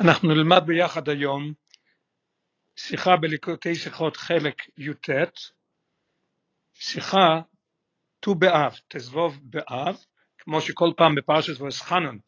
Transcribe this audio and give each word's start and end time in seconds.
אנחנו 0.00 0.34
נלמד 0.34 0.62
ביחד 0.66 1.08
היום 1.08 1.52
שיחה 2.76 3.16
בליקוטי 3.16 3.74
שיחות 3.74 4.16
חלק 4.16 4.54
י"ט, 4.78 5.10
שיחה 6.74 7.40
ט"ו 8.20 8.34
באב, 8.34 8.78
תזבוב 8.88 9.38
באב, 9.42 9.96
כמו 10.38 10.60
שכל 10.60 10.90
פעם 10.96 11.14
בפרשת 11.14 11.60
וסחנון 11.60 12.18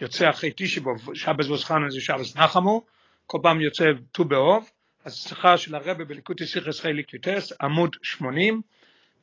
יוצא 0.00 0.30
אחרי 0.30 0.52
תשבוב, 0.56 1.14
שבס 1.14 1.48
וסחנון 1.48 1.90
זה 1.90 2.00
שבס 2.00 2.36
נחמו, 2.36 2.84
כל 3.26 3.38
פעם 3.42 3.60
יוצא 3.60 3.84
ט"ו 4.12 4.24
באב, 4.24 4.62
אז 5.04 5.14
שיחה 5.16 5.58
של 5.58 5.74
הרבי 5.74 6.04
בליקוטי 6.04 6.46
שיחס 6.46 6.80
חלק 6.80 7.14
י"ט, 7.14 7.28
עמוד 7.60 7.96
80, 8.02 8.62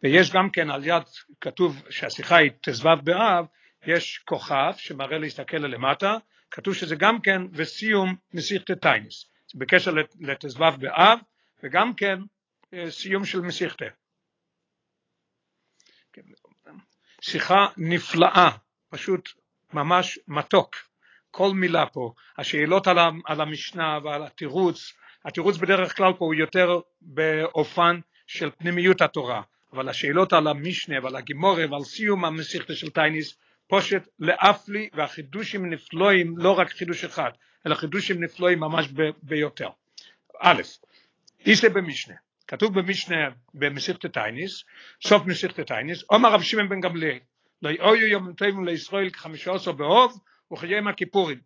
ויש 0.04 0.32
גם 0.32 0.50
כן 0.50 0.70
על 0.70 0.86
יד 0.86 1.04
כתוב 1.42 1.84
שהשיחה 1.90 2.38
היא 2.38 2.52
תזבב 2.62 3.00
באב, 3.04 3.46
יש 3.88 4.18
כוכב 4.26 4.72
שמראה 4.78 5.18
להסתכל 5.18 5.58
למטה, 5.58 6.18
כתוב 6.52 6.74
שזה 6.74 6.96
גם 6.96 7.22
כן 7.22 7.42
וסיום 7.54 8.16
מסיכת 8.34 8.72
טיינס, 8.72 9.26
בקשר 9.56 9.92
לתזבב 10.20 10.74
באב 10.80 11.20
וגם 11.64 11.94
כן 11.94 12.20
סיום 12.90 13.26
של 13.26 13.42
מסיכתה. 13.42 13.86
שיחה 17.22 17.68
נפלאה, 17.78 18.50
פשוט 18.90 19.30
ממש 19.74 20.20
מתוק, 20.28 20.76
כל 21.32 21.52
מילה 21.54 21.86
פה, 21.86 22.14
השאלות 22.38 22.88
על, 22.88 23.42
המשנה 23.42 24.00
ועל 24.04 24.24
התירוץ, 24.24 24.94
התירוץ 25.26 25.58
בדרך 25.58 25.98
כלל 25.98 26.14
פה 26.14 26.26
הוא 26.26 26.34
יותר 26.34 26.80
באופן 27.02 28.00
של 28.28 28.52
פנימיות 28.52 29.02
התורה, 29.02 29.42
אבל 29.74 29.90
השאלות 29.90 30.34
על 30.34 30.48
המשנה 30.48 30.96
ועל 31.04 31.16
הגימורה 31.16 31.72
ועל 31.72 31.84
סיום 31.84 32.26
המסיכתה 32.26 32.76
של 32.76 32.90
טייניס 32.90 33.38
פושט 33.72 34.08
לאפלי 34.20 34.90
והחידושים 34.94 35.70
נפלואים 35.70 36.38
לא 36.38 36.52
רק 36.52 36.70
חידוש 36.70 37.04
אחד 37.04 37.32
אלא 37.66 37.76
חידושים 37.76 38.24
נפלואים 38.24 38.60
ממש 38.60 38.88
ביותר. 39.24 39.70
א', 40.42 40.62
איסה 41.46 41.70
במשנה, 41.70 42.16
כתוב 42.48 42.80
במשנה 42.80 43.30
במסיכת 43.54 44.06
טייניס, 44.06 44.64
סוף 45.04 45.26
מסיכת 45.26 45.68
טייניס, 45.68 46.04
אומר 46.10 46.30
רב 46.30 46.42
שמעון 46.42 46.70
בן 46.70 46.80
גמליאל, 46.80 47.18
לא 47.62 47.70
יאויו 47.70 48.08
יום 48.08 48.34
טובים 48.34 48.66
לישראל 48.66 49.10
כחמישה 49.10 49.54
עשר 49.54 49.72
באוב 49.72 50.20
וחיום 50.52 50.88
הכיפורים. 50.88 51.40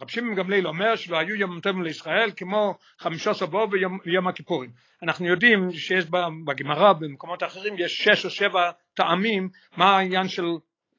רב 0.00 0.10
שמעון 0.10 0.34
גמליאל 0.34 0.66
אומר 0.66 0.96
שלא 0.96 1.18
היו 1.18 1.34
יום 1.34 1.60
טובים 1.60 1.82
לישראל 1.82 2.30
כמו 2.36 2.78
חמישה 2.98 3.30
עשר 3.30 3.46
באוב 3.46 3.72
ויום 4.04 4.28
הכיפורים. 4.28 4.70
אנחנו 5.02 5.26
יודעים 5.26 5.70
שיש 5.72 6.04
בגמרא 6.44 6.92
במקומות 6.92 7.42
אחרים 7.42 7.74
יש 7.78 8.04
שש 8.04 8.24
או 8.24 8.30
שבע 8.30 8.70
טעמים 8.94 9.48
מה 9.76 9.96
העניין 9.96 10.28
של 10.28 10.44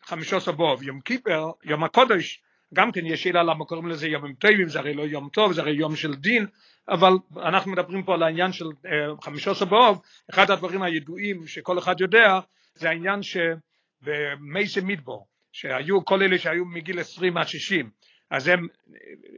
חמישה 0.07 0.39
סבוב, 0.39 0.83
יום 0.83 1.01
כיפר, 1.01 1.51
יום 1.63 1.83
הקודש, 1.83 2.41
גם 2.73 2.91
כן 2.91 3.05
יש 3.05 3.23
שאלה 3.23 3.43
למה 3.43 3.65
קוראים 3.65 3.87
לזה 3.87 4.07
יום 4.07 4.33
טובים, 4.33 4.69
זה 4.69 4.79
הרי 4.79 4.93
לא 4.93 5.03
יום 5.03 5.29
טוב, 5.33 5.53
זה 5.53 5.61
הרי 5.61 5.71
יום 5.71 5.95
של 5.95 6.15
דין, 6.15 6.45
אבל 6.89 7.11
אנחנו 7.37 7.71
מדברים 7.71 8.03
פה 8.03 8.13
על 8.13 8.23
העניין 8.23 8.51
של 8.51 8.65
uh, 8.65 8.89
חמישה 9.25 9.53
סבוב, 9.53 10.01
אחד 10.29 10.51
הדברים 10.51 10.83
הידועים 10.83 11.47
שכל 11.47 11.79
אחד 11.79 12.01
יודע, 12.01 12.39
זה 12.75 12.89
העניין 12.89 13.19
שבמייסי 13.23 14.81
מדבור, 14.83 15.27
שהיו 15.51 16.05
כל 16.05 16.23
אלה 16.23 16.37
שהיו 16.37 16.65
מגיל 16.65 16.99
20 16.99 17.37
עד 17.37 17.47
60, 17.47 17.89
אז 18.31 18.47
הם 18.47 18.67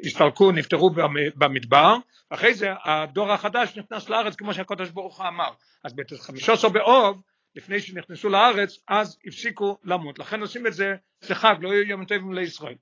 הסתלקו, 0.06 0.52
נפטרו 0.52 0.92
במדבר, 1.36 1.95
אחרי 2.30 2.54
זה 2.54 2.67
הדור 2.86 3.31
החדש 3.31 3.78
נכנס 3.78 4.09
לארץ 4.09 4.36
כמו 4.36 4.54
שהקדוש 4.54 4.89
ברוך 4.89 5.20
הוא 5.20 5.28
אמר, 5.28 5.50
אז 5.83 5.94
בחמישה 5.94 6.54
באוב 6.73 7.22
לפני 7.55 7.80
שנכנסו 7.80 8.30
לארץ, 8.30 8.80
אז 8.88 9.17
הפסיקו 9.25 9.78
למות. 9.83 10.19
לכן 10.19 10.42
עושים 10.42 10.67
את 10.67 10.73
זה, 10.73 10.95
זה 11.22 11.36
חג, 11.36 11.55
לא 11.61 11.69
יהיו 11.69 11.88
יום 11.88 12.05
טובים 12.05 12.33
לישראל. 12.33 12.75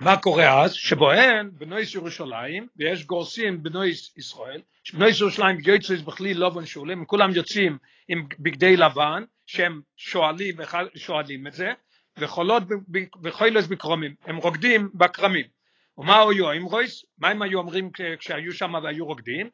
מה 0.00 0.16
קורה 0.16 0.62
אז? 0.62 0.74
שבוהן 0.74 1.50
בנויס 1.52 1.94
ירושלים, 1.94 2.66
ויש 2.76 3.04
גורסים 3.04 3.62
בנויס 3.62 4.16
ישראל, 4.16 4.62
שבנויס 4.84 5.20
ירושלים 5.20 5.58
יוצאים 5.66 6.04
בכלי 6.04 6.34
לובן 6.34 6.66
שולים, 6.66 7.04
כולם 7.04 7.30
יוצאים 7.34 7.78
עם 8.08 8.26
בגדי 8.38 8.76
לבן, 8.76 9.24
שהם 9.46 9.80
שואלים, 9.96 10.56
שואלים 10.94 11.46
את 11.46 11.52
זה, 11.52 11.72
וחולות 12.18 12.62
וחוילס 13.22 13.66
בקרומים, 13.66 14.14
הם 14.24 14.36
רוקדים 14.36 14.90
בכרמים. 14.94 15.46
ומה 15.98 16.22
היו 16.30 16.50
האמרויס? 16.50 17.04
מה 17.18 17.28
הם 17.28 17.42
היו 17.42 17.58
אומרים 17.58 17.90
כשהיו 18.18 18.52
שם 18.52 18.74
והיו 18.82 19.06
רוקדים? 19.06 19.50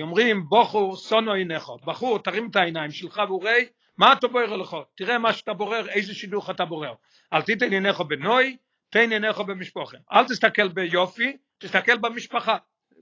אומרים 0.00 0.48
בוחור 0.48 0.96
סונו 0.96 1.32
עיניך, 1.32 1.70
בחור 1.84 2.18
תרים 2.18 2.48
את 2.50 2.56
העיניים 2.56 2.90
שלך 2.90 3.22
וראי 3.30 3.68
מה 3.98 4.12
אתה 4.12 4.28
בורר 4.28 4.56
לך, 4.56 4.76
תראה 4.94 5.18
מה 5.18 5.32
שאתה 5.32 5.52
בורר, 5.52 5.88
איזה 5.88 6.14
שידוך 6.14 6.50
אתה 6.50 6.64
בורר, 6.64 6.94
אל 7.32 7.42
תיתן 7.42 7.72
עיניך 7.72 8.00
בנוי, 8.00 8.56
תן 8.90 9.12
עיניך 9.12 9.38
במשפחה, 9.38 9.96
אל 10.12 10.24
תסתכל 10.24 10.68
ביופי, 10.68 11.36
תסתכל 11.58 11.96
במשפחה, 11.98 12.56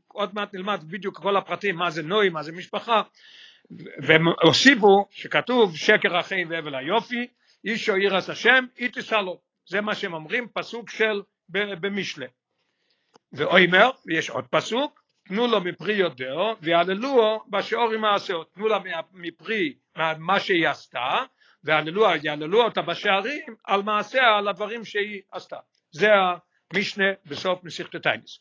עוד 0.08 0.34
מעט 0.34 0.54
נלמד 0.54 0.84
בדיוק 0.86 1.18
כל 1.18 1.36
הפרטים 1.36 1.76
מה 1.76 1.90
זה 1.90 2.02
נוי, 2.02 2.28
מה 2.28 2.42
זה 2.42 2.52
משפחה, 2.52 3.02
והם 4.02 4.28
הוסיפו 4.42 5.06
שכתוב 5.10 5.76
שקר 5.76 6.16
החיים 6.16 6.50
והבל 6.50 6.74
היופי, 6.74 7.26
איש 7.64 7.88
או 7.88 7.96
ירס 7.96 8.30
השם, 8.30 8.64
אי 8.78 8.88
תישא 8.88 9.14
לו, 9.14 9.40
זה 9.66 9.80
מה 9.80 9.94
שהם 9.94 10.14
אומרים, 10.14 10.48
פסוק 10.48 10.90
של 10.90 11.22
במשלה. 11.48 12.26
ואוימר, 13.32 13.90
ויש 14.06 14.30
עוד 14.30 14.44
פסוק, 14.50 15.05
תנו 15.28 15.46
לו 15.46 15.60
מפרי 15.60 15.94
יודעו 15.94 16.54
ויעללוהו 16.60 17.40
בשאורי 17.48 17.96
מעשהו, 17.96 18.44
תנו 18.44 18.68
לה 18.68 18.78
מפרי 19.12 19.74
מה 20.18 20.40
שהיא 20.40 20.68
עשתה 20.68 21.22
ויעללו 21.64 22.62
אותה 22.62 22.82
בשערים 22.82 23.54
על 23.64 23.82
מעשיה, 23.82 24.36
על 24.38 24.48
הדברים 24.48 24.84
שהיא 24.84 25.22
עשתה. 25.32 25.56
זה 25.90 26.08
המשנה 26.72 27.04
בסוף 27.26 27.64
מסיכת 27.64 27.96
טיינס. 27.96 28.40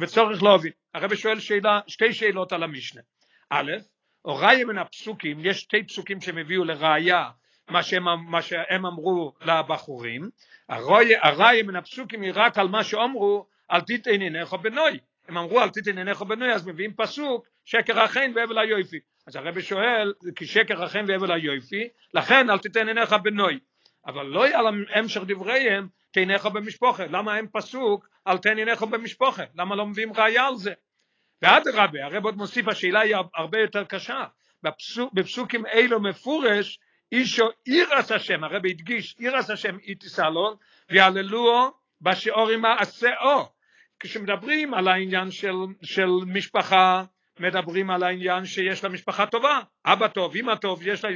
וצורך 0.00 0.42
להבין, 0.42 0.72
הרב 0.94 1.14
שואל 1.14 1.40
שאלה, 1.40 1.80
שתי 1.86 2.12
שאלות 2.12 2.52
על 2.52 2.62
המשנה. 2.62 3.02
א', 3.50 3.72
הוראי 4.22 4.64
מן 4.64 4.78
הפסוקים, 4.78 5.46
יש 5.46 5.60
שתי 5.60 5.84
פסוקים 5.84 6.20
שהם 6.20 6.38
הביאו 6.38 6.64
לראיה 6.64 7.30
מה 7.70 7.82
שהם, 7.82 8.30
מה 8.30 8.42
שהם 8.42 8.86
אמרו 8.86 9.32
לבחורים, 9.40 10.30
הראי 10.68 11.62
מן 11.62 11.76
הפסוקים 11.76 12.22
היא 12.22 12.32
רק 12.34 12.58
על 12.58 12.68
מה 12.68 12.84
שאומרו 12.84 13.46
אל 13.72 13.80
עיניך 14.06 14.52
בנוי, 14.52 14.98
הם 15.28 15.38
אמרו 15.38 15.60
אל 15.60 15.68
תיתן 15.68 15.98
עיניך 15.98 16.22
בנוי 16.22 16.52
אז 16.52 16.66
מביאים 16.66 16.94
פסוק 16.94 17.46
שקר 17.64 18.00
החן 18.00 18.32
והבל 18.34 18.58
היופי 18.58 18.98
אז 19.26 19.36
הרבי 19.36 19.62
שואל 19.62 20.12
כי 20.36 20.46
שקר 20.46 20.84
החן 20.84 21.04
והבל 21.08 21.32
היופי? 21.32 21.88
לכן 22.14 22.50
אל 22.50 22.58
תיתן 22.58 22.88
עיניך 22.88 23.12
בנוי 23.12 23.58
אבל 24.06 24.26
לא 24.26 24.46
על 24.46 24.66
המשך 24.94 25.20
דבריהם 25.26 25.88
תעיניך 26.10 26.46
במשפחה 26.46 27.06
למה 27.06 27.34
הם 27.34 27.46
פסוק 27.52 28.08
אל 28.26 28.38
תן 28.38 28.58
עיניך 28.58 28.82
במשפחה 28.82 29.44
למה 29.54 29.76
לא 29.76 29.86
מביאים 29.86 30.12
ראיה 30.12 30.46
על 30.46 30.56
זה? 30.56 30.72
ואדרבה 31.42 32.04
הרב 32.04 32.24
עוד 32.24 32.36
מוסיף 32.36 32.68
השאלה 32.68 33.00
היא 33.00 33.16
הרבה 33.34 33.58
יותר 33.60 33.84
קשה. 33.84 34.24
בפסוק, 34.62 35.12
בפסוקים 35.12 35.66
אלו 35.66 36.00
מפורש 36.00 36.78
אישו 37.12 37.48
אירס 37.66 38.12
השם 38.12 38.44
הרב 38.44 38.66
הדגיש 38.66 39.16
אירס 39.20 39.50
השם 39.50 39.78
איתיסלון 39.78 40.56
ויעללוהו 40.90 41.70
בשיעורים 42.00 42.60
מעשאו 42.62 43.57
כשמדברים 44.00 44.74
על 44.74 44.88
העניין 44.88 45.30
של, 45.30 45.54
של 45.82 46.08
משפחה, 46.26 47.04
מדברים 47.40 47.90
על 47.90 48.02
העניין 48.02 48.44
שיש 48.44 48.84
לה 48.84 48.90
משפחה 48.90 49.26
טובה, 49.26 49.60
אבא 49.84 50.08
טוב, 50.08 50.36
אמא 50.36 50.54
טוב, 50.54 50.86
יש 50.86 51.04
לה 51.04 51.10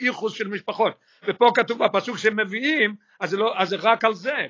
ייחוס 0.00 0.34
של 0.34 0.48
משפחות, 0.48 0.92
ופה 1.24 1.50
כתוב 1.54 1.84
בפסוק 1.84 2.18
שהם 2.18 2.40
מביאים, 2.40 2.94
אז 3.20 3.30
זה, 3.30 3.36
לא, 3.36 3.52
אז 3.56 3.68
זה 3.68 3.76
רק 3.76 4.04
על 4.04 4.14
זה, 4.14 4.46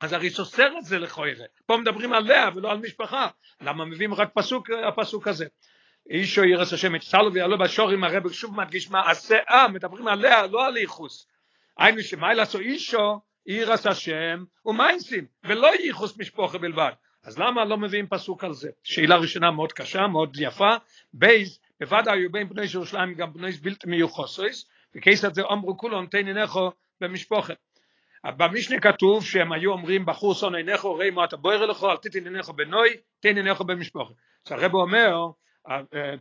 אז 0.00 0.12
הרי 0.12 0.30
סוסר 0.30 0.78
את 0.78 0.84
זה 0.84 0.98
לכוירה, 0.98 1.44
פה 1.66 1.76
מדברים 1.76 2.12
על 2.12 2.24
לאה 2.24 2.48
ולא 2.54 2.70
על 2.70 2.78
משפחה, 2.78 3.28
למה 3.60 3.84
מביאים 3.84 4.14
רק 4.14 4.28
פסוק, 4.34 4.70
הפסוק 4.88 5.28
הזה? 5.28 5.46
אישו 6.10 6.44
ירס 6.44 6.72
השם 6.72 6.98
סלו 6.98 7.32
ויעלו 7.32 7.58
בשורים 7.58 8.04
הרב 8.04 8.32
שוב 8.32 8.56
מדגיש 8.56 8.90
מה 8.90 9.12
אה, 9.50 9.68
מדברים 9.68 10.08
על 10.08 10.18
לאה, 10.18 10.46
לא 10.46 10.66
על 10.66 10.76
ייחוס, 10.76 11.26
היינו 11.78 12.02
שמה 12.02 12.34
לעשות 12.34 12.60
אישו 12.60 13.20
עירס 13.48 13.86
השם 13.86 14.44
ומיינסים, 14.66 15.26
ולא 15.44 15.68
ייחוס 15.84 16.18
משפחה 16.18 16.58
בלבד. 16.58 16.92
אז 17.24 17.38
למה 17.38 17.64
לא 17.64 17.76
מביאים 17.76 18.06
פסוק 18.06 18.44
על 18.44 18.52
זה? 18.52 18.70
שאלה 18.82 19.16
ראשונה 19.16 19.50
מאוד 19.50 19.72
קשה, 19.72 20.06
מאוד 20.06 20.36
יפה. 20.40 20.70
בייז, 21.12 21.60
בוודאי 21.80 22.18
היו 22.18 22.32
בין 22.32 22.48
בני 22.48 22.62
ירושלים 22.74 23.14
גם 23.14 23.32
בני 23.32 23.52
בלתי 23.52 23.86
מיוחסויס, 23.86 24.70
וכיסא 24.96 25.28
זה 25.32 25.42
אמרו 25.52 25.78
כולו 25.78 26.02
נתן 26.02 26.26
עיניכו 26.26 26.70
במשפחה. 27.00 27.52
במשנה 28.24 28.80
כתוב 28.80 29.24
שהם 29.24 29.52
היו 29.52 29.72
אומרים 29.72 30.06
בחור 30.06 30.34
שונא 30.34 30.56
עיניכו 30.56 30.94
ראי 30.94 31.10
אתה 31.24 31.36
בוער 31.36 31.64
אליכו 31.64 31.90
אל 31.90 31.96
תתן 31.96 32.24
עיניכו 32.24 32.52
בנוי 32.52 32.96
תן 33.20 33.36
עיניכו 33.36 33.64
במשפחה. 33.64 34.12
אז 34.46 34.52
הרב 34.52 34.74
אומר 34.74 35.16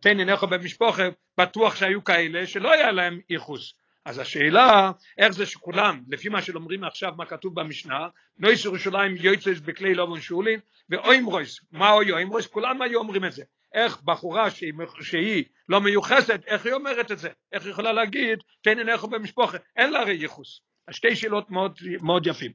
תן 0.01 0.19
עיניכו 0.19 0.47
במשפחה 0.47 1.03
בטוח 1.37 1.75
שהיו 1.75 2.03
כאלה 2.03 2.47
שלא 2.47 2.71
היה 2.71 2.91
להם 2.91 3.19
ייחוס 3.29 3.73
אז 4.07 4.19
השאלה 4.19 4.91
איך 5.17 5.31
זה 5.31 5.45
שכולם 5.45 6.01
לפי 6.07 6.29
מה 6.29 6.41
שאומרים 6.41 6.83
עכשיו 6.83 7.13
מה 7.17 7.25
כתוב 7.25 7.59
במשנה 7.59 8.07
נויס 8.37 8.65
ירושלים 8.65 9.15
יוצאס 9.19 9.59
בכלי 9.59 9.93
לובן 9.93 10.21
שולין 10.21 10.59
ואוימרויס 10.89 11.59
מה 11.71 11.91
אוי 11.91 12.11
אוימרויס 12.11 12.47
כולם 12.47 12.81
היו 12.81 12.99
אומרים 12.99 13.25
את 13.25 13.31
זה 13.31 13.43
איך 13.73 14.01
בחורה 14.01 14.49
שהיא, 14.49 14.73
שהיא 15.01 15.43
לא 15.69 15.81
מיוחסת 15.81 16.41
איך 16.47 16.65
היא 16.65 16.73
אומרת 16.73 17.11
את 17.11 17.19
זה 17.19 17.29
איך 17.51 17.63
היא 17.63 17.71
יכולה 17.71 17.93
להגיד 17.93 18.39
תן 18.61 18.77
עיניך 18.77 19.03
במשפחה 19.03 19.57
אין 19.75 19.91
לה 19.91 19.99
הרי 19.99 20.13
ייחוס 20.13 20.61
שתי 20.91 21.15
שאלות 21.15 21.51
מאוד, 21.51 21.79
מאוד 22.01 22.27
יפים 22.27 22.51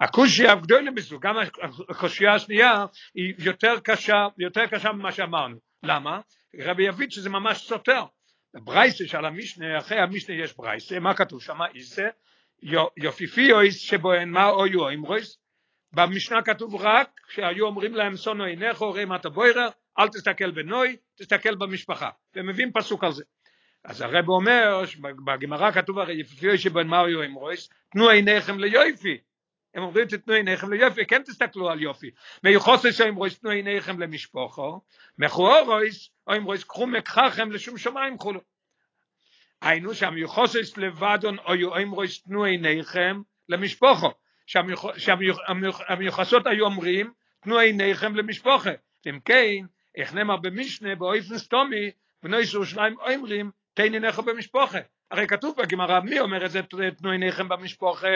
הקושי 0.00 0.48
הגדולה 0.48 0.90
בזו, 0.90 1.20
גם 1.20 1.36
הקושייה 1.88 2.34
השנייה 2.34 2.86
היא 3.14 3.34
יותר 3.38 3.74
קשה, 3.84 4.26
יותר 4.38 4.66
קשה 4.66 4.92
ממה 4.92 5.12
שאמרנו. 5.12 5.56
למה? 5.82 6.20
רבי 6.58 6.82
יביד 6.82 7.12
שזה 7.12 7.30
ממש 7.30 7.58
סותר. 7.58 8.04
ברייסה 8.54 9.04
של 9.06 9.24
המשנה, 9.24 9.78
אחרי 9.78 9.98
המשנה 9.98 10.34
יש 10.34 10.56
ברייסה, 10.56 11.00
מה 11.00 11.14
כתוב 11.14 11.42
שם? 11.42 11.58
איסה, 11.74 12.08
יופיפיויס 12.96 13.76
שבוהן 13.78 14.28
מה 14.28 14.48
אויו 14.48 14.88
אימרויס, 14.88 15.38
במשנה 15.92 16.42
כתוב 16.42 16.74
רק 16.74 17.10
שהיו 17.28 17.66
אומרים 17.66 17.94
להם 17.94 18.16
סונו 18.16 18.44
עינך 18.44 18.82
ראה 18.82 19.06
מטה 19.06 19.28
בוירה 19.28 19.68
אל 19.98 20.08
תסתכל 20.08 20.50
בנוי 20.50 20.96
תסתכל 21.18 21.54
במשפחה. 21.54 22.10
ומביאים 22.36 22.72
פסוק 22.72 23.04
על 23.04 23.12
זה. 23.12 23.24
אז 23.84 24.00
הרב 24.00 24.28
אומר 24.28 24.82
בגמרא 25.24 25.70
כתוב 25.70 25.98
הרי 25.98 26.20
יפיפיוי 26.20 26.58
שבן 26.58 26.86
מריו 26.86 27.22
עם 27.22 27.34
רויס? 27.34 27.68
תנו 27.92 28.08
עיניכם 28.08 28.58
ליופי 28.58 29.18
הם 29.74 29.82
אומרים 29.82 30.06
תתנו 30.06 30.34
עיניכם 30.34 30.72
ליופי 30.72 31.06
כן 31.06 31.22
תסתכלו 31.22 31.70
על 31.70 31.82
יופי. 31.82 32.10
מיוחוסי 32.44 32.92
שהם 32.92 33.14
רויס 33.14 33.38
תנו 33.38 33.50
עיניכם 33.50 34.00
למשפוחו 34.00 34.80
מכוער 35.18 35.64
רויס 35.64 36.10
או 36.26 36.32
עם 36.32 36.44
רויס 36.44 36.64
קחו 36.64 36.86
מקחכם 36.86 37.52
לשום 37.52 37.78
שמיים 37.78 38.18
חולו 38.18 38.40
היינו 39.60 39.94
שהמיוחוסס 39.94 40.76
לבדון 40.76 41.38
או 41.38 41.76
עם 41.76 41.90
רויס 41.90 42.22
תנו 42.22 42.44
עיניכם 42.44 43.20
למשפוחו. 43.48 44.10
שהמיוחסות 44.96 46.46
היו 46.46 46.64
אומרים 46.64 47.12
תנו 47.40 47.58
עיניכם 47.58 48.16
למשפוחה 48.16 48.70
אם 49.06 49.20
כן 49.24 49.66
איך 49.96 50.14
נאמר 50.14 50.36
במשנה 50.36 50.94
באופן 50.94 51.38
סתומי 51.38 51.90
בני 52.22 52.36
ירושלים 52.54 52.96
אומרים 52.98 53.50
תן 53.74 53.92
עיניך 53.92 54.18
במשפוחה 54.18 54.78
הרי 55.10 55.26
כתוב 55.26 55.54
בגמרא 55.58 56.00
מי 56.00 56.20
אומר 56.20 56.44
את 56.44 56.50
זה? 56.50 56.62
תנו 56.96 57.10
עיניכם 57.10 57.48
במשפוחה 57.48 58.08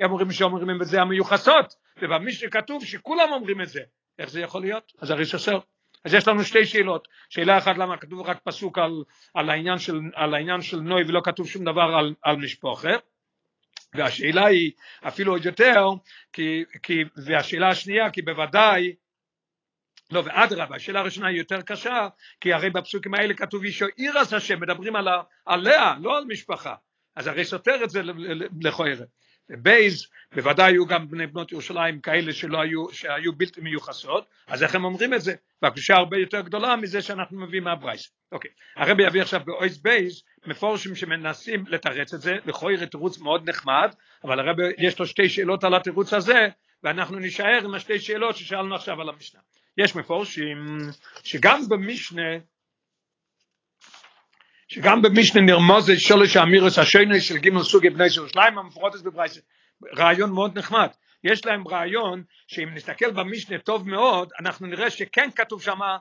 הם 0.00 0.10
אומרים 0.10 0.30
שאומרים 0.30 0.82
את 0.82 0.86
זה 0.86 1.00
המיוחסות. 1.00 1.74
ובמשנה 2.02 2.50
כתוב 2.50 2.84
שכולם 2.84 3.32
אומרים 3.32 3.60
את 3.60 3.68
זה 3.68 3.80
איך 4.18 4.30
זה 4.30 4.40
יכול 4.40 4.60
להיות? 4.60 4.92
אז 5.00 5.10
הרי 5.10 5.24
שסר 5.24 5.58
אז 6.04 6.14
יש 6.14 6.28
לנו 6.28 6.44
שתי 6.44 6.64
שאלות. 6.64 7.08
שאלה 7.28 7.58
אחת 7.58 7.78
למה 7.78 7.96
כתוב 7.96 8.20
רק 8.20 8.38
פסוק 8.44 8.78
על, 8.78 9.04
על, 9.34 9.50
העניין, 9.50 9.78
של, 9.78 10.00
על 10.14 10.34
העניין 10.34 10.60
של 10.60 10.80
נוי 10.80 11.02
ולא 11.08 11.20
כתוב 11.24 11.48
שום 11.48 11.64
דבר 11.64 11.94
על, 11.98 12.14
על 12.22 12.36
משפוחה? 12.36 12.92
והשאלה 13.94 14.46
היא 14.46 14.72
אפילו 15.08 15.32
עוד 15.32 15.44
יותר, 15.44 15.86
כי, 16.32 16.64
כי, 16.82 17.04
והשאלה 17.26 17.68
השנייה, 17.68 18.10
כי 18.10 18.22
בוודאי, 18.22 18.94
לא, 20.12 20.22
ואדרבה, 20.24 20.76
השאלה 20.76 21.00
הראשונה 21.00 21.26
היא 21.26 21.38
יותר 21.38 21.62
קשה, 21.62 22.08
כי 22.40 22.52
הרי 22.52 22.70
בפסוקים 22.70 23.14
האלה 23.14 23.34
כתוב 23.34 23.64
אישו 23.64 23.86
אירס 23.98 24.32
השם, 24.32 24.60
מדברים 24.60 24.96
על, 24.96 25.08
עליה, 25.46 25.94
לא 26.00 26.18
על 26.18 26.24
משפחה, 26.24 26.74
אז 27.16 27.26
הרי 27.26 27.44
סותר 27.44 27.84
את 27.84 27.90
זה 27.90 28.02
לכוירת. 28.60 29.08
בייז, 29.48 30.06
בוודאי 30.34 30.72
היו 30.72 30.86
גם 30.86 31.08
בני 31.08 31.26
בנות 31.26 31.52
ירושלים 31.52 32.00
כאלה 32.00 32.32
שלא 32.32 32.60
היו, 32.60 32.88
שהיו 32.92 33.32
בלתי 33.32 33.60
מיוחסות, 33.60 34.26
אז 34.46 34.62
איך 34.62 34.74
הם 34.74 34.84
אומרים 34.84 35.14
את 35.14 35.20
זה? 35.20 35.34
והקדושה 35.62 35.94
הרבה 35.94 36.16
יותר 36.16 36.40
גדולה 36.40 36.76
מזה 36.76 37.02
שאנחנו 37.02 37.40
מביאים 37.40 37.64
מהברייס. 37.64 38.12
אוקיי, 38.32 38.50
הרבי 38.76 39.06
יביא 39.06 39.22
עכשיו 39.22 39.40
באויס 39.44 39.78
בייז, 39.78 40.22
מפורשים 40.46 40.94
שמנסים 40.94 41.64
לתרץ 41.68 42.14
את 42.14 42.20
זה, 42.20 42.36
לכויר 42.46 42.84
תירוץ 42.84 43.18
מאוד 43.18 43.48
נחמד, 43.48 43.94
אבל 44.24 44.40
הרבי 44.40 44.62
יש 44.78 44.98
לו 44.98 45.06
שתי 45.06 45.28
שאלות 45.28 45.64
על 45.64 45.74
התירוץ 45.74 46.12
הזה, 46.12 46.48
ואנחנו 46.82 47.18
נישאר 47.18 47.60
עם 47.64 47.74
השתי 47.74 47.98
שאלות 47.98 48.36
ששאלנו 48.36 48.74
עכשיו 48.74 49.00
על 49.00 49.08
המשנה. 49.08 49.40
יש 49.78 49.96
מפורשים 49.96 50.78
שגם 51.24 51.60
במשנה 51.68 52.38
שגם 54.68 55.02
במשנה 55.02 55.42
נרמוזת 55.42 55.98
שולש 55.98 56.36
האמירס 56.36 56.78
השויני 56.78 57.20
של 57.20 57.36
גימל 57.36 57.62
סוגי 57.62 57.90
בני 57.90 58.04
ירושלים 58.16 58.58
המפורטת 58.58 59.02
בברייסה 59.02 59.40
רעיון 59.96 60.30
מאוד 60.32 60.58
נחמד 60.58 60.88
יש 61.24 61.46
להם 61.46 61.68
רעיון 61.68 62.24
שאם 62.46 62.74
נסתכל 62.74 63.10
במשנה 63.10 63.58
טוב 63.58 63.88
מאוד 63.88 64.28
אנחנו 64.40 64.66
נראה 64.66 64.90
שכן 64.90 65.28
כתוב 65.36 65.62
שם 65.62 65.78
מה. 65.78 65.98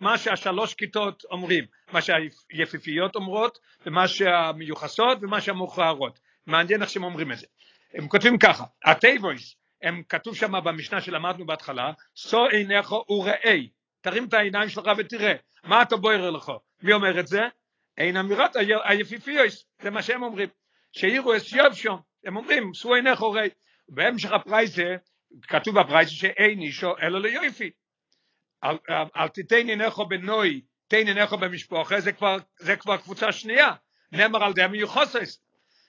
מה 0.00 0.18
שהשלוש 0.18 0.74
כיתות 0.74 1.24
אומרים 1.30 1.64
מה 1.92 2.00
שהיפיפיות 2.02 3.16
אומרות 3.16 3.58
ומה 3.86 4.08
שהמיוחסות 4.08 5.18
ומה 5.22 5.40
שהמוכררות 5.40 6.18
מעניין 6.46 6.82
איך 6.82 6.90
שהם 6.90 7.04
אומרים 7.04 7.32
את 7.32 7.38
זה 7.38 7.46
הם 7.94 8.08
כותבים 8.08 8.38
ככה 8.38 8.64
הטייבויס 8.84 9.54
הם 9.82 10.02
כתוב 10.08 10.36
שם 10.36 10.64
במשנה 10.64 11.00
שלמדנו 11.00 11.46
בהתחלה 11.46 11.92
שא 12.14 12.38
עיניך 12.50 12.92
וראה 12.92 13.56
תרים 14.00 14.24
את 14.24 14.34
העיניים 14.34 14.68
שלך 14.68 14.90
ותראה. 14.98 15.34
מה 15.64 15.82
אתה 15.82 15.96
בוער 15.96 16.30
לך? 16.30 16.52
מי 16.82 16.92
אומר 16.92 17.20
את 17.20 17.26
זה? 17.26 17.40
אין 17.98 18.16
אמירת 18.16 18.56
היפיפיוס, 18.84 19.64
זה 19.82 19.90
מה 19.90 20.02
שהם 20.02 20.22
אומרים, 20.22 20.48
שאירו 20.92 21.36
אס 21.36 21.52
יובשום, 21.52 22.00
הם 22.24 22.36
אומרים, 22.36 22.74
שאו 22.74 22.94
עינך 22.94 23.20
הורי, 23.20 23.48
בהמשך 23.88 24.32
הפרייסה, 24.32 24.96
כתוב 25.42 25.80
בפרייסה 25.80 26.10
שאין 26.10 26.60
אישו 26.60 26.92
אלא 27.02 27.20
ליופי, 27.20 27.70
אל, 28.64 29.28
תיתן 29.28 29.68
עינך 29.68 29.98
בנוי, 30.08 30.60
תן 30.88 31.06
עינך 31.06 31.32
במשפחה, 31.32 32.00
זה 32.00 32.12
כבר, 32.12 32.36
זה 32.58 32.76
כבר 32.76 32.96
קבוצה 32.96 33.32
שנייה, 33.32 33.72
נאמר 34.12 34.44
על 34.44 34.52
די 34.52 34.62
המיוחסס, 34.62 35.40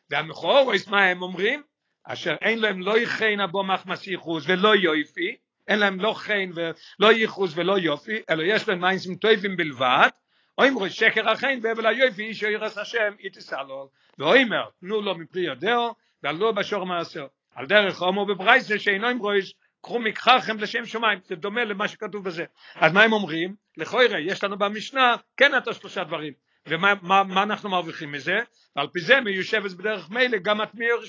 והמכורס 0.10 0.88
מה 0.88 1.06
הם 1.06 1.22
אומרים? 1.22 1.64
אשר 2.12 2.36
אין 2.42 2.60
להם 2.60 2.82
לא 2.82 3.00
יכן 3.00 3.40
אבו 3.40 3.64
מחמס 3.64 4.08
ייחוס 4.08 4.44
ולא 4.48 4.76
יופי, 4.76 5.36
אין 5.68 5.80
להם 5.80 6.00
לא 6.00 6.14
חן 6.14 6.50
ולא 6.54 7.12
ייחוס 7.12 7.52
ולא 7.56 7.80
יופי, 7.80 8.22
אלא 8.30 8.44
יש 8.44 8.68
להם 8.68 8.82
מיינסים 8.82 9.16
טובים 9.16 9.58
בלבד, 9.58 10.10
אומרו 10.58 10.90
שקר 10.90 11.34
אכן 11.34 11.60
בבל 11.62 11.86
היופי 11.86 12.24
איש 12.24 12.42
ירס 12.42 12.78
השם 12.78 13.14
יתסלול 13.20 13.88
ואומר 14.18 14.64
תנו 14.80 15.02
לו 15.02 15.16
מפרי 15.16 15.42
ידעו 15.42 15.94
ועלו 16.24 16.54
בשור 16.54 16.86
מעשר 16.86 17.28
על 17.56 17.66
דרך 17.66 18.02
הומו 18.02 18.26
בברייסה 18.26 18.80
שאינו 18.80 19.08
עם 19.08 19.18
רויש 19.18 19.54
קחו 19.82 20.00
מקחכם 20.00 20.58
לשם 20.58 20.86
שמיים 20.86 21.20
זה 21.24 21.36
דומה 21.36 21.64
למה 21.64 21.88
שכתוב 21.88 22.24
בזה. 22.24 22.46
אז 22.76 22.94
מה 22.94 23.04
הם 23.04 23.14
אומרים? 23.14 23.56
לכוירא 23.78 24.18
יש 24.18 24.44
לנו 24.44 24.58
במשנה 24.58 25.16
כן 25.38 25.58
את 25.58 25.68
השלושה 25.68 26.04
דברים. 26.04 26.34
ומה 26.68 26.94
מה, 27.02 27.24
מה 27.24 27.44
אנחנו 27.44 27.70
מרוויחים 27.70 28.12
מזה? 28.12 28.40
ועל 28.76 28.88
פי 28.88 29.00
זה 29.00 29.22
מיושבת 29.22 29.72
בדרך 29.72 30.10
מילא 30.10 30.38
גם 30.38 30.62
התמיר 30.62 31.06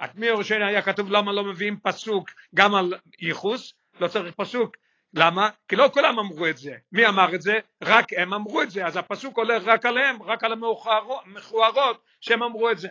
ראשינו 0.00 0.10
התמיר 0.10 0.34
ראשינו 0.34 0.64
היה 0.64 0.82
כתוב 0.82 1.10
למה 1.10 1.32
לא 1.32 1.44
מביאים 1.44 1.76
פסוק 1.82 2.30
גם 2.54 2.74
על 2.74 2.94
ייחוס 3.20 3.74
לא 4.00 4.08
צריך 4.08 4.34
פסוק 4.34 4.76
למה? 5.14 5.48
כי 5.68 5.76
לא 5.76 5.90
כולם 5.92 6.18
אמרו 6.18 6.46
את 6.46 6.56
זה. 6.56 6.74
מי 6.92 7.06
אמר 7.06 7.34
את 7.34 7.42
זה? 7.42 7.58
רק 7.82 8.06
הם 8.16 8.34
אמרו 8.34 8.62
את 8.62 8.70
זה, 8.70 8.86
אז 8.86 8.96
הפסוק 8.96 9.36
הולך 9.36 9.62
רק 9.66 9.86
עליהם, 9.86 10.22
רק 10.22 10.44
על 10.44 10.52
המכוערות 10.52 12.02
שהם 12.20 12.42
אמרו 12.42 12.70
את 12.70 12.78
זה. 12.78 12.88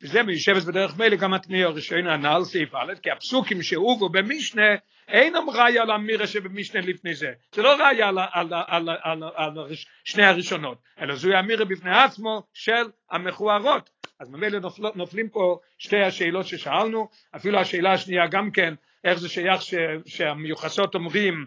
זה 0.00 0.22
מיושבת 0.22 0.62
בדרך 0.62 0.98
מילא 0.98 1.16
גם 1.16 1.34
התניא 1.34 1.66
הראשון 1.66 2.06
הנ"ל 2.06 2.44
סעיף 2.44 2.74
א', 2.74 2.94
כי 3.02 3.10
הפסוקים 3.10 3.62
שהובאו 3.62 4.08
במשנה 4.08 4.74
אינם 5.08 5.50
ראיה 5.50 5.82
על 5.82 5.90
המירה 5.90 6.26
שבמשנה 6.26 6.80
לפני 6.80 7.14
זה. 7.14 7.32
זה 7.54 7.62
לא 7.62 7.76
ראיה 7.76 8.08
על, 8.08 8.18
על, 8.18 8.28
על, 8.32 8.52
על, 8.68 8.88
על, 9.02 9.22
על 9.36 9.74
שני 10.04 10.24
הראשונות, 10.24 10.78
אלא 11.00 11.14
זוהי 11.14 11.36
המירה 11.36 11.64
בפני 11.64 11.98
עצמו 11.98 12.42
של 12.52 12.84
המכוערות. 13.10 13.90
אז 14.24 14.30
ממילא 14.30 14.58
נופל, 14.58 14.82
נופלים 14.94 15.28
פה 15.28 15.58
שתי 15.78 16.02
השאלות 16.02 16.46
ששאלנו, 16.46 17.08
אפילו 17.36 17.58
השאלה 17.58 17.92
השנייה 17.92 18.26
גם 18.26 18.50
כן, 18.50 18.74
איך 19.04 19.18
זה 19.18 19.28
שייך 19.28 19.62
ש, 19.62 19.74
שהמיוחסות 20.06 20.94
אומרים 20.94 21.44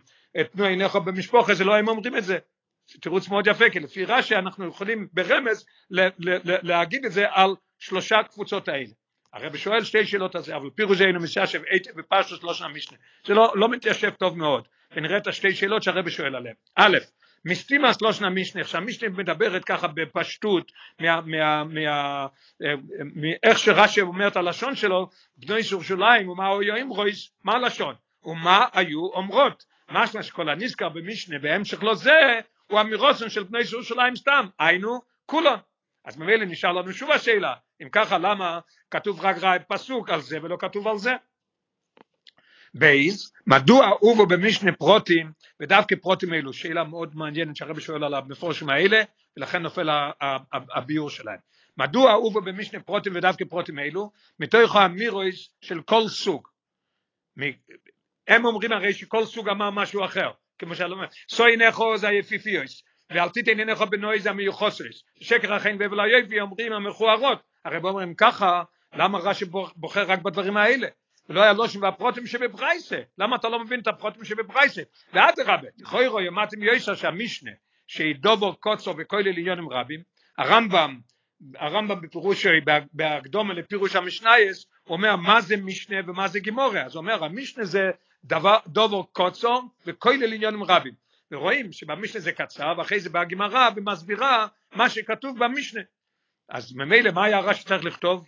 תנו 0.52 0.66
עיניך 0.66 0.96
במשפחה, 0.96 1.54
זה 1.54 1.64
לא 1.64 1.76
הם 1.76 1.88
אומרים 1.88 2.18
את 2.18 2.24
זה. 2.24 2.38
תירוץ 3.02 3.30
מאוד 3.30 3.48
יפה, 3.48 3.70
כי 3.70 3.80
לפי 3.80 4.06
רש"י 4.06 4.36
אנחנו 4.36 4.68
יכולים 4.68 5.08
ברמז 5.14 5.66
ל, 5.92 6.02
ל, 6.02 6.10
ל, 6.20 6.58
להגיד 6.62 7.06
את 7.06 7.12
זה 7.12 7.26
על 7.30 7.56
שלושה 7.80 8.16
קבוצות 8.24 8.68
האלה. 8.68 8.94
הרב 9.34 9.58
שואל 9.58 9.84
שתי 9.84 10.06
שאלות 10.06 10.36
על 10.36 10.42
זה, 10.42 10.56
אבל 10.56 10.70
פירוש 10.70 11.02
אינו 11.02 11.20
מסיישב 11.20 11.62
היטב 11.72 11.92
בפרשת 12.00 12.44
לא 12.44 12.54
של 12.54 12.66
המשנה. 12.66 12.98
זה 13.26 13.34
לא, 13.34 13.54
לא 13.56 13.70
מתיישב 13.70 14.10
טוב 14.10 14.38
מאוד, 14.38 14.68
ונראה 14.92 15.18
את 15.18 15.28
השתי 15.28 15.56
שאלות 15.56 15.84
שהרב 15.84 16.10
שואל 16.10 16.36
עליהן. 16.36 16.56
א', 16.76 16.98
מסתימה 17.48 17.94
שלושן 17.94 18.26
המשנה, 18.26 18.64
שהמשנה 18.64 19.10
מדברת 19.10 19.66
ככה 19.66 19.88
בפשטות, 19.88 20.72
מה, 21.00 21.22
מה, 21.22 21.64
מה, 21.64 22.28
מאיך 23.16 23.60
שרש"י 23.60 24.02
אומר 24.02 24.28
את 24.28 24.36
הלשון 24.36 24.76
שלו, 24.76 25.10
בני 25.38 25.60
ירושלים 25.72 26.30
ומה 26.30 26.48
היו 26.48 26.94
רויס, 26.94 27.32
מה 27.44 27.54
הלשון? 27.54 27.96
ומה 28.24 28.66
היו 28.74 29.00
אומרות? 29.00 29.66
משמע 29.92 30.24
שכל 30.24 30.50
הנזכר 30.50 30.90
במשנה 30.90 31.40
בהמשך 31.40 31.84
לא 31.84 31.96
זה, 31.96 32.40
הוא 32.68 32.82
אמירוסן 32.82 33.30
של 33.30 33.44
בני 33.44 33.60
ירושלים 33.74 34.16
סתם, 34.16 34.48
היינו 34.60 35.02
כולן. 35.26 35.58
אז 36.06 36.18
ממילא 36.18 36.46
נשאר 36.46 36.72
לנו 36.72 36.94
שוב 36.94 37.12
השאלה, 37.12 37.54
אם 37.82 37.90
ככה 37.92 38.18
למה 38.18 38.60
כתוב 38.92 39.22
רק 39.22 39.38
פסוק 39.68 40.10
על 40.10 40.22
זה 40.22 40.38
ולא 40.42 40.58
כתוב 40.60 40.88
על 40.88 40.98
זה? 40.98 41.16
בייז, 42.74 43.32
מדוע 43.48 43.88
הובאו 44.00 44.26
במשנה 44.26 44.72
פרטים, 44.72 45.32
ודווקא 45.60 45.96
פרטים 45.96 46.34
אלו, 46.34 46.54
שאלה 46.54 46.84
מאוד 46.84 47.16
מעניינת 47.16 47.56
שהרבי 47.56 47.82
שואל 47.82 48.04
על 48.04 48.14
המפרשים 48.14 48.70
האלה, 48.70 49.02
ולכן 49.38 49.62
נופל 49.62 49.90
הביאור 50.52 51.10
שלהם. 51.10 51.40
מדוע 51.78 52.12
הובאו 52.12 52.42
במשנה 52.42 52.80
פרטים 52.80 53.14
ודווקא 53.16 53.46
פרטים 53.46 53.80
אלו? 53.80 54.12
מתוך 54.40 54.76
האמירות 54.76 55.50
של 55.62 55.82
כל 55.82 56.08
סוג. 56.08 56.48
הם 58.28 58.46
אומרים 58.46 58.72
הרי 58.72 58.94
שכל 58.94 59.26
סוג 59.26 59.50
אמר 59.50 59.70
משהו 59.70 60.06
אחר, 60.06 60.32
כמו 60.60 60.76
שאני 60.76 60.92
אומר, 60.92 61.06
סוי 61.30 61.58
נכו 61.58 61.98
זה 61.98 62.08
היפהפיות, 62.08 62.84
ואל 63.10 63.30
תיתן 63.30 63.60
עיניך 63.60 63.82
בנוי 63.82 64.20
זה 64.20 64.30
המיוחוסס, 64.30 65.04
שקר 65.22 65.54
החיים 65.54 65.78
והבל 65.80 66.00
היופי 66.00 66.40
אומרים 66.40 66.74
המכוערות, 66.74 67.40
הרי 67.66 67.78
אומרים 67.78 68.16
ככה, 68.16 68.64
למה 68.94 69.20
רש"י 69.20 69.46
בוחר 69.76 70.04
רק 70.08 70.22
בדברים 70.22 70.58
האלה? 70.58 70.88
ולא 71.30 71.42
היה 71.42 71.54
לושן 71.54 71.84
והפרוטים 71.84 72.28
שבברייסה, 72.28 73.00
למה 73.18 73.36
אתה 73.36 73.50
לא 73.50 73.60
מבין 73.60 73.80
את 73.80 73.88
הפרוטים 73.88 74.26
שבברייסה? 74.26 74.82
ואדרבה, 75.14 75.68
לכוי 75.78 76.08
רואה, 76.08 76.28
אמרתם 76.28 76.64
יויסר 76.64 76.96
שהמשנה, 76.96 77.52
שידובור 77.88 78.60
קוצו 78.60 78.94
וכולל 78.98 79.28
עניונים 79.38 79.70
רבים, 79.70 80.04
הרמב"ם, 80.38 81.00
הרמב"ם 81.56 82.02
בפירוש, 82.02 82.46
בהקדומה 82.94 83.54
לפירוש 83.54 83.96
המשנייס, 83.96 84.66
אומר 84.88 85.16
מה 85.16 85.42
זה 85.42 85.58
משנה 85.58 85.98
ומה 86.08 86.28
זה 86.28 86.40
גימורה, 86.40 86.82
אז 86.82 86.96
הוא 86.96 87.02
אומר 87.02 87.24
המשנה 87.24 87.66
זה 87.66 87.92
דבר, 88.24 88.58
קוצו 89.12 89.70
וכולל 89.86 90.34
עניונים 90.34 90.64
רבים, 90.64 90.94
ורואים 91.32 91.72
שבמשנה 91.72 92.22
זה 92.22 92.32
קצר, 92.32 92.74
ואחרי 92.78 93.00
זה 93.00 93.10
בגמרא 93.10 93.70
ומסבירה 93.76 94.48
מה 94.76 94.90
שכתוב 94.90 95.40
במשנה. 95.40 95.82
אז 96.50 96.74
ממילא 96.74 97.12
מה 97.12 97.26
היה 97.26 97.40
רש"י 97.40 97.64
צריך 97.64 97.84
לכתוב? 97.86 98.26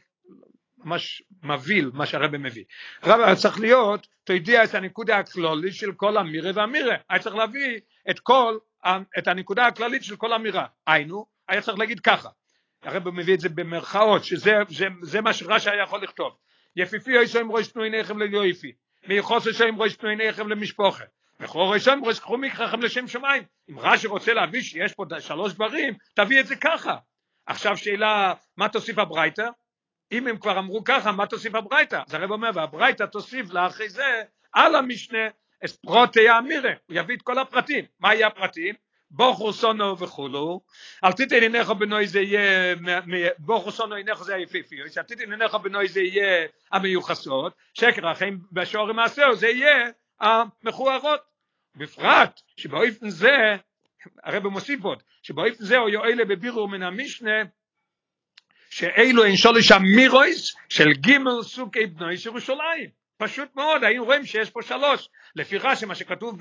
ממש 0.84 1.22
מבהיל 1.44 1.92
מה 1.94 2.06
שהרבא 2.06 2.38
מביא. 2.38 2.64
הרב 3.02 3.36
צריך 3.36 3.60
להיות, 3.60 4.08
אתה 4.24 4.34
יודע 4.34 4.64
את 4.64 4.76
הנקודה 4.76 5.18
הכלולית 5.18 5.74
של 5.74 5.92
כל 5.92 6.18
אמירה 6.18 6.52
ואמירה. 6.56 6.96
היה 7.10 7.20
צריך 7.20 7.36
להביא 7.36 7.80
את 8.10 8.20
כל, 8.20 8.58
את 9.20 9.28
הנקודה 9.28 9.68
הכללית 9.68 10.04
של 10.04 10.16
כל 10.16 10.34
אמירה. 10.34 10.66
היינו, 10.88 11.26
היה 11.48 11.62
צריך 11.62 11.80
להגיד 11.80 12.00
ככה. 12.00 12.30
הרב 12.84 13.10
מביא 13.10 13.34
את 13.34 13.40
זה 13.40 13.50
במרכאות, 13.50 14.24
שזה 14.24 14.54
זה, 14.70 14.88
זה 15.02 15.22
מה 15.22 15.34
שרש"י 15.34 15.70
היה 15.70 15.84
יכול 15.84 16.04
לכתוב. 16.04 16.38
יפיפי 16.76 17.12
יסו 17.12 17.40
עם 17.40 17.52
ראש 17.52 17.68
תנו 17.68 17.84
עיניכם 17.84 18.20
ליופי. 18.20 18.72
מיוחוס 19.08 19.46
יסו 19.46 19.64
עם 19.64 19.82
ראש 19.82 19.96
תנו 19.96 20.10
עיניכם 20.10 20.50
למשפחה. 20.50 21.04
לכאורה 21.40 21.74
ראשון 21.74 22.02
ראש 22.06 22.20
קחו 22.20 22.38
מקחכם 22.38 22.82
לשם 22.82 23.08
שמיים. 23.08 23.44
אם 23.70 23.80
רש"י 23.80 24.08
רוצה 24.08 24.34
להביא 24.34 24.62
שיש 24.62 24.94
פה 24.94 25.06
שלוש 25.20 25.54
דברים, 25.54 25.94
תביא 26.14 26.40
את 26.40 26.48
זה 26.48 26.56
ככה. 26.56 26.98
עכשיו 27.46 27.78
שאלה, 27.78 28.34
מה 28.58 28.70
תוסיף 28.70 28.98
הברייתא? 28.98 29.50
אם 30.12 30.28
הם 30.28 30.38
כבר 30.38 30.60
אמרו 30.60 30.84
ככה, 30.84 31.12
מה 31.12 31.26
תוסיף 31.28 31.56
הברייתא? 31.56 32.02
אז 32.08 32.14
הרב 32.14 32.32
אומר, 32.32 32.50
והברייתא 32.54 33.06
תוסיף 33.06 33.52
לה 33.52 33.68
אחרי 33.68 33.90
זה, 33.90 34.24
על 34.54 34.76
המשנה, 34.76 35.28
את 35.66 35.72
פרוטי 35.72 36.30
האמירה, 36.30 36.72
הוא 36.86 36.98
יביא 36.98 37.16
את 37.16 37.22
כל 37.22 37.40
הפרטים. 37.40 37.86
מה 38.00 38.16
יהיה 38.16 38.28
הפרטים? 38.28 38.76
בוכו 39.12 39.54
סונו 39.54 40.00
וכולו, 40.00 40.62
אל 41.04 41.12
תיתן 41.12 41.42
עיניך 41.42 41.70
בנוי 41.70 42.08
זה 42.08 42.20
יהיה, 42.20 42.76
בוכו 43.38 43.72
סונו 43.72 43.96
עיניך 43.96 44.24
זה 44.24 44.36
היפיפיות, 44.36 44.98
אל 44.98 45.04
תיתן 45.04 45.32
עיניך 45.32 45.56
בנוי 45.56 45.88
זה 45.88 46.02
יהיה 46.02 46.48
המיוחסות, 46.72 47.54
שקר 47.74 48.08
החיים 48.08 48.40
בשעורי 48.52 48.94
מעשהו 48.94 49.36
זה 49.36 49.48
יהיה 49.48 49.90
המכוערות. 50.20 51.22
בפרט 51.76 52.42
שבאופן 52.58 53.10
זה, 53.10 53.56
הרב 54.24 54.48
מוסיף 54.48 54.84
עוד, 54.84 55.04
שבאופן 55.24 55.64
זה 55.66 55.78
הוא 55.78 55.90
יועלה 55.90 56.26
בבירור 56.26 56.70
מן 56.70 56.84
המשנה, 56.84 57.44
שאלו 58.70 59.24
אין 59.24 59.38
שולש 59.38 59.72
אמירויס 59.72 60.56
של 60.70 60.92
גימל 60.92 61.44
סוכי 61.44 61.86
בנוי 61.86 62.16
ירושלים. 62.26 62.90
פשוט 63.18 63.56
מאוד, 63.56 63.84
היינו 63.84 64.06
רואים 64.06 64.26
שיש 64.26 64.50
פה 64.50 64.62
שלוש. 64.62 65.10
לפי 65.36 65.58
רש"י, 65.58 65.86
מה 65.86 65.96
שכתוב, 65.96 66.40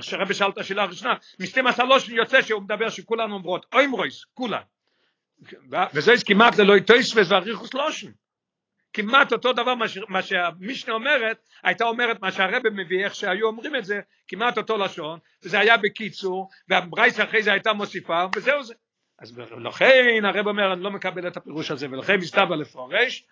שרבי 0.00 0.34
שאל 0.34 0.50
את 0.50 0.58
השאלה 0.58 0.82
הראשונה, 0.82 1.14
מסתם 1.40 1.66
השלוש 1.66 2.08
יוצא 2.08 2.42
שהוא 2.42 2.62
מדבר 2.62 2.90
שכולנו 2.90 3.34
אומרות, 3.34 3.66
אוימרויס, 3.72 4.24
כולן. 4.34 4.62
וזה 5.94 6.12
כמעט 6.26 6.58
ללא 6.58 6.76
יטויסווס 6.76 7.30
ואריכוס 7.30 7.74
לושן. 7.74 8.10
כמעט 8.92 9.32
אותו 9.32 9.52
דבר 9.52 9.74
מה, 9.74 9.86
מה 10.08 10.22
שהמשנה 10.22 10.94
אומרת, 10.94 11.38
הייתה 11.62 11.84
אומרת 11.84 12.20
מה 12.20 12.32
שהרבא 12.32 12.70
מביא, 12.70 13.04
איך 13.04 13.14
שהיו 13.14 13.46
אומרים 13.46 13.76
את 13.76 13.84
זה, 13.84 14.00
כמעט 14.28 14.58
אותו 14.58 14.78
לשון, 14.78 15.18
וזה 15.44 15.60
היה 15.60 15.76
בקיצור, 15.76 16.48
והברייס 16.68 17.20
אחרי 17.20 17.42
זה 17.42 17.52
הייתה 17.52 17.72
מוסיפה, 17.72 18.24
וזהו 18.36 18.62
זה. 18.62 18.74
אז 19.20 19.38
לכן 19.64 20.24
הרב 20.24 20.46
אומר 20.46 20.72
אני 20.72 20.82
לא 20.82 20.90
מקבל 20.90 21.28
את 21.28 21.36
הפירוש 21.36 21.70
הזה 21.70 21.86
ולכן 21.90 22.16
מסתבר 22.16 22.54
לפורש 22.54 23.24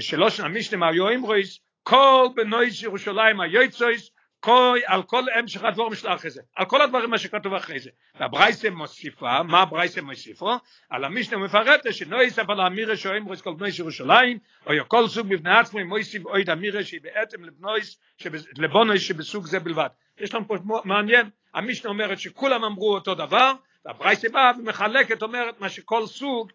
שלא 0.00 0.30
שנמשנה 0.30 0.78
מהיו 0.78 1.08
אמרויס 1.08 1.60
כל 1.82 2.28
בנויס 2.36 2.82
ירושלים 2.82 3.40
היוצויס 3.40 4.10
כל, 4.40 4.78
על 4.86 5.02
כל 5.02 5.22
המשך 5.34 5.64
הדבור 5.64 5.90
משלה 5.90 6.14
אחרי 6.14 6.30
זה, 6.30 6.40
על 6.56 6.66
כל 6.66 6.82
הדברים 6.82 7.10
מה 7.10 7.18
שכתוב 7.18 7.54
אחרי 7.54 7.78
זה. 7.78 7.90
והברייסה 8.20 8.70
מוסיפה, 8.70 9.42
מה 9.42 9.60
הברייסה 9.62 10.02
מוסיפה? 10.02 10.56
על 10.90 11.04
המשנה 11.04 11.38
מפרטת 11.38 11.94
שנויס 11.94 12.38
אבל 12.38 12.60
האמירה 12.60 12.96
שאוהים 12.96 13.24
רוס 13.24 13.40
כל 13.40 13.54
בנויס 13.54 13.78
ירושלים, 13.78 14.38
או 14.66 14.72
כל 14.88 15.08
סוג 15.08 15.26
מבני 15.30 15.58
עצמו 15.58 15.80
עם 15.80 15.88
מויסיב 15.88 16.26
אוהד 16.26 16.50
אמירה 16.50 16.84
שהיא 16.84 17.00
בעצם 17.02 17.44
לבנויס, 18.58 19.06
שבסוג 19.06 19.46
זה 19.46 19.60
בלבד. 19.60 19.88
יש 20.20 20.34
לנו 20.34 20.48
פה 20.48 20.56
מעניין, 20.84 21.30
המשנה 21.54 21.90
אומרת 21.90 22.18
שכולם 22.18 22.64
אמרו 22.64 22.94
אותו 22.94 23.14
דבר, 23.14 23.52
והברייסה 23.84 24.28
באה 24.28 24.50
ומחלקת 24.58 25.22
אומרת 25.22 25.60
מה 25.60 25.68
שכל 25.68 26.06
סוג 26.06 26.52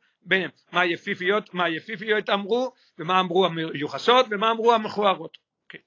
מה 0.72 0.86
יפיפיות, 0.86 1.54
מה 1.54 1.70
יפיפיות 1.70 2.30
אמרו 2.30 2.72
ומה 3.00 3.20
אמרו 3.20 3.46
המיוחסות 3.46 4.26
ומה 4.32 4.52
אמרו 4.52 4.74
המכוערות. 4.74 5.38
Okay. 5.38 5.78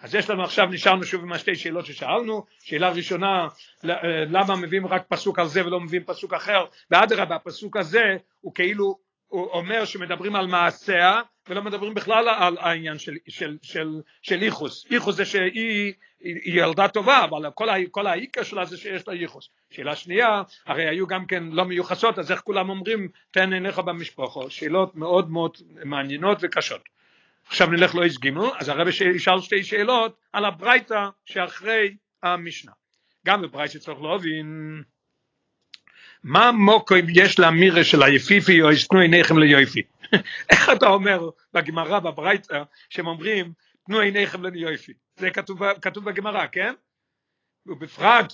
אז 0.00 0.14
יש 0.14 0.30
לנו 0.30 0.44
עכשיו, 0.44 0.66
נשארנו 0.66 1.04
שוב 1.04 1.22
עם 1.22 1.32
השתי 1.32 1.54
שאלות 1.54 1.86
ששאלנו, 1.86 2.44
שאלה 2.58 2.90
ראשונה, 2.90 3.48
למה 4.30 4.56
מביאים 4.56 4.86
רק 4.86 5.06
פסוק 5.08 5.38
על 5.38 5.46
זה 5.46 5.66
ולא 5.66 5.80
מביאים 5.80 6.04
פסוק 6.04 6.34
אחר, 6.34 6.64
ואדרבה, 6.90 7.36
הפסוק 7.36 7.76
הזה 7.76 8.04
הוא 8.40 8.54
כאילו, 8.54 9.09
הוא 9.30 9.50
אומר 9.50 9.84
שמדברים 9.84 10.36
על 10.36 10.46
מעשיה 10.46 11.20
ולא 11.48 11.62
מדברים 11.62 11.94
בכלל 11.94 12.28
על 12.28 12.56
העניין 12.60 12.98
של, 12.98 13.14
של, 13.28 13.58
של, 13.62 14.00
של 14.22 14.42
איחוס, 14.42 14.86
איחוס 14.90 15.16
זה 15.16 15.24
שהיא 15.24 15.94
היא 16.20 16.60
ילדה 16.60 16.88
טובה, 16.88 17.24
אבל 17.24 17.50
כל, 17.54 17.66
כל 17.90 18.06
העיקר 18.06 18.42
שלה 18.42 18.64
זה 18.64 18.76
שיש 18.76 19.08
לה 19.08 19.14
ייחוס. 19.14 19.48
שאלה 19.70 19.96
שנייה, 19.96 20.42
הרי 20.66 20.88
היו 20.88 21.06
גם 21.06 21.26
כן 21.26 21.44
לא 21.44 21.64
מיוחסות, 21.64 22.18
אז 22.18 22.30
איך 22.30 22.40
כולם 22.40 22.70
אומרים, 22.70 23.08
תן 23.30 23.52
עיניך 23.52 23.78
במשפחו? 23.78 24.50
שאלות 24.50 24.94
מאוד 24.94 25.30
מאוד 25.30 25.56
מעניינות 25.84 26.38
וקשות. 26.42 26.80
עכשיו 27.46 27.70
נלך 27.70 27.94
לא 27.94 28.04
הסגימו, 28.04 28.52
אז 28.58 28.68
הרבי 28.68 28.90
ישאל 29.14 29.40
שתי 29.40 29.64
שאלות 29.64 30.16
על 30.32 30.44
הברייתא 30.44 31.08
שאחרי 31.24 31.96
המשנה. 32.22 32.72
גם 33.26 33.42
בברייתא 33.42 33.78
צריך 33.78 34.00
להבין 34.00 34.82
מה 36.24 36.52
מוקוים 36.52 37.06
יש 37.08 37.38
לאמירה 37.38 37.84
של 37.84 38.02
היפיפי 38.02 38.62
או 38.62 38.72
ישנו 38.72 39.00
עיניכם 39.00 39.38
ליופי. 39.38 39.82
איך 40.50 40.70
אתה 40.70 40.86
אומר 40.86 41.30
בגמרא 41.54 41.98
בברייתא 41.98 42.62
שהם 42.88 43.06
אומרים 43.06 43.52
תנו 43.86 44.00
עיניכם 44.00 44.46
ליופי. 44.46 44.92
זה 45.16 45.30
כתוב, 45.30 45.72
כתוב 45.72 46.04
בגמרא, 46.04 46.46
כן? 46.52 46.74
ובפרט 47.66 48.32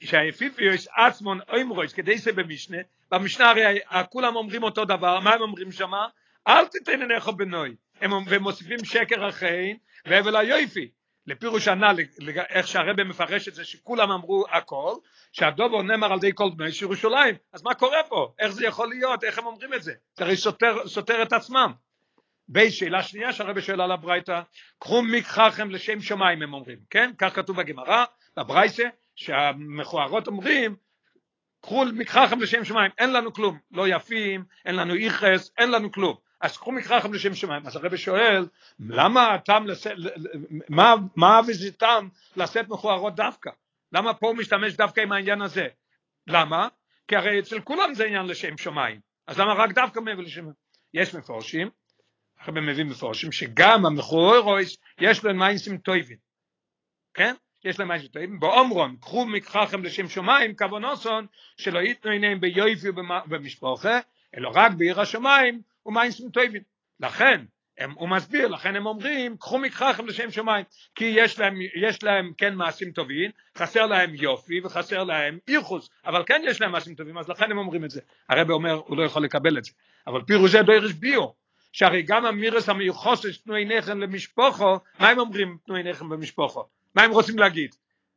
שהאפיפיוס 0.00 0.88
עצמון 0.96 1.38
אוימרויס 1.48 1.92
כדי 1.92 2.18
זה 2.18 2.32
במשנה, 2.32 2.78
במשנה 3.10 3.50
הרי 3.50 3.78
כולם 4.10 4.36
אומרים 4.36 4.62
אותו 4.62 4.84
דבר, 4.84 5.20
מה 5.20 5.34
הם 5.34 5.40
אומרים 5.40 5.72
שמה? 5.72 6.06
אל 6.48 6.66
תיתן 6.66 7.00
עיניך 7.00 7.28
בנוי, 7.28 7.74
הם 8.00 8.10
מוסיפים 8.40 8.84
שקר 8.84 9.28
אחרי 9.28 9.76
והבל 10.06 10.36
היופי, 10.36 10.90
לפירוש 11.26 11.68
ענה, 11.68 11.92
איך 12.50 12.68
שהרבא 12.68 13.04
מפרש 13.04 13.48
את 13.48 13.54
זה 13.54 13.64
שכולם 13.64 14.10
אמרו 14.10 14.44
הכל, 14.50 14.94
שהדובו 15.32 15.82
נאמר 15.82 16.12
על 16.12 16.18
די 16.18 16.30
כל 16.34 16.50
בני 16.56 16.68
ירושלים, 16.82 17.34
אז 17.52 17.62
מה 17.62 17.74
קורה 17.74 17.98
פה? 18.08 18.32
איך 18.38 18.52
זה 18.52 18.66
יכול 18.66 18.88
להיות? 18.88 19.24
איך 19.24 19.38
הם 19.38 19.46
אומרים 19.46 19.74
את 19.74 19.82
זה? 19.82 19.92
זה 20.14 20.24
הרי 20.24 20.36
סותר, 20.36 20.88
סותר 20.88 21.22
את 21.22 21.32
עצמם. 21.32 21.72
בשאלה 22.48 23.02
שנייה 23.02 23.32
שהרבא 23.32 23.60
שואל 23.60 23.80
על 23.80 23.92
הברייתא, 23.92 24.40
קחו 24.78 25.02
מקחכם 25.02 25.70
לשם 25.70 26.00
שמיים 26.00 26.42
הם 26.42 26.54
אומרים, 26.54 26.78
כן? 26.90 27.10
כך 27.18 27.34
כתוב 27.34 27.56
בגמרא, 27.56 28.04
בברייתא, 28.36 28.88
שהמכוערות 29.14 30.26
אומרים, 30.26 30.76
קחו 31.60 31.84
מקחכם 31.92 32.40
לשם 32.40 32.64
שמיים, 32.64 32.90
אין 32.98 33.12
לנו 33.12 33.32
כלום, 33.32 33.58
לא 33.70 33.88
יפים, 33.88 34.44
אין 34.64 34.76
לנו 34.76 34.94
איכס, 34.94 35.50
אין 35.58 35.70
לנו 35.70 35.92
כלום. 35.92 36.16
קחו 36.48 36.72
מקחכם 36.72 37.14
לשם 37.14 37.34
שמיים. 37.34 37.66
אז 37.66 37.76
הרבא 37.76 37.96
שואל, 37.96 38.46
למה 38.80 39.34
הטעם, 39.34 39.66
לס... 39.66 39.86
מה, 40.68 40.94
מה 41.16 41.36
הוויזיטם 41.36 42.08
לשאת 42.36 42.68
מכוערות 42.68 43.14
דווקא? 43.14 43.50
למה 43.92 44.14
פה 44.14 44.26
הוא 44.26 44.36
משתמש 44.36 44.74
דווקא 44.74 45.00
עם 45.00 45.12
העניין 45.12 45.42
הזה? 45.42 45.66
למה? 46.26 46.68
כי 47.08 47.16
הרי 47.16 47.38
אצל 47.38 47.60
כולם 47.60 47.94
זה 47.94 48.04
עניין 48.04 48.26
לשם 48.26 48.58
שמיים. 48.58 49.00
אז 49.26 49.38
למה 49.38 49.54
רק 49.54 49.72
דווקא 49.72 50.00
מעבר 50.00 50.22
לשם? 50.22 50.44
יש 50.94 51.14
מפורשים, 51.14 51.70
הרבה 52.40 52.60
מביאים 52.60 52.88
מפורשים 52.88 53.32
שגם 53.32 53.86
המכוערויס 53.86 54.76
יש 54.98 55.24
להם 55.24 55.38
מיינסים 55.38 55.78
טויבים, 55.78 56.16
כן? 57.14 57.34
יש 57.64 57.78
להם 57.78 57.88
מיינסים 57.88 58.08
טויבים, 58.08 58.40
באומרון, 58.40 58.96
קחו 59.00 59.26
מקחכם 59.26 59.84
לשם 59.84 60.08
שמיים, 60.08 60.56
כוונוסון, 60.56 61.26
שלא 61.56 61.78
ייתנו 61.78 62.10
עיניהם 62.10 62.40
ביופי 62.40 62.88
ובמשפחה, 62.88 64.00
אלא 64.36 64.50
רק 64.54 64.72
בעיר 64.72 65.00
השמיים 65.00 65.62
ומיינסים 65.86 66.30
טויבים. 66.30 66.62
לכן, 67.00 67.44
הם, 67.78 67.92
הוא 67.96 68.08
מסביר, 68.08 68.48
לכן 68.48 68.76
הם 68.76 68.86
אומרים, 68.86 69.36
קחו 69.36 69.58
מקחכם 69.58 70.06
לשם 70.06 70.30
שמיים, 70.30 70.64
כי 70.94 71.04
יש 71.04 71.38
להם, 71.38 71.58
יש 71.74 72.02
להם 72.02 72.32
כן 72.38 72.54
מעשים 72.54 72.92
טובים, 72.92 73.30
חסר 73.58 73.86
להם 73.86 74.14
יופי 74.14 74.60
וחסר 74.64 75.04
להם 75.04 75.38
איחוס, 75.48 75.90
אבל 76.06 76.22
כן 76.26 76.42
יש 76.46 76.60
להם 76.60 76.72
מעשים 76.72 76.94
טובים, 76.94 77.18
אז 77.18 77.28
לכן 77.28 77.50
הם 77.50 77.58
אומרים 77.58 77.84
את 77.84 77.90
זה. 77.90 78.00
הרב 78.28 78.50
אומר, 78.50 78.72
הוא 78.72 78.96
לא 78.96 79.02
יכול 79.02 79.24
לקבל 79.24 79.58
את 79.58 79.64
זה. 79.64 79.72
אבל 80.06 80.22
פירושי 80.22 80.62
דוירש 80.62 80.92
ביו, 80.92 81.26
שהרי 81.72 82.02
גם 82.02 82.26
המירס 82.26 82.68
המיוחסת 82.68 83.44
תנו 83.44 83.54
עיניכם 83.54 84.00
למשפחו, 84.00 84.76
מה 84.98 85.08
הם 85.08 85.18
אומרים 85.18 85.56
תנו 85.66 85.74
עיניכם 85.74 86.08
במשפחו? 86.08 86.64
מה 86.94 87.02
הם 87.02 87.10
רוצים 87.10 87.38
להגיד? 87.38 87.74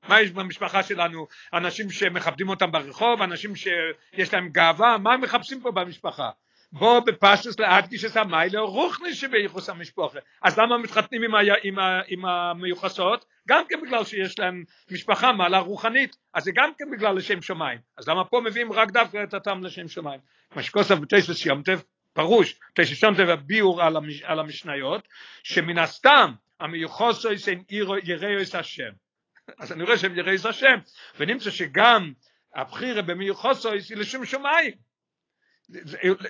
מה 0.07 0.21
יש 0.21 0.31
במשפחה 0.31 0.83
שלנו? 0.83 1.27
אנשים 1.53 1.91
שמכבדים 1.91 2.49
אותם 2.49 2.71
ברחוב, 2.71 3.21
אנשים 3.21 3.55
שיש 3.55 4.33
להם 4.33 4.49
גאווה, 4.49 4.97
מה 4.97 5.13
הם 5.13 5.21
מחפשים 5.21 5.61
פה 5.61 5.71
במשפחה? 5.71 6.29
בו 6.77 7.01
בפשטוס 7.01 7.59
להדגיש 7.59 8.05
את 8.05 8.17
המיילה 8.17 8.59
רוחני 8.59 9.13
שבייחוס 9.13 9.69
המשפחה. 9.69 10.19
אז 10.41 10.59
למה 10.59 10.77
מתחתנים 10.77 11.23
עם, 11.23 11.35
ה, 11.35 11.39
עם, 11.63 11.79
ה, 11.79 12.01
עם 12.07 12.25
המיוחסות? 12.25 13.25
גם 13.47 13.63
כן 13.69 13.81
בגלל 13.81 14.03
שיש 14.03 14.39
להם 14.39 14.63
משפחה 14.91 15.31
מעלה 15.31 15.59
רוחנית, 15.59 16.15
אז 16.33 16.43
זה 16.43 16.51
גם 16.55 16.71
כן 16.77 16.85
בגלל 16.91 17.15
לשם 17.15 17.41
שמיים. 17.41 17.79
אז 17.97 18.09
למה 18.09 18.25
פה 18.25 18.41
מביאים 18.41 18.73
רק 18.73 18.91
דווקא 18.91 19.23
את 19.23 19.33
הטעם 19.33 19.63
לשם 19.63 19.87
שמיים? 19.87 20.19
מה 20.55 20.63
שכוסף 20.63 20.95
בתשע 20.95 21.33
שיומטב, 21.33 21.79
פרוש, 22.13 22.59
תשע 22.73 22.95
שיומטב 22.95 23.29
הביאור 23.29 23.83
על, 23.83 23.97
המש, 23.97 24.21
על 24.21 24.39
המשניות, 24.39 25.07
שמן 25.43 25.77
הסתם 25.77 26.31
המיוחסו 26.59 27.29
הם 27.29 27.63
את 28.41 28.55
השם. 28.55 28.91
אז 29.59 29.71
אני 29.71 29.83
רואה 29.83 29.97
שהם 29.97 30.17
יראו 30.17 30.35
את 30.35 30.45
השם, 30.45 30.77
ונמצא 31.19 31.51
שגם 31.51 32.13
הבחירה 32.55 33.01
במיוחסו 33.01 33.71
היא 33.71 33.97
לשם 33.97 34.25
שמיים. 34.25 34.94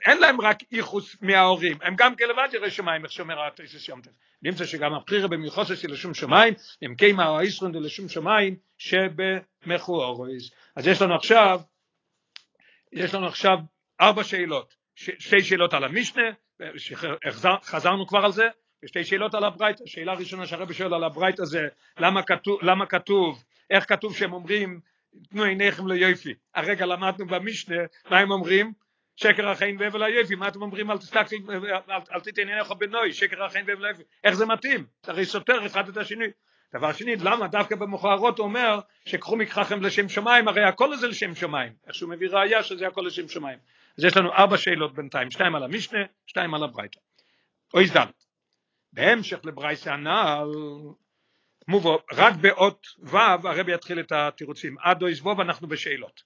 אין 0.06 0.18
להם 0.18 0.42
רק 0.42 0.58
איחוס 0.72 1.16
מההורים, 1.22 1.78
הם 1.82 1.96
גם 1.98 2.16
כלבד 2.16 2.48
יראי 2.54 2.72
שמיים, 2.72 3.04
איך 3.04 3.12
שאומר 3.12 3.48
התשע 3.48 3.96
טף. 4.04 4.12
נמצא 4.42 4.66
שגם 4.66 4.94
הבחירה 4.94 5.28
במיוחסס 5.28 5.84
היא 5.84 5.92
לשום 5.92 6.14
שמיים, 6.14 6.54
הם 6.82 6.96
קיימה 6.96 7.28
או 7.28 7.40
הישרון 7.40 7.76
לשום 7.76 8.10
שמיים 8.10 8.56
שבמחו 8.78 10.04
אורויז. 10.04 10.52
אז 10.76 10.88
יש 10.88 11.02
לנו 11.02 11.16
עכשיו, 11.16 11.62
יש 12.94 13.14
לנו 13.14 13.28
עכשיו 13.28 13.58
ארבע 14.02 14.24
שאלות, 14.24 14.76
שתי 14.96 15.44
שאלות 15.44 15.74
על 15.74 15.84
המשנה, 15.84 16.24
חזרנו 17.64 18.08
כבר 18.08 18.26
על 18.26 18.32
זה, 18.32 18.48
ושתי 18.86 19.04
שאלות 19.04 19.36
על 19.36 19.44
הברייתא, 19.44 19.84
שאלה 19.86 20.14
ראשונה 20.14 20.48
שהרבי 20.48 20.74
שואל 20.74 20.94
על 20.94 21.04
הברייתא 21.04 21.46
זה 21.46 21.68
למה 22.00 22.24
כתוב, 22.24 22.60
למה 22.62 22.86
כתוב, 22.86 23.44
איך 23.70 23.90
כתוב 23.90 24.16
שהם 24.18 24.34
אומרים 24.34 24.80
תנו 25.30 25.44
עיניכם 25.44 25.88
ליופי, 25.88 26.34
הרגע 26.56 26.86
למדנו 26.86 27.28
במשנה, 27.28 27.76
מה 28.10 28.20
הם 28.20 28.32
אומרים? 28.32 28.85
שקר 29.16 29.50
החיים 29.50 29.80
והבל 29.80 30.04
היפי, 30.04 30.36
מה 30.36 30.48
אתם 30.48 30.62
אומרים 30.62 30.92
אל 30.92 30.98
תסתכל, 30.98 31.36
אל 32.12 32.20
תיתן 32.20 32.50
עיניך 32.50 32.72
בנוי, 32.72 33.14
שקר 33.14 33.44
החיים 33.44 33.66
והבל 33.68 33.86
היפי, 33.86 34.04
איך 34.24 34.36
זה 34.36 34.46
מתאים? 34.46 34.86
הרי 35.04 35.26
סותר 35.26 35.66
אחד 35.66 35.90
את 35.90 35.98
השני. 35.98 36.26
דבר 36.74 36.94
שני, 36.94 37.16
למה 37.16 37.48
דווקא 37.48 37.76
במכוערות 37.76 38.38
הוא 38.38 38.48
אומר 38.48 38.80
שקחו 39.06 39.36
מקחכם 39.36 39.82
לשם 39.82 40.10
שמיים, 40.10 40.48
הרי 40.48 40.64
הכל 40.64 40.96
זה 40.96 41.08
לשם 41.08 41.36
שמיים, 41.36 41.74
איך 41.88 41.96
שהוא 41.96 42.10
מביא 42.10 42.30
ראייה 42.30 42.64
שזה 42.64 42.88
הכל 42.88 43.02
לשם 43.08 43.28
שמיים. 43.28 43.60
אז 43.98 44.04
יש 44.04 44.18
לנו 44.18 44.34
ארבע 44.34 44.58
שאלות 44.58 44.96
בינתיים, 44.96 45.32
שתיים 45.32 45.56
על 45.56 45.64
המשנה, 45.64 46.00
שתיים 46.28 46.54
על 46.54 46.64
הברייתא. 46.64 47.00
אוי 47.74 47.88
זדל. 47.88 48.06
בהמשך 48.94 49.40
לברייסה 49.44 49.94
הנ"ל, 49.94 50.50
מובו, 51.68 52.00
רק 52.14 52.34
באות 52.36 52.88
ו' 53.00 53.18
הרבי 53.18 53.74
יתחיל 53.74 54.00
את 54.00 54.12
התירוצים, 54.12 54.76
עד 54.80 55.02
אוי 55.02 55.16
זבוב 55.16 55.40
אנחנו 55.40 55.68
בשאלות. 55.68 56.24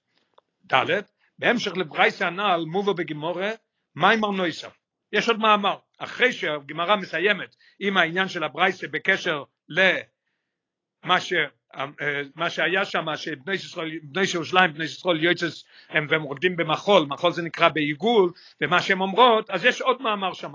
ד' 0.72 1.02
בהמשך 1.40 1.76
לברייסה 1.76 2.26
הנ"ל 2.26 2.64
מובו 2.66 2.94
בגימורה 2.94 3.50
מיימר 3.96 4.30
נויסף 4.30 4.76
יש 5.12 5.28
עוד 5.28 5.38
מאמר 5.38 5.78
אחרי 5.98 6.32
שהגמרא 6.32 6.96
מסיימת 6.96 7.56
עם 7.78 7.96
העניין 7.96 8.28
של 8.28 8.44
הברייסה 8.44 8.88
בקשר 8.88 9.44
למה 9.68 11.20
ש... 11.20 11.32
מה 12.36 12.50
שהיה 12.50 12.84
שם 12.84 13.06
שבני 13.16 13.54
ירושלים, 14.34 14.72
בני 14.74 14.84
ישראל 14.84 15.24
יוצס 15.24 15.64
הם 15.88 16.06
והם 16.10 16.22
רוקדים 16.22 16.56
במחול, 16.56 17.06
מחול 17.06 17.32
זה 17.32 17.42
נקרא 17.42 17.68
בעיגול 17.68 18.32
ומה 18.60 18.82
שהן 18.82 19.00
אומרות, 19.00 19.50
אז 19.50 19.64
יש 19.64 19.80
עוד 19.80 20.02
מאמר 20.02 20.32
שם. 20.32 20.52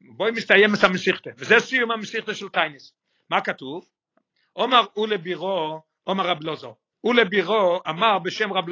בואי 0.00 0.30
מסתיים 0.30 0.74
את 0.74 0.84
המסיכתה, 0.84 1.30
וזה 1.38 1.60
סיום 1.60 1.90
המסיכתה 1.90 2.34
של 2.34 2.48
טייניס. 2.48 2.92
מה 3.30 3.40
כתוב? 3.40 3.88
עומר 4.52 4.84
ולבירו, 4.96 5.80
עומר 6.04 6.26
רב 6.26 6.42
לוזו, 6.42 6.76
ולבירו 7.04 7.80
אמר 7.88 8.18
בשם 8.18 8.52
רב 8.52 8.68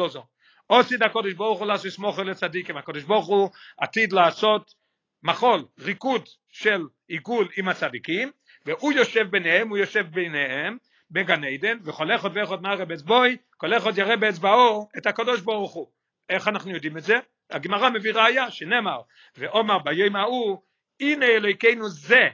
לוזו, 0.71 0.83
עושי 0.83 0.95
הקודש 1.05 1.33
ברוך 1.33 1.59
הוא 1.59 1.67
לעשות 1.67 1.93
סמוך 1.93 2.19
לצדיקים, 2.19 2.77
הקודש 2.77 3.03
ברוך 3.03 3.27
הוא 3.27 3.51
עתיד 3.79 4.13
לעשות 4.13 4.75
מחול, 5.23 5.65
ריקוד 5.79 6.29
של 6.49 6.83
עיגול 7.09 7.49
עם 7.57 7.69
הצדיקים, 7.69 8.31
והוא 8.67 8.93
יושב 8.93 9.31
ביניהם, 9.31 9.69
הוא 9.69 9.79
יושב 9.79 10.07
ביניהם 10.11 10.79
בגן 11.11 11.45
עדן, 11.45 11.79
וכל 11.85 12.15
אחד 12.15 12.31
ואחד 12.35 12.63
נערה 12.63 12.85
באצבעוי, 12.85 13.37
כל 13.57 13.77
אחד 13.77 13.99
יראה 13.99 14.17
באצבעו 14.17 14.89
את 14.99 15.07
הקדוש 15.07 15.41
ברוך 15.41 15.73
הוא. 15.73 15.91
איך 16.29 16.49
אנחנו 16.49 16.71
יודעים 16.71 16.97
את 16.97 17.03
זה? 17.03 17.15
הגמרא 17.51 17.91
מביא 17.91 18.13
ראיה 18.13 18.51
שנאמר, 18.51 19.01
ואומר 19.37 19.79
ביום 19.79 20.17
ההוא, 20.17 20.63
הנה 21.01 21.27
אלוהיכנו 21.27 21.89
זה, 21.89 22.29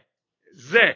זה, 0.52 0.92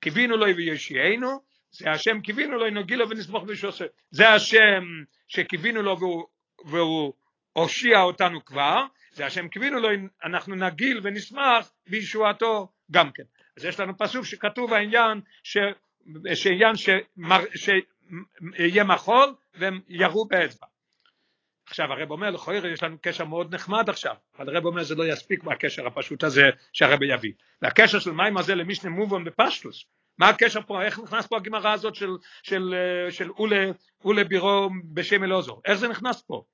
קיווינו 0.00 0.36
לו 0.36 0.56
ויושיענו, 0.56 1.40
זה 1.70 1.90
השם 1.90 2.20
קיווינו 2.20 2.58
לו 2.58 2.70
נגילו 2.70 3.10
ונסמוך 3.10 3.44
בשעושה. 3.44 3.84
זה 4.10 4.28
השם 4.28 4.84
שקיווינו 5.28 5.82
לו 5.82 5.98
והוא 5.98 6.24
והוא 6.64 7.12
הושיע 7.52 8.02
אותנו 8.02 8.44
כבר, 8.44 8.84
זה 9.12 9.26
השם 9.26 9.48
קיווינו 9.48 9.80
לו, 9.80 9.88
אנחנו 10.24 10.54
נגיל 10.54 11.00
ונשמח 11.02 11.72
בישועתו 11.86 12.68
גם 12.90 13.10
כן. 13.14 13.22
אז 13.56 13.64
יש 13.64 13.80
לנו 13.80 13.98
פסוק 13.98 14.24
שכתוב 14.24 14.72
העניין 14.72 15.20
ש... 15.42 15.56
שעניין. 16.34 16.74
שיהיה 17.54 18.84
מחול 18.84 19.34
והם 19.54 19.80
ירו 19.88 20.24
באצבע. 20.24 20.66
עכשיו 21.66 21.92
הרב 21.92 22.10
אומר 22.10 22.30
לכויר 22.30 22.66
יש 22.66 22.82
לנו 22.82 22.96
קשר 23.00 23.24
מאוד 23.24 23.54
נחמד 23.54 23.88
עכשיו, 23.88 24.14
אבל 24.38 24.56
הרב 24.56 24.64
אומר 24.64 24.82
זה 24.82 24.94
לא 24.94 25.04
יספיק 25.06 25.44
מהקשר 25.44 25.86
הפשוט 25.86 26.24
הזה 26.24 26.50
שהרב 26.72 27.02
יביא. 27.02 27.32
והקשר 27.62 27.98
של 27.98 28.10
מים 28.10 28.36
הזה 28.36 28.54
למשנה 28.54 28.90
מובון 28.90 29.24
בפשטוס, 29.24 29.84
מה 30.18 30.28
הקשר 30.28 30.60
פה, 30.66 30.82
איך 30.82 30.98
נכנס 30.98 31.26
פה 31.26 31.36
הגמרא 31.36 31.72
הזאת 31.72 31.94
של, 31.94 32.10
של, 32.42 32.74
של 33.10 33.30
אולה, 33.30 33.66
אולה 34.04 34.24
בירו 34.24 34.70
בשם 34.92 35.24
אלעזור, 35.24 35.62
איך 35.64 35.74
זה 35.74 35.88
נכנס 35.88 36.22
פה? 36.22 36.44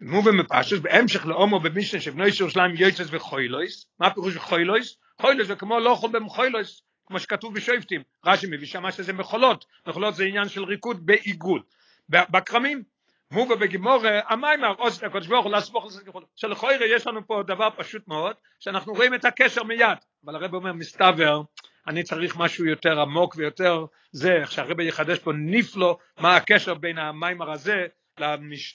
מובן 0.00 0.36
מפשטוס, 0.36 0.78
בהמשך 0.80 1.26
לאומו 1.26 1.60
במשנה 1.60 2.00
שבני 2.00 2.24
ירושלים 2.40 2.76
יוצס 2.76 3.06
וחוילויס, 3.10 3.86
מה 4.00 4.10
פירוש 4.10 4.36
חוילויס? 4.36 4.96
חוילויס 5.20 5.48
זה 5.48 5.56
כמו 5.56 5.80
לא 5.80 5.90
אוכל 5.90 6.08
במחוילויס, 6.08 6.82
כמו 7.06 7.20
שכתוב 7.20 7.54
בשופטים, 7.54 8.02
רש"י 8.26 8.46
מביא 8.50 8.66
שמה 8.66 8.92
שזה 8.92 9.12
מחולות, 9.12 9.64
מחולות 9.86 10.14
זה 10.14 10.24
עניין 10.24 10.48
של 10.48 10.64
ריקוד 10.64 11.06
בעיגול, 11.06 11.62
בכרמים, 12.08 12.82
מובא 13.30 13.54
בגימורה, 13.54 14.20
המיימר, 14.28 14.74
עושה 14.78 15.06
הקדוש 15.06 15.26
ברוך 15.26 15.44
הוא 15.44 15.52
לסמוך 15.52 15.86
לזה 15.86 16.02
שלכוירא 16.36 16.84
יש 16.84 17.06
לנו 17.06 17.26
פה 17.26 17.42
דבר 17.46 17.68
פשוט 17.76 18.08
מאוד, 18.08 18.34
שאנחנו 18.60 18.92
רואים 18.92 19.14
את 19.14 19.24
הקשר 19.24 19.62
מיד, 19.62 19.98
אבל 20.24 20.36
הרב 20.36 20.54
אומר 20.54 20.72
מסתבר, 20.72 21.42
אני 21.88 22.02
צריך 22.02 22.36
משהו 22.36 22.64
יותר 22.64 23.00
עמוק 23.00 23.34
ויותר 23.36 23.84
זה, 24.12 24.32
איך 24.32 24.52
שהרב 24.52 24.80
יחדש 24.80 25.18
פה 25.18 25.32
נפלו 25.34 25.98
מה 26.20 26.36
הקשר 26.36 26.74
בין 26.74 26.98
המיימר 26.98 27.50
הזה 27.50 27.86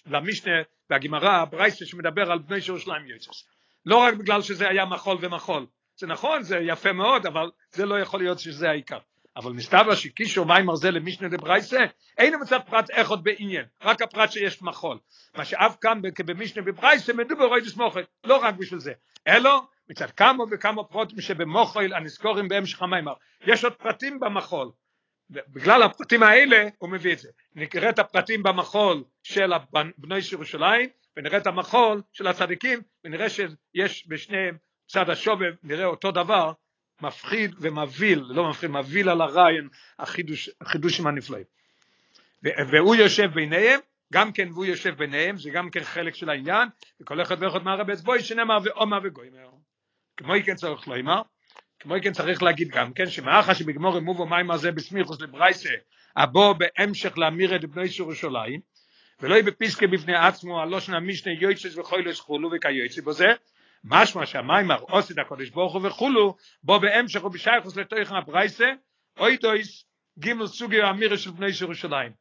למשנה 0.06 0.52
והגמרא, 0.90 1.46
ברייסה 1.46 1.86
שמדבר 1.86 2.32
על 2.32 2.40
בני 2.40 2.58
ירושלים 2.68 3.08
יוצס. 3.08 3.48
לא 3.86 3.98
רק 3.98 4.14
בגלל 4.14 4.42
שזה 4.42 4.70
היה 4.70 4.86
מחול 4.86 5.18
ומחול, 5.22 5.66
זה 5.96 6.08
נכון, 6.08 6.44
זה 6.44 6.58
יפה 6.58 6.92
מאוד, 6.92 7.26
אבל 7.26 7.52
זה 7.72 7.86
לא 7.86 8.00
יכול 8.00 8.20
להיות 8.20 8.40
שזה 8.40 8.70
העיקר. 8.70 9.00
אבל 9.38 9.52
מסתבר 9.52 9.96
שקישור 9.96 10.46
מיימר 10.46 10.76
זה 10.76 10.92
למשנה 10.92 11.30
דברייסה, 11.30 11.80
אין 12.18 12.34
מצב 12.42 12.60
פרט 12.66 12.90
אחד 12.94 13.24
בעניין, 13.24 13.66
רק 13.82 14.02
הפרט 14.02 14.32
שיש 14.32 14.62
מחול. 14.62 15.00
מה 15.38 15.46
שאף 15.46 15.78
כאן 15.82 16.02
במשנה 16.26 16.64
בברייסה 16.64 17.14
מדובר 17.14 17.46
רואי 17.46 17.62
דסמוכת, 17.62 18.06
לא 18.24 18.38
רק 18.38 18.56
בשביל 18.56 18.80
זה, 18.80 18.94
אלא 19.28 19.62
מצד 19.90 20.12
כמה 20.12 20.44
וכמה 20.52 20.84
פרוטים 20.84 21.22
שבמוחל 21.22 21.94
הנזכורים 21.94 22.48
בהמשך 22.48 22.82
המיימר. 22.82 23.14
יש 23.42 23.64
עוד 23.64 23.74
פרטים 23.74 24.20
במחול, 24.20 24.72
בגלל 25.32 25.84
הפרטים 25.84 26.24
האלה 26.24 26.68
הוא 26.78 26.90
מביא 26.90 27.14
את 27.14 27.20
זה. 27.20 27.30
נקרא 27.56 27.90
את 27.90 28.00
הפרטים 28.00 28.44
במחול 28.44 29.04
של 29.24 29.52
בני 29.98 30.16
ירושלים 30.32 30.90
ונראה 31.18 31.38
את 31.38 31.48
המחול 31.48 32.02
של 32.14 32.28
הצדיקים 32.28 32.80
ונראה 33.06 33.30
שיש 33.30 34.06
בשניהם 34.08 34.58
צד 34.88 35.10
השובב, 35.10 35.54
נראה 35.64 35.86
אותו 35.86 36.12
דבר, 36.12 36.52
מפחיד 37.02 37.56
ומבהיל, 37.60 38.24
לא 38.30 38.50
מפחיד, 38.50 38.72
מבהיל 38.72 39.10
על 39.10 39.22
הרעיון, 39.22 39.68
החידוש, 40.00 40.50
החידושים 40.62 41.08
הנפלאים. 41.08 41.44
והוא 42.44 42.96
יושב 42.96 43.32
ביניהם, 43.34 43.80
גם 44.14 44.32
כן 44.32 44.50
והוא 44.52 44.66
יושב 44.66 44.98
ביניהם, 44.98 45.38
זה 45.38 45.50
גם 45.50 45.70
כן 45.70 45.84
חלק 45.84 46.16
של 46.16 46.30
העניין, 46.30 46.70
וכל 47.02 47.22
אחד 47.22 47.44
ואחד 47.44 47.64
מהרבי 47.64 47.94
אצבוי 47.94 48.24
שנאמר 48.24 48.58
ואומר 48.64 49.00
וגוימר. 49.04 49.50
כמו 50.18 50.34
כן 50.46 50.56
צריך 50.56 50.88
לומר, 50.88 51.22
כמו 51.82 51.96
כן 52.04 52.14
צריך 52.14 52.44
להגיד 52.44 52.70
גם 52.70 52.94
כן, 52.94 53.10
שמאחר 53.10 53.54
שבגמור 53.54 54.00
מובו 54.00 54.26
מים 54.26 54.52
הזה 54.52 54.72
בסמיכוס 54.72 55.22
לברייסה, 55.22 55.70
הבו 56.16 56.54
בהמשך 56.54 57.18
להמיר 57.18 57.56
את 57.56 57.66
בני 57.66 57.84
ירושלים, 58.00 58.60
ולא 59.20 59.34
יהיה 59.34 59.44
בפיסקה 59.44 59.88
בפני 59.88 60.16
עצמו, 60.16 60.62
הלושן 60.62 60.94
המשנה 60.94 61.34
יויצס 61.34 61.78
וחוילס 61.78 62.20
חולו 62.20 62.50
וכיוצא 62.54 63.02
בזה, 63.02 63.28
משמע 63.84 64.26
שהמיימר 64.26 64.80
עושית 64.80 65.18
הקודש 65.18 65.50
ברוך 65.50 65.74
הוא 65.74 65.88
וכולו, 65.88 66.36
בו 66.64 66.80
בהמשך 66.80 67.24
ובשייכוס 67.24 67.78
לתוכן 67.78 68.16
הברייסה, 68.16 68.72
אוי 69.20 69.38
דויס 69.38 69.86
גימל 70.20 70.48
סוגי 70.48 70.82
האמירה 70.82 71.18
של 71.18 71.32
בני 71.32 71.48
ירושלים. 71.62 72.12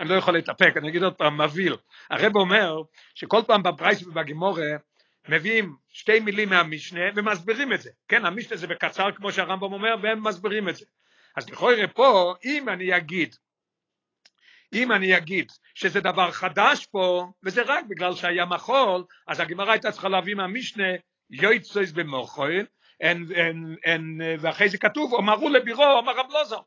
אני 0.00 0.08
לא 0.08 0.14
יכול 0.14 0.34
להתאפק, 0.34 0.76
אני 0.76 0.88
אגיד 0.88 1.02
עוד 1.02 1.14
פעם, 1.14 1.40
מבהיל. 1.40 1.76
הרב 2.10 2.36
אומר 2.36 2.82
שכל 3.14 3.40
פעם 3.46 3.62
בברייסה 3.62 4.08
ובגימורה 4.08 4.68
מביאים 5.28 5.76
שתי 5.88 6.20
מילים 6.20 6.48
מהמשנה 6.48 7.00
ומסבירים 7.16 7.72
את 7.72 7.80
זה. 7.80 7.90
כן, 8.08 8.26
המשנה 8.26 8.56
זה 8.56 8.66
בקצר 8.66 9.12
כמו 9.12 9.32
שהרמב"ם 9.32 9.72
אומר, 9.72 9.94
והם 10.02 10.26
מסבירים 10.26 10.68
את 10.68 10.76
זה. 10.76 10.84
אז 11.36 11.50
לכאורה 11.50 11.88
פה, 11.94 12.34
אם 12.44 12.68
אני 12.68 12.96
אגיד, 12.96 13.36
אם 14.72 14.92
אני 14.92 15.16
אגיד 15.16 15.52
שזה 15.74 16.00
דבר 16.00 16.30
חדש 16.30 16.86
פה, 16.86 17.26
וזה 17.42 17.62
רק 17.62 17.84
בגלל 17.88 18.14
שהיה 18.14 18.46
מחול, 18.46 19.04
אז 19.26 19.40
הגמרא 19.40 19.70
הייתה 19.70 19.92
צריכה 19.92 20.08
להביא 20.08 20.34
מהמשנה 20.34 20.88
יויצויס 21.30 21.92
במוחויל, 21.92 22.66
ואחרי 24.40 24.68
זה 24.68 24.78
כתוב, 24.78 25.14
אמרו 25.14 25.48
לבירו, 25.48 25.98
אמר 25.98 26.16
רב 26.16 26.26
לוזו. 26.30 26.64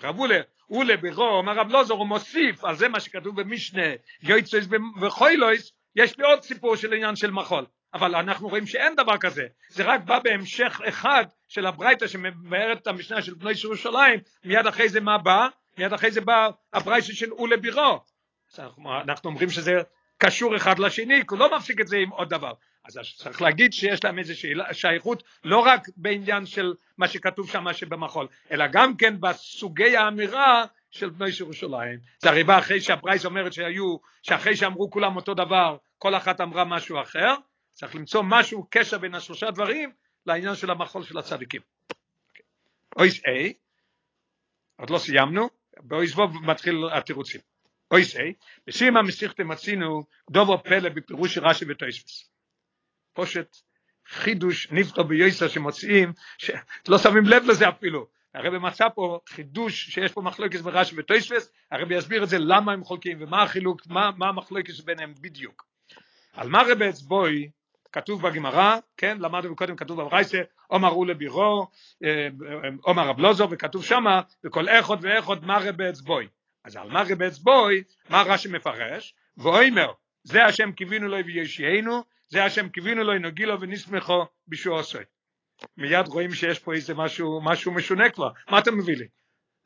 רבו 0.00 0.26
אולה 0.70 0.96
בירו, 0.96 1.28
אומר 1.28 1.52
רב 1.52 1.70
לוזור, 1.70 1.98
הוא 1.98 2.06
מוסיף, 2.06 2.64
על 2.64 2.76
זה 2.76 2.88
מה 2.88 3.00
שכתוב 3.00 3.40
במשנה, 3.40 3.86
יויצויס 4.22 4.66
וחוילויס, 5.00 5.72
יש 5.96 6.18
לי 6.18 6.24
עוד 6.24 6.42
סיפור 6.42 6.76
של 6.76 6.92
עניין 6.92 7.16
של 7.16 7.30
מחול. 7.30 7.66
אבל 7.96 8.14
אנחנו 8.14 8.48
רואים 8.48 8.66
שאין 8.66 8.96
דבר 8.96 9.18
כזה, 9.18 9.46
זה 9.68 9.84
רק 9.84 10.00
בא 10.04 10.18
בהמשך 10.18 10.80
אחד 10.88 11.24
של 11.48 11.66
הברייתא 11.66 12.06
שמבארת 12.06 12.82
את 12.82 12.86
המשנה 12.86 13.22
של 13.22 13.34
בני 13.34 13.50
ירושלים, 13.64 14.20
מיד 14.44 14.66
אחרי 14.66 14.88
זה 14.88 15.00
מה 15.00 15.18
בא? 15.18 15.48
מיד 15.78 15.92
אחרי 15.92 16.10
זה 16.10 16.20
בא 16.20 16.48
הברייתא 16.72 17.12
של 17.12 17.32
אולה 17.32 17.56
בירו. 17.56 18.00
אנחנו, 19.02 19.30
אומרים 19.30 19.50
שזה 19.50 19.72
קשור 20.18 20.56
אחד 20.56 20.78
לשני, 20.78 21.20
כי 21.20 21.26
הוא 21.30 21.38
לא 21.38 21.56
מפסיק 21.56 21.80
את 21.80 21.88
זה 21.88 21.96
עם 21.96 22.10
עוד 22.10 22.28
דבר. 22.28 22.52
אז 22.84 23.00
צריך 23.16 23.42
להגיד 23.42 23.72
שיש 23.72 24.04
להם 24.04 24.18
איזו 24.18 24.34
שייכות 24.72 25.22
לא 25.44 25.58
רק 25.58 25.88
בעניין 25.96 26.46
של 26.46 26.74
מה 26.98 27.08
שכתוב 27.08 27.50
שם 27.50 27.72
שבמחול, 27.72 28.26
אלא 28.50 28.66
גם 28.66 28.96
כן 28.96 29.20
בסוגי 29.20 29.96
האמירה 29.96 30.64
של 30.90 31.10
בני 31.10 31.28
ירושלים. 31.40 31.98
זה 32.18 32.28
הרי 32.28 32.44
בא 32.44 32.58
אחרי 32.58 32.80
שהפרייס 32.80 33.24
אומרת 33.24 33.52
שהיו, 33.52 33.96
שאחרי 34.22 34.56
שאמרו 34.56 34.90
כולם 34.90 35.16
אותו 35.16 35.34
דבר, 35.34 35.76
כל 35.98 36.16
אחת 36.16 36.40
אמרה 36.40 36.64
משהו 36.64 37.00
אחר, 37.00 37.34
צריך 37.76 37.94
למצוא 37.94 38.22
משהו, 38.26 38.66
קשר 38.70 38.98
בין 38.98 39.14
השלושה 39.14 39.50
דברים 39.50 39.92
לעניין 40.26 40.54
של 40.54 40.70
המחול 40.70 41.04
של 41.04 41.18
הצדיקים. 41.18 41.60
אויס 42.96 43.18
A, 43.18 43.52
עוד 44.76 44.90
לא 44.90 44.98
סיימנו, 44.98 45.48
באויס 45.80 46.14
ווב 46.14 46.30
מתחיל 46.42 46.84
התירוצים. 46.92 47.40
אויס 47.90 48.16
A, 48.16 48.20
בסיום 48.66 48.96
המסיכתם 48.96 49.48
מצינו 49.48 50.04
דובו 50.30 50.62
פלא 50.62 50.88
בפירוש 50.88 51.38
רש"י 51.38 51.64
וטויספס. 51.68 52.30
פושט 53.12 53.56
חידוש 54.06 54.72
נפתו 54.72 55.04
ביוסר 55.04 55.48
שמוצאים, 55.48 56.12
שלא 56.38 56.98
שמים 56.98 57.24
לב 57.24 57.44
לזה 57.44 57.68
אפילו. 57.68 58.06
הרבי 58.34 58.58
מצא 58.58 58.88
פה 58.94 59.20
חידוש 59.28 59.90
שיש 59.90 60.12
פה 60.12 60.22
מחלוקת 60.22 60.60
ברש"י 60.60 60.94
וטויספס, 60.98 61.52
הרבי 61.70 61.94
יסביר 61.94 62.24
את 62.24 62.28
זה 62.28 62.38
למה 62.38 62.72
הם 62.72 62.84
חולקים 62.84 63.22
ומה 63.22 63.42
החילוק, 63.42 63.86
מה, 63.86 64.10
מה 64.16 64.28
המחלוקת 64.28 64.80
ביניהם 64.84 65.14
בדיוק. 65.20 65.66
על 66.32 66.48
מה 66.48 66.62
רבי 66.70 66.88
אצבוי 66.88 67.50
כתוב 67.96 68.22
בגמרא, 68.22 68.76
כן, 68.96 69.18
למדנו 69.20 69.56
קודם 69.56 69.76
כתוב 69.76 70.02
בברייסה, 70.02 70.38
עומר 70.66 70.88
הוא 70.88 71.06
לבירו, 71.06 71.66
עומר 72.82 73.08
רב 73.08 73.18
לוזו, 73.18 73.50
וכתוב 73.50 73.84
שמה, 73.84 74.20
וכל 74.44 74.68
איכות 74.68 74.98
ואיכות 75.02 75.42
מה 75.42 75.58
רבי 75.62 75.90
אצבוי. 75.90 76.28
אז 76.64 76.76
על 76.76 76.90
מה 76.90 77.02
רבי 77.10 77.26
אצבוי, 77.26 77.82
מה 78.08 78.22
רש"י 78.22 78.48
מפרש? 78.48 79.14
ואומר, 79.36 79.92
זה 80.22 80.44
השם 80.44 80.72
קיווינו 80.72 81.08
לו 81.08 81.16
וישיינו, 81.26 82.04
זה 82.28 82.44
השם 82.44 82.68
קיווינו 82.68 83.04
לו 83.04 83.18
נוגילו 83.18 83.60
ונסמכו 83.60 84.26
בשוע 84.48 84.78
עושוי. 84.78 85.04
מיד 85.76 86.08
רואים 86.08 86.34
שיש 86.34 86.58
פה 86.58 86.72
איזה 86.72 86.94
משהו, 86.94 87.40
משהו 87.44 87.72
משונה 87.72 88.10
כבר, 88.10 88.30
מה 88.50 88.58
אתה 88.58 88.70
מביא 88.70 88.96
לי? 88.96 89.06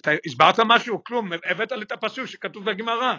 אתה 0.00 0.10
הסברת 0.26 0.60
משהו? 0.66 1.04
כלום, 1.04 1.30
הבאת 1.44 1.72
לי 1.72 1.82
את 1.82 1.92
הפסוק 1.92 2.26
שכתוב 2.26 2.64
בגמרא. 2.64 3.14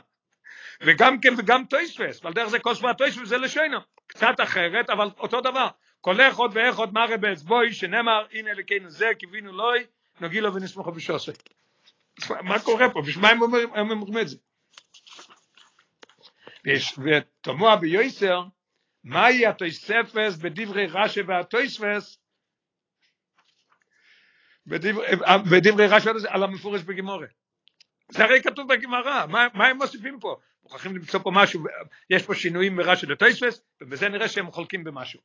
וגם 0.82 1.19
כן 1.21 1.34
וגם 1.38 1.65
טויספס, 1.65 2.24
ועל 2.24 2.34
דרך 2.34 2.50
זה 2.50 2.60
כל 2.60 2.76
שבוע 2.76 2.93
טויספס 2.93 3.28
זה 3.28 3.38
לשונו, 3.38 3.78
קצת 4.12 4.36
אחרת 4.43 4.89
אבל 4.89 5.10
אותו 5.17 5.41
דבר, 5.41 5.67
כל 6.02 6.21
אחד 6.21 6.43
ואחד 6.54 6.93
מראה 6.93 7.17
באצבוי 7.17 7.74
שנאמר 7.74 8.26
הנה 8.32 8.52
אלוקינו 8.52 8.89
זה 8.89 9.10
קיווינו 9.19 9.52
לוי 9.52 9.84
נוגילו 10.19 10.54
ונסמכו 10.54 10.91
בשוסי. 10.91 11.32
מה 12.30 12.60
קורה 12.60 12.89
פה? 12.89 13.02
בשביל 13.02 13.24
מה 13.24 13.30
הם 13.76 13.91
אומרים 13.91 14.17
את 14.17 14.28
זה? 14.28 14.38
ותמוה 17.04 17.76
ביוסר 17.76 18.43
מהי 19.04 19.45
התויספס 19.45 20.38
בדברי 20.41 20.88
רש"י 20.88 21.21
והתויספס 21.21 22.17
בדברי 25.52 25.88
רש"י 25.88 26.10
על 26.28 26.43
המפורש 26.43 26.82
בגימורה. 26.82 27.28
זה 28.10 28.24
הרי 28.24 28.41
כתוב 28.43 28.74
בגמרא, 28.74 29.26
מה, 29.26 29.47
מה 29.54 29.67
הם 29.67 29.78
מוסיפים 29.78 30.19
פה? 30.19 30.39
מוכרחים 30.63 30.95
למצוא 30.95 31.19
פה 31.19 31.32
משהו, 31.34 31.63
יש 32.10 32.24
פה 32.24 32.36
שינויים 32.36 32.76
ברש"י 32.76 33.06
לטויספס, 33.06 33.62
ובזה 33.82 34.10
נראה 34.10 34.28
שהם 34.30 34.52
חולקים 34.52 34.84
במשהו. 34.84 35.19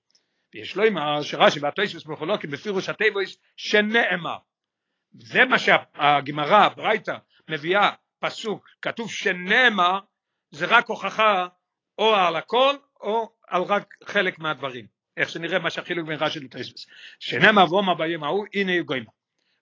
ויש 0.55 0.77
לו 0.77 0.85
לומר 0.85 1.23
שרש"י 1.23 1.61
והטויספס 1.61 2.07
מחולקים 2.07 2.51
בפירוש 2.51 2.89
הטבעוס 2.89 3.37
שנאמר. 3.57 4.37
זה 5.13 5.45
מה 5.45 5.59
שהגמרא, 5.59 6.65
הברייתא, 6.65 7.17
מביאה 7.51 7.91
פסוק, 8.19 8.69
כתוב 8.83 9.11
שנאמר, 9.11 9.99
זה 10.51 10.67
רק 10.67 10.89
הוכחה 10.89 11.47
או 11.99 12.15
על 12.15 12.37
הכל 12.37 12.75
או 13.01 13.33
על 13.49 13.63
רק 13.63 13.95
חלק 14.05 14.39
מהדברים. 14.39 14.87
איך 15.17 15.29
שנראה 15.29 15.59
מה 15.59 15.71
שהחילוק 15.71 16.07
בין 16.07 16.19
רש"י 16.21 16.41
לטויספס. 16.41 16.87
שנאמר 17.21 17.73
ואומר 17.73 17.95
ביום 17.95 18.25
ההוא, 18.25 18.47
הנה 18.55 18.73
יגוימה. 18.73 19.11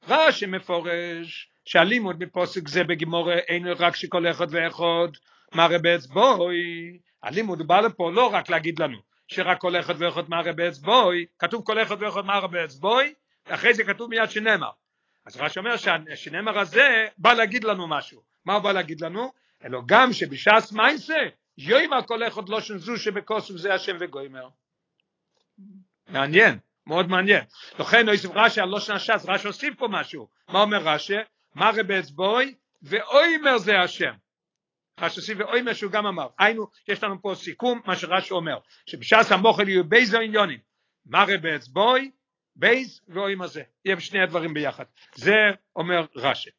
רש"י 0.08 0.46
מפורש 0.46 1.50
שהלימוד 1.64 2.24
מפוסק 2.24 2.68
זה 2.68 2.84
בגימורה 2.84 3.34
אין 3.34 3.66
רק 3.68 3.96
שכל 3.96 4.30
אחד 4.30 4.46
ואחד 4.50 5.08
מראה 5.54 5.78
באצבוי, 5.78 6.56
הלימוד 7.22 7.66
בא 7.66 7.80
לפה 7.80 8.10
לא 8.12 8.34
רק 8.34 8.50
להגיד 8.50 8.78
לנו 8.78 8.98
שרק 9.28 9.60
כל 9.60 9.80
אחד 9.80 9.94
ואחד 9.98 10.30
מראה 10.30 10.52
באצבוי, 10.52 11.26
כתוב 11.38 11.64
כל 11.64 11.82
אחד 11.82 12.02
ואחד 12.02 12.24
מראה 12.24 12.46
באצבוי, 12.46 13.14
אחרי 13.48 13.74
זה 13.74 13.84
כתוב 13.84 14.10
מיד 14.10 14.30
שנאמר. 14.30 14.70
אז 15.26 15.36
רש"י 15.36 15.58
אומר 15.58 15.76
שהשנאמר 15.76 16.58
הזה 16.58 17.06
בא 17.18 17.32
להגיד 17.32 17.64
לנו 17.64 17.88
משהו. 17.88 18.22
מה 18.44 18.54
הוא 18.54 18.62
בא 18.62 18.72
להגיד 18.72 19.00
לנו? 19.00 19.32
אלא 19.64 19.80
גם 19.86 20.12
שבש"ס 20.12 20.72
מייסה, 20.72 21.18
יוימר 21.58 22.02
כל 22.02 22.26
אחד 22.26 22.48
לא 22.48 22.60
שנזו 22.60 22.96
שבקוסם 22.96 23.58
זה 23.58 23.74
השם 23.74 23.96
וגוימר. 24.00 24.48
מעניין, 26.08 26.58
מאוד 26.86 27.08
מעניין. 27.08 27.44
לכן 27.78 28.06
הוא 28.06 28.14
יוסיף 28.14 28.30
רש"י 28.34 28.60
על 28.60 28.68
לא 28.68 28.80
שנה 28.80 28.98
ש"ס, 28.98 29.26
רש"י 29.28 29.46
הוסיף 29.46 29.74
פה 29.78 29.88
משהו. 29.90 30.28
מה 30.48 30.62
אומר 30.62 30.78
רש"י? 30.78 31.16
מראה 31.54 31.82
באצבוי 31.82 32.54
ואוימר 32.82 33.58
זה 33.58 33.80
השם. 33.80 34.12
רש"י 35.00 35.34
ואוימר 35.34 35.72
שהוא 35.72 35.92
גם 35.92 36.06
אמר. 36.06 36.26
היינו, 36.38 36.66
יש 36.88 37.02
לנו 37.02 37.22
פה 37.22 37.32
סיכום 37.36 37.80
מה 37.86 37.96
שרש"י 37.96 38.34
אומר, 38.34 38.58
שבש"ס 38.86 39.32
המוכל 39.32 39.68
יהיו 39.68 39.84
בייז 39.84 40.14
העניונים. 40.14 40.58
מראה 41.06 41.38
באצבוי, 41.38 42.10
בייז 42.56 43.00
ואוימר 43.08 43.46
זה. 43.46 43.62
יהיה 43.84 44.00
שני 44.00 44.22
הדברים 44.22 44.54
ביחד. 44.54 44.84
זה 45.14 45.34
אומר 45.76 46.06
רש"י. 46.16 46.50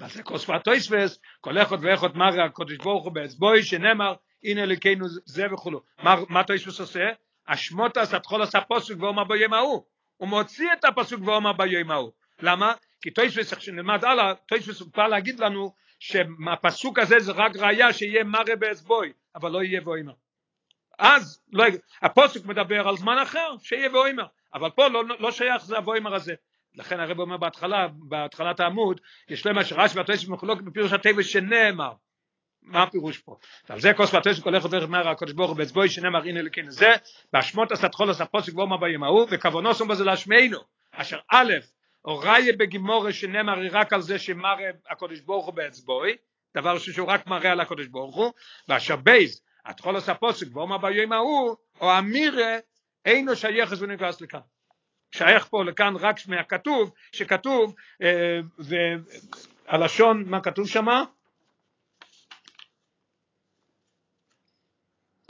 אז 0.00 0.14
זה 0.14 0.22
כוספת 0.22 0.64
טויספס, 0.64 1.20
כל 1.40 1.58
אחד 1.58 1.76
ואחד 1.80 2.16
מראה 2.16 2.44
הקודש 2.44 2.76
ברוך 2.76 3.04
הוא 3.04 3.12
באצבוי 3.12 3.62
שנאמר 3.62 4.14
הנה 4.44 4.62
אלוקינו 4.62 5.06
זה 5.08 5.54
וכולו. 5.54 5.82
מה 6.28 6.44
טויספס 6.46 6.80
עושה? 6.80 7.08
אשמות 7.46 7.96
עשת 7.96 8.26
חול 8.26 8.42
עשה 8.42 8.60
פוסק 8.60 8.94
ואומר 8.98 9.24
ביום 9.24 9.52
ההוא. 9.52 9.84
הוא 10.16 10.28
מוציא 10.28 10.72
את 10.72 10.84
הפסוק 10.84 11.20
ואומר 11.24 11.52
ביום 11.52 11.90
ההוא. 11.90 12.10
למה? 12.42 12.72
כי 13.02 13.10
תוספות, 13.10 13.52
איך 13.52 13.62
שנלמד 13.62 14.04
הלאה, 14.04 14.34
תוספות 14.34 14.80
הוא 14.80 14.88
בא 14.96 15.06
להגיד 15.06 15.40
לנו 15.40 15.74
שהפסוק 16.00 16.98
הזה 16.98 17.18
זה 17.18 17.32
רק 17.32 17.56
ראיה 17.56 17.92
שיהיה 17.92 18.24
מראה 18.24 18.56
באצבעו, 18.56 19.12
אבל 19.34 19.50
לא 19.50 19.62
יהיה 19.62 19.80
ואומר. 19.84 20.12
אז 20.98 21.42
לא, 21.52 21.64
הפסוק 22.02 22.44
מדבר 22.44 22.88
על 22.88 22.96
זמן 22.96 23.18
אחר, 23.22 23.56
שיהיה 23.62 23.90
ואומר, 23.92 24.26
אבל 24.54 24.70
פה 24.70 24.88
לא, 24.88 25.04
לא 25.18 25.30
שייך 25.30 25.64
זה 25.64 25.76
האומר 25.76 26.14
הזה. 26.14 26.34
לכן 26.74 27.00
הרב 27.00 27.20
אומר 27.20 27.36
בהתחלה, 27.36 27.88
בהתחלת 27.92 28.60
העמוד, 28.60 29.00
יש 29.28 29.46
לומר 29.46 29.64
שרש"י 29.64 29.96
והתוספות 29.96 30.28
מחולקים 30.28 30.60
בפירוש 30.60 30.92
התיבה 30.92 31.22
שנאמר. 31.22 31.92
מה 32.62 32.82
הפירוש 32.82 33.18
פה? 33.18 33.36
ועל 33.68 33.80
זה 33.80 33.94
כותב 33.94 34.14
התוספות 34.14 34.44
הולך 34.44 34.84
מראה 34.88 35.08
הקדוש 35.08 35.32
ברוך 35.32 35.50
הוא 35.50 35.58
באצבעו 35.58 35.88
שנאמר 35.88 36.22
הנה 36.22 36.42
לכן 36.42 36.70
זה, 36.70 36.90
באשמות 37.32 37.72
עשת 37.72 37.94
חול 37.94 38.10
עשה 38.10 38.26
פוסק 38.26 38.56
ואומר 38.56 38.76
ביום 38.76 39.04
ההוא, 39.04 39.26
וכוונוסום 39.30 39.88
בזה 39.88 40.04
להשמיענו, 40.04 40.58
אשר 40.92 41.18
א' 41.32 41.52
או 42.04 42.18
ראיה 42.18 42.52
בגימורה 42.58 43.12
שנאמר 43.12 43.54
רק 43.70 43.92
על 43.92 44.02
זה 44.02 44.18
שמראה 44.18 44.70
הקודש 44.90 45.20
ברוך 45.20 45.46
הוא 45.46 45.54
באצבוי, 45.54 46.16
דבר 46.56 46.78
שהוא 46.78 47.08
רק 47.08 47.26
מראה 47.26 47.52
על 47.52 47.60
הקודש 47.60 47.86
ברוך 47.86 48.16
הוא, 48.16 48.32
ואשר 48.68 48.96
בייז, 48.96 49.40
התחול 49.66 49.96
עשה 49.96 50.14
פוסק 50.14 50.56
ואומר 50.56 50.78
ביום 50.78 51.12
ההוא, 51.12 51.56
או 51.80 51.98
אמירה, 51.98 52.56
אינו 53.04 53.36
שייך 53.36 53.72
אז 53.72 53.82
ונכנס 53.82 54.20
לכאן. 54.20 54.40
שייך 55.14 55.46
פה 55.46 55.64
לכאן 55.64 55.96
רק 55.96 56.16
מהכתוב, 56.26 56.92
שכתוב, 57.12 57.74
אה, 58.02 58.40
והלשון, 59.68 60.24
מה 60.26 60.40
כתוב 60.40 60.68
שמה? 60.68 61.04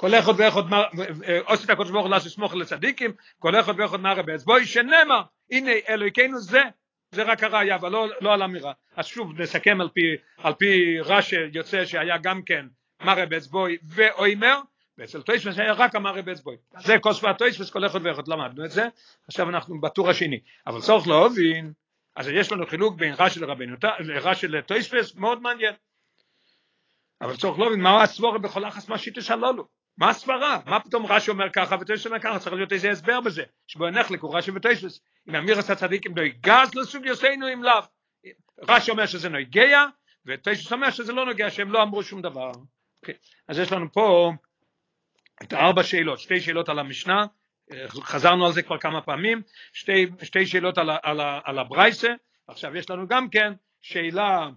כל 0.00 0.14
אחד 0.14 0.32
ואחד 0.36 0.62
עושה 1.44 1.64
את 1.64 1.70
הקודש 1.70 1.90
ברוך 1.90 2.02
הוא 2.02 2.10
לעשות 2.10 2.32
מחול 2.33 2.55
לצדיקים, 2.54 3.12
כל 3.38 3.60
אחד 3.60 3.80
ואחד 3.80 4.00
מראה 4.00 4.22
באצבעו, 4.22 4.66
שנאמר, 4.66 5.22
הנה 5.50 5.70
אלוקינו 5.88 6.38
זה, 6.38 6.62
זה 7.12 7.22
רק 7.22 7.42
הראיה, 7.42 7.74
אבל 7.74 7.92
לא, 7.92 8.08
לא 8.20 8.34
על 8.34 8.42
אמירה. 8.42 8.72
אז 8.96 9.06
שוב 9.06 9.40
נסכם 9.40 9.80
על 9.80 9.88
פי, 9.88 10.00
על 10.38 10.54
פי 10.54 11.00
רש"י 11.00 11.36
יוצא 11.52 11.84
שהיה 11.84 12.18
גם 12.18 12.42
כן 12.42 12.66
מראה 13.02 13.26
באצבעו 13.26 13.79
ואומר, 13.83 14.61
ואצל 14.98 15.22
תוספות 15.22 15.59
היה 15.58 15.72
רק 15.72 15.94
המראה 15.94 16.22
באצבעו. 16.22 16.57
זה 16.78 16.98
כותב 16.98 17.38
תוספות 17.38 17.70
כל 17.70 17.86
אחד 17.86 18.06
ואחד 18.06 18.28
למדנו 18.28 18.64
את 18.64 18.70
זה, 18.70 18.88
עכשיו 19.28 19.48
אנחנו 19.48 19.80
בטור 19.80 20.10
השני. 20.10 20.40
אבל 20.66 20.80
צריך 20.80 21.08
להבין, 21.08 21.72
אז 22.16 22.28
יש 22.28 22.52
לנו 22.52 22.66
חילוק 22.66 22.94
בין 22.98 23.14
רש"י 23.18 23.40
לרבנו, 23.40 23.76
רש"י 24.22 24.48
לתוספות, 24.48 25.14
מאוד 25.14 25.42
מעניין. 25.42 25.74
אבל 27.20 27.36
צריך 27.36 27.58
להבין 27.58 27.80
מה 27.80 28.02
הסבורה 28.02 28.38
בכל 28.38 28.64
אחס 28.64 28.88
מה 28.88 28.98
שיטה 28.98 29.20
הללו. 29.34 29.80
מה 30.00 30.10
הסברה? 30.10 30.60
מה 30.66 30.80
פתאום 30.80 31.06
רש"י 31.06 31.30
אומר 31.30 31.50
ככה 31.50 31.76
ותשע 31.80 32.08
אומר 32.08 32.20
ככה? 32.20 32.38
צריך 32.38 32.54
להיות 32.56 32.72
איזה 32.72 32.90
הסבר 32.90 33.20
בזה. 33.20 33.42
שבו 33.66 33.90
נחלק 33.90 34.20
הוא 34.20 34.36
רש"י 34.36 34.50
ותשע. 34.50 34.88
אם 35.28 35.34
אמירס 35.34 35.70
הצדיקים 35.70 36.16
לא 36.16 36.22
יגז 36.22 36.74
לסוג 36.74 37.06
יוסינו 37.06 37.52
אם 37.52 37.62
לאו. 37.62 37.80
רש"י 38.68 38.90
אומר 38.90 39.06
שזה 39.06 39.28
נוגע, 39.28 39.84
ותשע 40.26 40.74
אומר 40.74 40.90
שזה 40.90 41.12
לא 41.12 41.26
נוגע, 41.26 41.50
שהם 41.50 41.72
לא 41.72 41.82
אמרו 41.82 42.02
שום 42.02 42.22
דבר. 42.22 42.50
אוקיי. 43.02 43.14
אז 43.48 43.58
יש 43.58 43.72
לנו 43.72 43.92
פה 43.92 44.32
את 45.42 45.52
ארבע 45.52 45.82
שאלות, 45.82 46.18
שתי 46.18 46.40
שאלות 46.40 46.68
על 46.68 46.78
המשנה, 46.78 47.26
חזרנו 47.88 48.46
על 48.46 48.52
זה 48.52 48.62
כבר 48.62 48.78
כמה 48.78 49.02
פעמים, 49.02 49.42
שתי, 49.72 50.06
שתי 50.22 50.46
שאלות 50.46 50.78
על, 50.78 50.90
על, 51.02 51.20
על 51.44 51.58
הברייסה, 51.58 52.08
עכשיו 52.48 52.76
יש 52.76 52.90
לנו 52.90 53.08
גם 53.08 53.30
כן 53.30 53.52
שאלה 53.80 54.48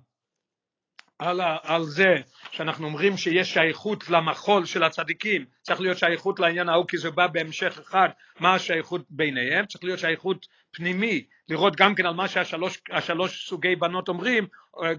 על, 1.20 1.42
על 1.64 1.84
זה 1.84 2.16
שאנחנו 2.52 2.88
אומרים 2.88 3.18
שיש 3.18 3.54
שייכות 3.54 4.10
למחול 4.10 4.66
של 4.66 4.84
הצדיקים, 4.84 5.46
צריך 5.62 5.82
להיות 5.82 5.98
שייכות 5.98 6.40
לעניין 6.40 6.70
ההוא 6.70 6.86
כי 6.88 6.98
זה 6.98 7.12
בא 7.12 7.28
בהמשך 7.28 7.80
אחד, 7.80 8.10
מה 8.40 8.54
השייכות 8.54 9.02
ביניהם, 9.10 9.66
צריך 9.66 9.84
להיות 9.84 10.00
שייכות 10.00 10.48
פנימי, 10.72 11.26
לראות 11.50 11.76
גם 11.76 11.96
כן 11.96 12.06
על 12.06 12.14
מה 12.14 12.26
שהשלוש 12.28 13.50
סוגי 13.50 13.76
בנות 13.76 14.10
אומרים, 14.10 14.48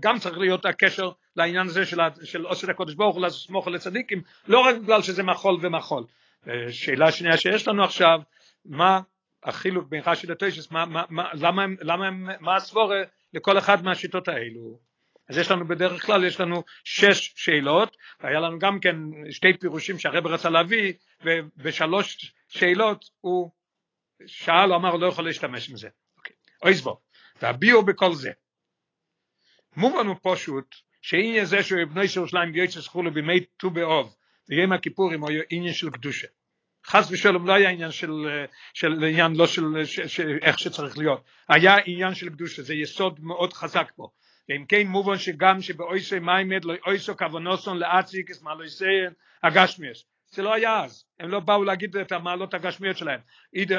גם 0.00 0.18
צריך 0.18 0.38
להיות 0.38 0.66
הקשר 0.66 1.10
לעניין 1.36 1.66
הזה 1.66 1.86
של, 1.86 2.00
של 2.24 2.44
עושר 2.44 2.70
הקודש 2.70 2.94
ברוך 2.94 3.16
הוא 3.16 3.22
לסמוך 3.22 3.66
על 3.66 3.74
הצדיקים, 3.74 4.22
לא 4.48 4.58
רק 4.58 4.76
בגלל 4.76 5.02
שזה 5.02 5.22
מחול 5.22 5.58
ומחול. 5.62 6.04
שאלה 6.70 7.12
שנייה 7.12 7.36
שיש 7.36 7.68
לנו 7.68 7.84
עכשיו, 7.84 8.20
מה 8.64 9.00
החילוק 9.42 9.88
בין 9.88 10.02
רש"י 10.06 10.26
לטוישס, 10.26 10.70
מה, 10.70 10.86
מה, 10.86 11.04
מה, 11.10 11.30
למה, 11.34 11.64
למה, 11.80 12.10
מה 12.40 12.56
הסבורה 12.56 13.02
לכל 13.34 13.58
אחד 13.58 13.84
מהשיטות 13.84 14.28
האלו? 14.28 14.78
אז 15.28 15.38
יש 15.38 15.50
לנו 15.50 15.68
בדרך 15.68 16.06
כלל, 16.06 16.24
יש 16.24 16.40
לנו 16.40 16.64
שש 16.84 17.32
שאלות, 17.36 17.96
והיה 18.20 18.40
לנו 18.40 18.58
גם 18.58 18.80
כן 18.80 18.96
שתי 19.30 19.58
פירושים 19.60 19.98
שהרב 19.98 20.26
רצה 20.26 20.50
להביא, 20.50 20.92
ובשלוש 21.24 22.34
שאלות 22.48 23.04
הוא 23.20 23.50
שאל, 24.26 24.68
הוא 24.68 24.76
אמר, 24.76 24.96
לא 24.96 25.06
יכול 25.06 25.24
להשתמש 25.24 25.70
עם 25.70 25.76
זה. 25.76 25.88
אוי 26.62 26.74
סבור, 26.74 27.00
והביאו 27.42 27.84
בכל 27.84 28.14
זה. 28.14 28.30
מובן 29.76 30.06
הוא 30.06 30.16
פשוט, 30.22 30.74
שעניין 31.02 31.44
זה 31.44 31.62
שהוא 31.62 31.84
בני 31.84 32.04
ירושלים 32.16 32.52
ויועצס 32.52 32.86
חולו 32.86 33.14
בימי 33.14 33.40
ט"ו 33.40 33.70
באוב, 33.70 34.16
ויום 34.48 34.72
הכיפורים 34.72 35.20
הוא 35.20 35.30
עניין 35.50 35.74
של 35.74 35.90
קדושה. 35.90 36.26
חס 36.86 37.10
ושלום 37.10 37.46
לא 37.46 37.52
היה 37.52 37.70
עניין 37.70 37.90
של, 37.90 38.10
של 38.74 39.04
עניין 39.04 39.32
לא 39.36 39.46
של, 39.46 39.84
של, 39.84 40.08
של 40.08 40.38
איך 40.42 40.58
שצריך 40.58 40.98
להיות, 40.98 41.24
היה 41.48 41.76
עניין 41.84 42.14
של 42.14 42.28
קדושה, 42.28 42.62
זה 42.62 42.74
יסוד 42.74 43.20
מאוד 43.20 43.52
חזק 43.52 43.92
פה. 43.96 44.08
ואם 44.48 44.64
כן 44.68 44.86
מובן 44.86 45.18
שגם 45.18 45.60
שבאויסי 45.60 46.18
מיימד 46.18 46.64
לא 46.64 46.74
אויסו 46.86 47.16
כוונוסון 47.16 47.78
לאציק 47.78 48.30
את 48.30 48.42
מעלויסיין 48.42 49.12
הגשמיאס. 49.42 50.04
זה 50.26 50.42
לא 50.42 50.54
היה 50.54 50.84
אז, 50.84 51.04
הם 51.20 51.28
לא 51.28 51.40
באו 51.40 51.64
להגיד 51.64 51.96
את 51.96 52.12
המעלות 52.12 52.54
הגשמיות 52.54 52.96
שלהם. 52.96 53.20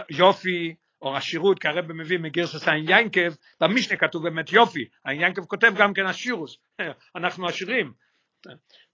יופי 0.10 0.76
או 1.02 1.18
השירות, 1.18 1.60
כי 1.60 1.68
הרב 1.68 1.94
מביא 1.94 2.20
מגרסס 2.20 2.68
העין 2.68 2.86
ינקב, 2.88 3.30
במשנה 3.62 3.98
כתוב 3.98 4.24
באמת 4.24 4.52
יופי, 4.52 4.86
העין 5.06 5.22
ינקב 5.22 5.46
כותב 5.46 5.74
גם 5.78 5.94
כן 5.94 6.06
השירוס, 6.06 6.58
אנחנו 7.16 7.48
עשירים, 7.48 7.94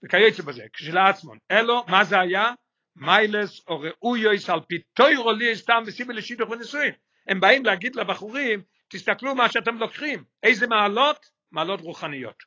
וכיוצא 0.04 0.42
בזה, 0.42 0.62
כשלעצמון, 0.72 1.38
אלו, 1.50 1.84
מה 1.88 2.04
זה 2.04 2.20
היה? 2.20 2.52
מיילס 2.96 3.68
או 3.68 3.80
ראויויס 3.80 4.50
על 4.50 4.60
פי 4.60 4.78
תוירו 4.94 5.32
לי 5.32 5.56
סתם 5.56 5.82
וסיבי 5.86 6.12
לשידוך 6.12 6.50
ונישואין. 6.50 6.92
הם 7.28 7.40
באים 7.40 7.64
להגיד 7.64 7.96
לבחורים, 7.96 8.62
תסתכלו 8.88 9.34
מה 9.34 9.52
שאתם 9.52 9.76
לוקחים, 9.76 10.24
איזה 10.42 10.66
מעלות? 10.66 11.26
מעלות 11.52 11.80
רוחניות. 11.80 12.42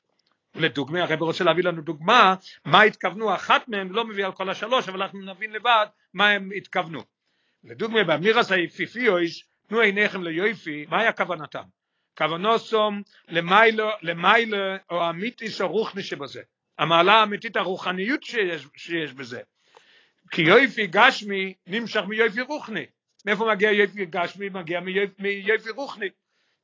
לדוגמה, 0.55 1.03
הרב 1.03 1.21
רוצה 1.21 1.43
להביא 1.43 1.63
לנו 1.63 1.81
דוגמה, 1.81 2.35
מה 2.65 2.81
התכוונו, 2.81 3.35
אחת 3.35 3.67
מהן 3.67 3.89
לא 3.89 4.05
מביא 4.05 4.25
על 4.25 4.31
כל 4.31 4.49
השלוש, 4.49 4.89
אבל 4.89 5.01
אנחנו 5.01 5.21
נבין 5.21 5.51
לבד 5.51 5.85
מה 6.13 6.29
הם 6.29 6.49
התכוונו. 6.55 6.99
לדוגמה, 7.63 8.03
באמירס 8.03 8.51
היפיפיויס, 8.51 9.43
תנו 9.67 9.79
עיניכם 9.79 10.23
ליופי, 10.23 10.85
מה 10.89 11.01
היה 11.01 11.11
כוונתם? 11.11 11.63
כוונוסום 12.17 13.01
למיילו 14.01 14.73
או 14.89 15.09
אמיתיס 15.09 15.61
או 15.61 15.67
רוחני 15.67 16.03
שבזה. 16.03 16.41
המעלה 16.79 17.13
האמיתית 17.13 17.55
הרוחניות 17.55 18.23
שיש, 18.23 18.67
שיש 18.77 19.13
בזה. 19.13 19.41
כי 20.31 20.41
יופי 20.41 20.87
גשמי 20.87 21.53
נמשך 21.67 22.01
מיופי 22.07 22.41
רוחני. 22.41 22.85
מאיפה 23.25 23.51
מגיע 23.53 23.71
יופי 23.71 24.05
גשמי? 24.05 24.49
מגיע 24.49 24.79
מיופי 25.19 25.69
רוחני. 25.69 26.09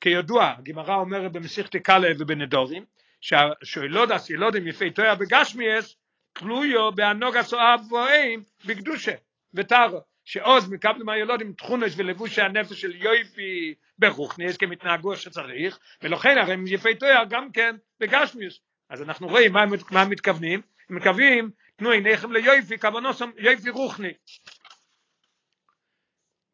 כידוע, 0.02 0.54
הגמרא 0.58 0.96
אומרת 0.96 1.32
במסיכתי 1.32 1.80
קאלה 1.80 2.08
ובנדורים, 2.20 2.86
שהשאלודס 3.22 4.30
ילודים 4.30 4.68
יפי 4.68 4.92
תויה 4.92 5.16
בגשמיאס, 5.16 5.96
תלויו 6.34 6.92
בהנוגה 6.92 7.44
סואב 7.44 7.82
ואוהים 7.92 8.44
בקדושה 8.66 9.14
וטרו. 9.54 10.02
שעוז 10.26 10.70
מקבלים 10.70 11.10
הילודים 11.10 11.54
תכונש 11.54 11.94
ולבושי 11.98 12.42
הנפש 12.42 12.82
של 12.82 12.96
יויפי 12.96 13.74
ברוכניס 14.00 14.58
כמתנהגו 14.58 15.16
שצריך 15.16 15.80
ולכן 16.02 16.38
הרי 16.38 16.54
הם 16.54 16.68
יפי 16.68 16.96
תואר 16.96 17.24
גם 17.30 17.52
כן 17.52 17.76
בגשמיוס 18.00 18.60
אז 18.90 19.02
אנחנו 19.02 19.28
רואים 19.28 19.54
מה, 19.54 19.66
מה 19.92 20.06
מתכוונים 20.06 20.62
הם 20.90 20.96
מקווים 20.96 21.52
תנו 21.76 21.92
עיניכם 21.92 22.32
ליויפי 22.32 22.78
כוונוסם 22.78 23.30
יויפי 23.38 23.70
רוחני 23.70 24.14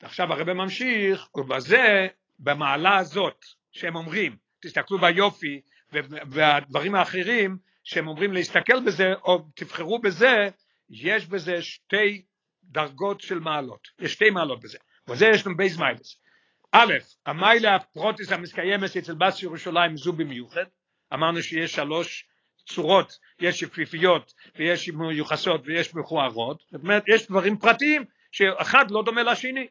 עכשיו 0.01 0.33
הרב 0.33 0.53
ממשיך 0.53 1.27
ובזה 1.35 2.07
במעלה 2.39 2.97
הזאת 2.97 3.45
שהם 3.71 3.95
אומרים 3.95 4.35
תסתכלו 4.61 4.97
ביופי 4.97 5.61
והדברים 6.29 6.95
האחרים 6.95 7.57
שהם 7.83 8.07
אומרים 8.07 8.33
להסתכל 8.33 8.85
בזה 8.85 9.13
או 9.23 9.47
תבחרו 9.55 9.99
בזה 9.99 10.49
יש 10.89 11.25
בזה 11.25 11.61
שתי 11.61 12.23
דרגות 12.63 13.21
של 13.21 13.39
מעלות, 13.39 13.87
יש 13.99 14.13
שתי 14.13 14.29
מעלות 14.29 14.61
בזה, 14.61 14.77
וזה 15.07 15.25
יש 15.25 15.47
לנו 15.47 15.57
בייס 15.57 15.77
מיילס. 15.77 16.19
א', 16.71 16.93
המעלה 17.25 17.75
הפרטית 17.75 18.31
המתקיימת 18.31 18.97
אצל 18.97 19.13
בת 19.13 19.43
ירושלים 19.43 19.97
זו 19.97 20.13
במיוחד, 20.13 20.65
אמרנו 21.13 21.41
שיש 21.41 21.71
שלוש 21.71 22.25
צורות, 22.65 23.19
יש 23.39 23.61
יפיפיות 23.61 24.33
ויש 24.55 24.89
מיוחסות 24.89 25.61
ויש 25.65 25.95
מכוערות, 25.95 26.63
זאת 26.71 26.81
אומרת 26.83 27.03
יש 27.07 27.27
דברים 27.27 27.57
פרטיים 27.57 28.05
שאחד 28.31 28.91
לא 28.91 29.03
דומה 29.05 29.23
לשני. 29.23 29.67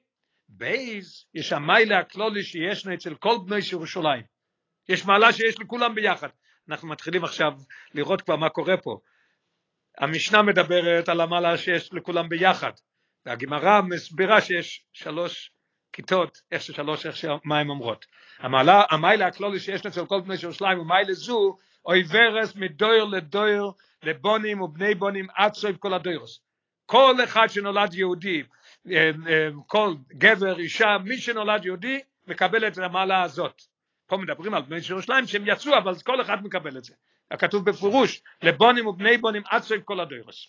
ב' 0.48 1.26
יש 1.34 1.52
המעלה 1.52 1.98
הכללית 1.98 2.42
שיש 2.42 2.86
אצל 2.86 3.14
כל 3.14 3.38
בני 3.46 3.58
ירושלים, 3.72 4.22
יש 4.88 5.04
מעלה 5.04 5.32
שיש 5.32 5.60
לכולם 5.60 5.94
ביחד. 5.94 6.28
אנחנו 6.68 6.88
מתחילים 6.88 7.24
עכשיו 7.24 7.52
לראות 7.94 8.22
כבר 8.22 8.36
מה 8.36 8.48
קורה 8.48 8.76
פה. 8.76 8.98
המשנה 9.98 10.42
מדברת 10.42 11.08
על 11.08 11.20
המעלה 11.20 11.58
שיש 11.58 11.92
לכולם 11.92 12.28
ביחד, 12.28 12.72
והגמרא 13.26 13.80
מסבירה 13.80 14.40
שיש 14.40 14.84
שלוש 14.92 15.50
כיתות, 15.92 16.38
איך 16.52 16.62
ששלוש, 16.62 17.06
איך 17.06 17.16
שמה 17.16 17.58
הן 17.58 17.68
אומרות. 17.68 18.06
המעלה, 18.38 18.82
המיילה 18.90 19.26
הכלולי 19.26 19.60
שיש 19.60 19.86
אצל 19.86 20.06
כל 20.06 20.20
בני 20.20 20.34
ירושלים 20.42 20.78
ומיילה 20.78 21.12
זו, 21.12 21.56
אוי 21.86 22.04
ורס 22.08 22.56
מדויר 22.56 23.04
לדויר 23.04 23.70
לבונים 24.02 24.60
ובני 24.60 24.94
בונים 24.94 25.26
עד 25.34 25.54
סוף 25.54 25.76
כל 25.76 25.94
הדוירוס. 25.94 26.40
כל 26.86 27.14
אחד 27.24 27.46
שנולד 27.48 27.94
יהודי, 27.94 28.42
כל 29.66 29.94
גבר, 30.12 30.58
אישה, 30.58 30.96
מי 31.04 31.18
שנולד 31.18 31.64
יהודי, 31.64 32.00
מקבל 32.26 32.66
את 32.66 32.78
המעלה 32.78 33.22
הזאת. 33.22 33.62
פה 34.06 34.16
מדברים 34.16 34.54
על 34.54 34.62
בני 34.62 34.78
ירושלים 34.90 35.26
שהם 35.26 35.42
יצאו, 35.46 35.78
אבל 35.78 35.94
כל 36.04 36.20
אחד 36.20 36.44
מקבל 36.44 36.78
את 36.78 36.84
זה. 36.84 36.94
הכתוב 37.30 37.70
בפירוש, 37.70 38.22
לבונים 38.42 38.86
ובני 38.86 39.18
בונים 39.18 39.42
עד 39.50 39.62
סוף 39.62 39.82
כל 39.84 40.00
הדוירוס. 40.00 40.48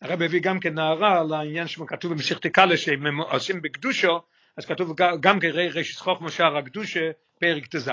הרב 0.00 0.22
הביא 0.22 0.40
גם 0.42 0.60
כן 0.60 0.74
נערה 0.74 1.20
על 1.20 1.32
העניין 1.32 1.66
שכתוב 1.66 2.12
במשיכת 2.12 2.46
קאלה 2.46 2.76
שהם 2.76 3.20
עושים 3.20 3.62
בקדושו, 3.62 4.20
אז 4.56 4.66
כתוב 4.66 4.96
גם 5.20 5.40
כן 5.40 5.48
רשת 5.48 5.98
חוכמה 5.98 6.30
שער 6.30 6.56
הקדושה 6.56 7.10
פרק 7.40 7.66
ט"ז. 7.66 7.90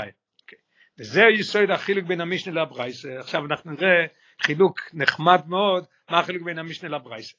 וזה 0.99 1.23
יסוד 1.39 1.71
החילוק 1.71 2.05
בין 2.05 2.21
המשנה 2.21 2.61
לברייס. 2.61 3.05
עכשיו 3.05 3.45
אנחנו 3.45 3.71
נראה 3.71 4.05
חילוק 4.41 4.79
נחמד 4.93 5.41
מאוד, 5.47 5.85
מה 6.09 6.19
החילוק 6.19 6.43
בין 6.43 6.59
המשנה 6.59 6.89
לברייס. 6.89 7.33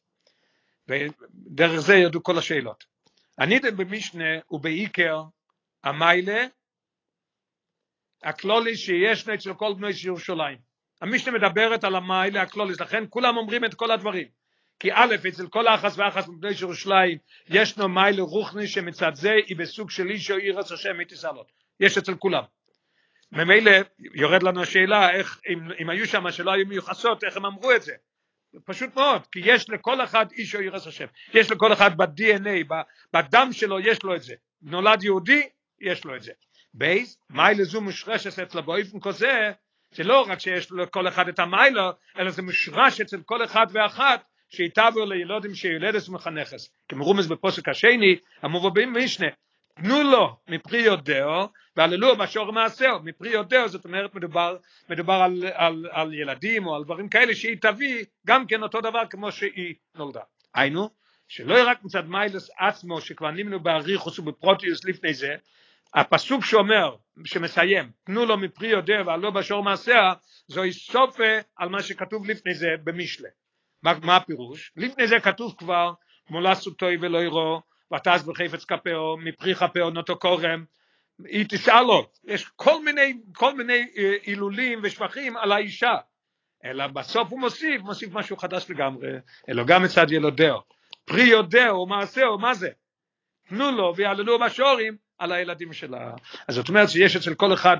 ודרך 0.88 1.80
זה 1.80 1.94
ירדו 1.94 2.22
כל 2.22 2.38
השאלות. 2.38 2.84
הנידן 3.38 3.76
במשנה 3.76 4.38
הוא 4.46 4.60
בעיקר 4.60 5.22
המיילה, 5.84 6.46
הכלולי 8.22 8.76
שיש 8.76 9.28
אצל 9.28 9.54
כל 9.54 9.74
בני 9.74 9.88
ירושלים. 10.04 10.58
המשנה 11.00 11.32
מדברת 11.32 11.84
על 11.84 11.96
המיילה 11.96 12.42
הכלוליס, 12.42 12.80
לכן 12.80 13.04
כולם 13.10 13.36
אומרים 13.36 13.64
את 13.64 13.74
כל 13.74 13.90
הדברים. 13.90 14.28
כי 14.80 14.92
א', 14.92 15.14
אצל 15.28 15.48
כל 15.48 15.66
האחס 15.66 15.98
ואחס 15.98 16.28
מבני 16.28 16.50
ירושלים, 16.60 17.18
ישנו 17.48 17.88
מיילה 17.88 18.22
רוחני 18.22 18.66
שמצד 18.66 19.14
זה 19.14 19.32
היא 19.46 19.56
בסוג 19.56 19.90
של 19.90 20.10
איש 20.10 20.30
או 20.30 20.36
עירס 20.36 20.72
השם 20.72 20.98
מתסעלות. 20.98 21.52
יש 21.80 21.98
אצל 21.98 22.14
כולם. 22.14 22.42
ממילא 23.32 23.70
יורד 24.14 24.42
לנו 24.42 24.62
השאלה 24.62 25.10
איך, 25.10 25.40
אם, 25.48 25.58
אם 25.78 25.90
היו 25.90 26.06
שם 26.06 26.30
שלא 26.30 26.52
היו 26.52 26.66
מיוחסות, 26.66 27.24
איך 27.24 27.36
הם 27.36 27.46
אמרו 27.46 27.72
את 27.72 27.82
זה. 27.82 27.92
פשוט 28.64 28.96
מאוד, 28.96 29.26
כי 29.26 29.40
יש 29.44 29.70
לכל 29.70 30.04
אחד 30.04 30.26
אישה 30.32 30.54
יראת 30.54 30.86
השם. 30.86 31.06
יש 31.34 31.50
לכל 31.50 31.72
אחד 31.72 31.96
ב-DNA, 31.96 32.74
בדם 33.12 33.48
שלו 33.52 33.80
יש 33.80 34.02
לו 34.02 34.14
את 34.14 34.22
זה. 34.22 34.34
נולד 34.62 35.02
יהודי, 35.02 35.48
יש 35.80 36.04
לו 36.04 36.16
את 36.16 36.22
זה. 36.22 36.32
ב', 36.74 37.18
מעלה 37.30 37.64
זו 37.64 37.80
מושרשת 37.80 38.38
אצלה 38.38 38.62
באופן 38.62 39.00
כזה, 39.00 39.52
זה 39.94 40.04
לא 40.04 40.24
רק 40.28 40.40
שיש 40.40 40.72
לכל 40.72 41.08
אחד 41.08 41.28
את 41.28 41.38
המעלה, 41.38 41.90
אלא 42.18 42.30
זה 42.30 42.42
מושרש 42.42 43.00
אצל 43.00 43.22
כל 43.22 43.44
אחד 43.44 43.66
ואחת 43.72 44.24
שטבעה 44.48 45.04
ללידה 45.04 45.54
שיולדת 45.54 46.08
ומחנכת. 46.08 46.70
כמרומז 46.88 47.26
בפסוק 47.26 47.68
השני, 47.68 48.16
המובא 48.42 48.94
משנה, 48.94 49.26
תנו 49.82 50.02
לו 50.02 50.36
מפרי 50.48 50.78
ידיה, 50.78 51.48
ויהללוה 51.76 52.16
בשערים 52.16 52.52
מעשיה, 52.52 53.02
מפרי 53.02 53.30
ידיה, 53.30 53.68
זאת 53.68 53.84
אומרת 53.84 54.14
מדובר, 54.14 54.56
מדובר 54.88 55.14
על, 55.14 55.44
על, 55.54 55.86
על 55.90 56.14
ילדים 56.14 56.66
או 56.66 56.74
על 56.76 56.84
דברים 56.84 57.08
כאלה 57.08 57.34
שהיא 57.34 57.56
תביא 57.60 58.04
גם 58.26 58.46
כן 58.46 58.62
אותו 58.62 58.80
דבר 58.80 59.02
כמו 59.10 59.32
שהיא 59.32 59.74
נולדה. 59.94 60.20
היינו, 60.54 60.90
שלא 61.28 61.54
יהיה 61.54 61.64
רק 61.64 61.84
מצד 61.84 62.08
מיילס 62.08 62.50
עצמו 62.58 63.00
שכבר 63.00 63.30
נמנו 63.30 63.60
באריכוס 63.60 64.18
ובפרוטיוס 64.18 64.84
לפני 64.84 65.14
זה, 65.14 65.36
הפסוק 65.94 66.44
שאומר, 66.44 66.96
שמסיים, 67.24 67.90
תנו 68.04 68.26
לו 68.26 68.36
מפרי 68.36 68.68
יודע 68.68 69.02
ועלו 69.06 69.32
בשור 69.32 69.62
מעשיה, 69.62 70.12
זוהי 70.46 70.72
סופה 70.72 71.38
על 71.56 71.68
מה 71.68 71.82
שכתוב 71.82 72.26
לפני 72.26 72.54
זה 72.54 72.68
במשלה. 72.84 73.28
מה, 73.82 73.92
מה 74.02 74.16
הפירוש? 74.16 74.72
לפני 74.76 75.06
זה 75.06 75.20
כתוב 75.20 75.54
כבר, 75.58 75.92
טוי 76.78 76.96
ולא 77.00 77.18
ירו, 77.18 77.60
ותעש 77.94 78.22
בחפץ 78.22 78.64
כפאו, 78.64 79.16
מפרי 79.16 79.54
כפאו 79.54 79.90
נוטו 79.90 80.18
קורם, 80.18 80.64
היא 81.24 81.46
תשאל 81.48 81.82
לו, 81.82 82.10
יש 82.24 82.48
כל 82.56 82.84
מיני, 82.84 83.18
כל 83.34 83.54
מיני 83.54 83.86
הילולים 84.24 84.80
ושבחים 84.82 85.36
על 85.36 85.52
האישה, 85.52 85.94
אלא 86.64 86.86
בסוף 86.86 87.30
הוא 87.30 87.40
מוסיף, 87.40 87.82
מוסיף 87.82 88.12
משהו 88.12 88.36
חדש 88.36 88.70
לגמרי, 88.70 89.08
אלא 89.48 89.64
גם 89.64 89.82
מצד 89.82 90.12
ילודהו, 90.12 90.60
פרי 91.04 91.22
יודעו 91.22 91.86
מעשהו, 91.86 92.38
מה 92.38 92.54
זה? 92.54 92.68
תנו 93.48 93.70
לו 93.70 93.96
ויעללו 93.96 94.38
בשורים 94.38 94.96
על 95.18 95.32
הילדים 95.32 95.72
שלה. 95.72 96.12
אז 96.48 96.54
זאת 96.54 96.68
אומרת 96.68 96.90
שיש 96.90 97.16
אצל 97.16 97.34
כל 97.34 97.52
אחד, 97.52 97.76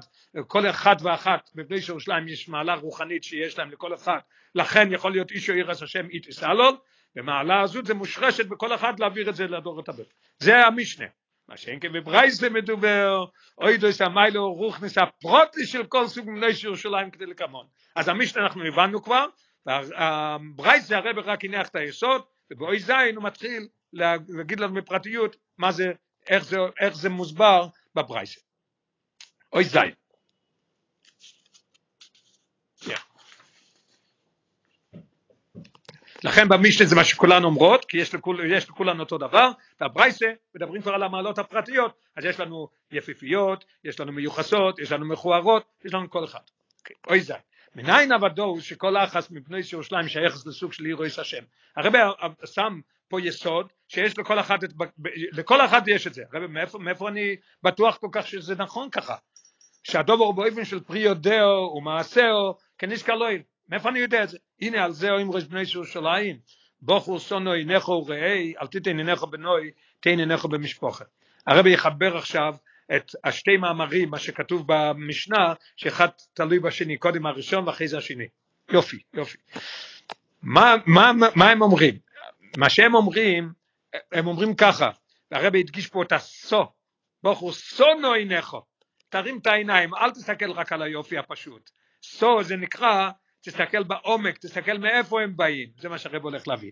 כל 0.47 0.71
אחד 0.71 0.97
ואחת 1.03 1.51
בבני 1.55 1.79
ירושלים 1.89 2.29
יש 2.29 2.49
מעלה 2.49 2.75
רוחנית 2.75 3.25
שיש 3.25 3.59
להם 3.59 3.71
לכל 3.71 3.95
אחד, 3.95 4.19
לכן 4.55 4.93
יכול 4.93 5.13
להיות 5.13 5.31
איש 5.31 5.51
או 5.51 5.55
עירס 5.55 5.83
השם 5.83 6.11
איטיס 6.11 6.43
אלול, 6.43 6.77
ומעלה 7.17 7.61
הזאת 7.61 7.87
זה 7.87 7.95
מושרשת 7.95 8.47
בכל 8.47 8.75
אחד 8.75 9.01
להעביר 9.01 9.31
את 9.31 9.37
זה 9.37 9.47
לדור 9.47 9.81
את 9.81 9.89
הבא. 9.89 10.03
זה 10.39 10.67
המשנה. 10.67 11.07
מה 11.49 11.57
שאין 11.57 11.81
כן 11.81 11.93
בברייסה 11.93 12.49
מדובר, 12.49 13.25
אוי 13.59 13.77
דויס 13.77 14.01
המיילו 14.01 14.53
רוחניס 14.53 14.99
הפרוטי 14.99 15.67
של 15.67 15.87
כל 15.87 16.09
סוג 16.09 16.27
בני 16.27 16.47
ירושלים 16.65 17.11
כדי 17.11 17.27
לקמון. 17.27 17.67
אז 17.97 18.09
המשנה 18.09 18.43
אנחנו 18.43 18.65
הבנו 18.65 19.03
כבר, 19.03 19.27
והברייסה 19.67 20.97
הרב 20.97 21.19
רק 21.19 21.45
הניח 21.45 21.69
את 21.69 21.77
היסוד, 21.77 22.23
ובאוי 22.51 22.79
זין 22.79 23.17
הוא 23.17 23.25
מתחיל 23.25 23.69
להגיד 23.93 24.61
לנו 24.61 24.75
בפרטיות 24.75 25.37
מה 25.59 25.73
זה 25.73 25.93
איך 26.29 26.45
זה, 26.45 26.57
איך 26.81 26.97
זה 26.97 27.09
מוסבר 27.09 27.67
בברייסה. 27.95 28.41
אוי 29.53 29.65
זין. 29.65 30.00
לכן 36.25 36.49
במשנה 36.49 36.87
זה 36.87 36.97
מה 36.97 37.05
שכולן 37.05 37.45
אומרות, 37.45 37.85
כי 37.85 37.99
יש, 37.99 38.15
לכול, 38.15 38.53
יש 38.53 38.69
לכולן 38.69 39.01
אותו 39.01 39.19
דבר, 39.19 39.51
והברייסה 39.81 40.27
מדברים 40.55 40.83
כבר 40.83 40.95
על 40.95 41.03
המעלות 41.03 41.39
הפרטיות, 41.39 41.93
אז 42.17 42.25
יש 42.25 42.41
לנו 42.41 42.69
יפיפיות, 42.93 43.65
יש 43.85 44.01
לנו 44.01 44.13
מיוחסות, 44.13 44.79
יש 44.79 44.93
לנו 44.93 45.07
מכוערות, 45.07 45.65
יש 45.85 45.95
לנו 45.95 46.11
כל 46.11 46.25
אחד. 46.25 46.39
Okay. 46.39 46.95
אוי 47.09 47.21
זין. 47.21 47.37
מניין 47.75 48.13
עבדו 48.13 48.61
שכל 48.61 48.97
אחס 48.97 49.31
מבני 49.31 49.61
ירושלים 49.73 50.09
שייכס 50.09 50.47
לסוג 50.47 50.73
של 50.73 50.85
עיר 50.85 50.99
השם. 51.19 51.45
הרב 51.77 51.93
שם 52.45 52.81
פה 53.09 53.21
יסוד 53.21 53.73
שיש 53.89 54.19
לכל 54.19 54.41
אחד, 54.41 54.65
את, 54.65 54.71
לכל 55.33 55.65
אחד 55.65 55.89
יש 55.89 56.07
את 56.07 56.15
זה, 56.15 56.23
רבי 56.33 56.47
מאיפה, 56.47 56.79
מאיפה 56.79 57.09
אני 57.09 57.37
בטוח 57.63 57.97
כל 57.97 58.09
כך 58.13 58.27
שזה 58.27 58.55
נכון 58.55 58.91
ככה, 58.91 59.17
שהדובר 59.85 60.31
באופן 60.33 60.65
של 60.65 60.81
פרי 60.81 60.99
יודעו 60.99 61.75
ומעשהו 61.77 62.55
כניסקה 62.79 63.15
לא 63.15 63.29
מאיפה 63.71 63.89
אני 63.89 63.99
יודע 63.99 64.23
את 64.25 64.29
זה? 64.29 64.39
הנה 64.61 64.85
על 64.85 64.93
זה 64.93 65.11
אומרים 65.11 65.43
בני 65.49 65.63
ירושלים, 65.75 66.39
בוכו 66.83 67.21
סונו 67.21 67.55
אינכו 67.55 68.05
וראי, 68.07 68.55
אל 68.63 68.67
תיתן 68.67 68.99
אינכו 68.99 69.27
בנוי, 69.27 69.71
תן 70.01 70.21
אינכו 70.21 70.49
במשפחה. 70.49 71.05
הרבי 71.47 71.71
יחבר 71.71 72.17
עכשיו 72.17 72.55
את 72.97 73.11
השתי 73.25 73.57
מאמרים, 73.57 74.11
מה 74.11 74.19
שכתוב 74.19 74.65
במשנה, 74.67 75.55
שאחד 75.77 76.09
תלוי 76.35 76.59
בשני, 76.59 76.97
קודם 76.97 77.27
הראשון 77.27 77.69
ואחרי 77.69 77.89
זה 77.89 77.99
השני. 77.99 78.27
יופי, 78.71 78.99
יופי. 79.15 79.39
מה, 80.43 80.75
מה, 80.87 81.13
מה 81.35 81.51
הם 81.51 81.63
אומרים? 81.63 81.99
מה 82.57 82.71
שהם 82.71 82.95
אומרים, 82.95 83.53
הם 84.13 84.27
אומרים 84.27 84.55
ככה, 84.55 84.91
הרבי 85.33 85.61
הדגיש 85.61 85.87
פה 85.87 86.03
את 86.03 86.13
הסו, 86.13 86.65
בוכו 87.23 87.53
סונו 87.53 88.13
עיניכו, 88.13 88.63
תרים 89.09 89.39
את 89.43 89.47
העיניים, 89.47 89.95
אל 89.95 90.11
תסתכל 90.11 90.51
רק 90.51 90.73
על 90.73 90.83
היופי 90.83 91.19
הפשוט. 91.19 91.71
סו 92.03 92.43
זה 92.43 92.57
נקרא, 92.57 93.11
תסתכל 93.43 93.83
בעומק, 93.83 94.39
תסתכל 94.39 94.79
מאיפה 94.79 95.23
הם 95.23 95.37
באים, 95.37 95.69
זה 95.79 95.89
מה 95.89 95.99
שהרב 95.99 96.23
הולך 96.23 96.49
להביא. 96.49 96.71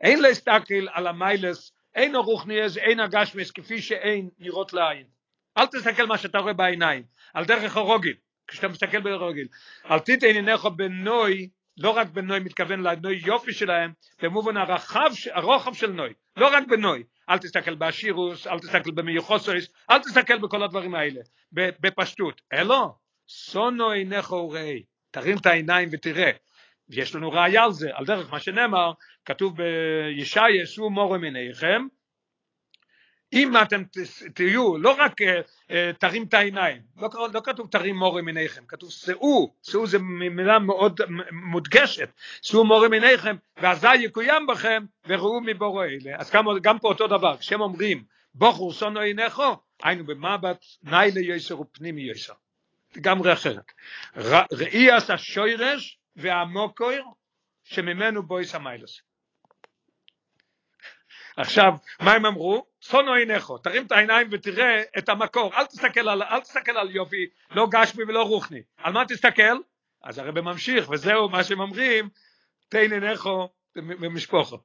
אין 0.00 0.22
להסתכל 0.22 0.88
על 0.92 1.06
המיילס, 1.06 1.72
אין 1.94 2.14
הרוחניאס, 2.14 2.76
אין 2.76 3.00
הגשמס, 3.00 3.50
כפי 3.50 3.82
שאין 3.82 4.28
נראות 4.38 4.72
לעין. 4.72 5.06
אל 5.58 5.66
תסתכל 5.66 6.06
מה 6.06 6.18
שאתה 6.18 6.38
רואה 6.38 6.52
בעיניים, 6.52 7.02
על 7.34 7.44
דרך 7.44 7.76
הרוגל, 7.76 8.12
כשאתה 8.46 8.68
מסתכל 8.68 9.00
ברוגל. 9.00 9.46
אל 9.90 9.98
תיתן 9.98 10.26
עיניך 10.26 10.64
בנוי 10.64 11.48
לא 11.76 11.90
רק 11.90 12.08
בנוי 12.08 12.40
מתכוון 12.40 12.80
לנוי 12.82 13.20
יופי 13.26 13.52
שלהם, 13.52 13.92
במובן 14.22 14.56
הרחב, 14.56 15.10
הרוחב 15.32 15.74
של 15.74 15.90
נוי, 15.92 16.12
לא 16.36 16.56
רק 16.56 16.66
בנוי, 16.68 17.04
אל 17.28 17.38
תסתכל 17.38 17.74
באשירוס, 17.74 18.46
אל 18.46 18.58
תסתכל 18.58 18.90
במיוחוסויס, 18.90 19.68
אל 19.90 19.98
תסתכל 19.98 20.38
בכל 20.38 20.62
הדברים 20.62 20.94
האלה, 20.94 21.20
בפשטות, 21.52 22.40
אלו, 22.52 22.94
סונו 23.28 23.90
עיניך 23.90 24.32
וראי, 24.32 24.82
תרים 25.10 25.36
את 25.38 25.46
העיניים 25.46 25.88
ותראה, 25.92 26.30
ויש 26.88 27.14
לנו 27.14 27.32
ראיה 27.32 27.64
על 27.64 27.72
זה, 27.72 27.90
על 27.92 28.04
דרך 28.04 28.32
מה 28.32 28.40
שנאמר, 28.40 28.92
כתוב 29.24 29.56
בישעיה, 29.56 30.66
שאו 30.66 30.90
מורם 30.90 31.24
עיניכם, 31.24 31.86
אם 33.32 33.52
אתם 33.56 33.82
תהיו, 34.34 34.78
לא 34.78 34.94
רק 34.98 35.20
uh, 35.20 35.72
תרים 35.98 36.22
את 36.22 36.34
העיניים, 36.34 36.82
לא, 36.96 37.08
לא 37.34 37.40
כתוב 37.44 37.68
תרים 37.70 37.96
מורם 37.96 38.26
עיניכם, 38.26 38.64
כתוב 38.68 38.90
שאו, 38.90 39.54
שאו 39.62 39.86
זה 39.86 39.98
מילה 39.98 40.58
מאוד 40.58 41.00
מודגשת, 41.32 42.10
שאו 42.42 42.64
מורם 42.64 42.92
עיניכם, 42.92 43.36
ואזי 43.56 43.94
יקוים 43.94 44.46
בכם, 44.46 44.84
וראו 45.06 45.40
מבורו 45.40 45.82
אלה. 45.82 46.16
אז 46.16 46.30
גם, 46.30 46.44
גם 46.62 46.78
פה 46.78 46.88
אותו 46.88 47.06
דבר, 47.06 47.36
כשהם 47.36 47.60
אומרים, 47.60 48.04
בוכו 48.34 48.72
שונו 48.72 49.00
עיניכו, 49.00 49.56
היינו 49.82 50.06
במבט 50.06 50.64
ניילה 50.82 51.20
יסר 51.20 51.60
ופנימי 51.60 52.10
יסר. 52.10 52.34
לגמרי 52.96 53.32
אחרת. 53.32 53.72
ראי 54.52 54.90
עשה 54.90 55.18
שוירש 55.18 55.98
והמוקויר 56.16 57.04
שממנו 57.64 58.22
בויס 58.22 58.54
המיילוס. 58.54 59.00
עכשיו, 61.36 61.72
מה 62.00 62.12
הם 62.12 62.26
אמרו? 62.26 62.66
צונו 62.80 63.14
עיניך, 63.14 63.52
תרים 63.62 63.86
את 63.86 63.92
העיניים 63.92 64.28
ותראה 64.30 64.82
את 64.98 65.08
המקור, 65.08 65.54
אל 65.54 65.66
תסתכל 65.66 66.08
על, 66.08 66.22
אל 66.22 66.40
תסתכל 66.40 66.76
על 66.76 66.90
יופי, 66.90 67.26
לא 67.50 67.66
גשמי 67.70 68.04
ולא 68.04 68.22
רוחני. 68.22 68.62
על 68.76 68.92
מה 68.92 69.04
תסתכל? 69.08 69.58
אז 70.02 70.18
הרב 70.18 70.40
ממשיך, 70.40 70.90
וזהו 70.90 71.28
מה 71.28 71.44
שהם 71.44 71.60
אומרים, 71.60 72.08
תן 72.68 72.92
עיניך 72.92 73.28
במשפחה. 73.76 74.56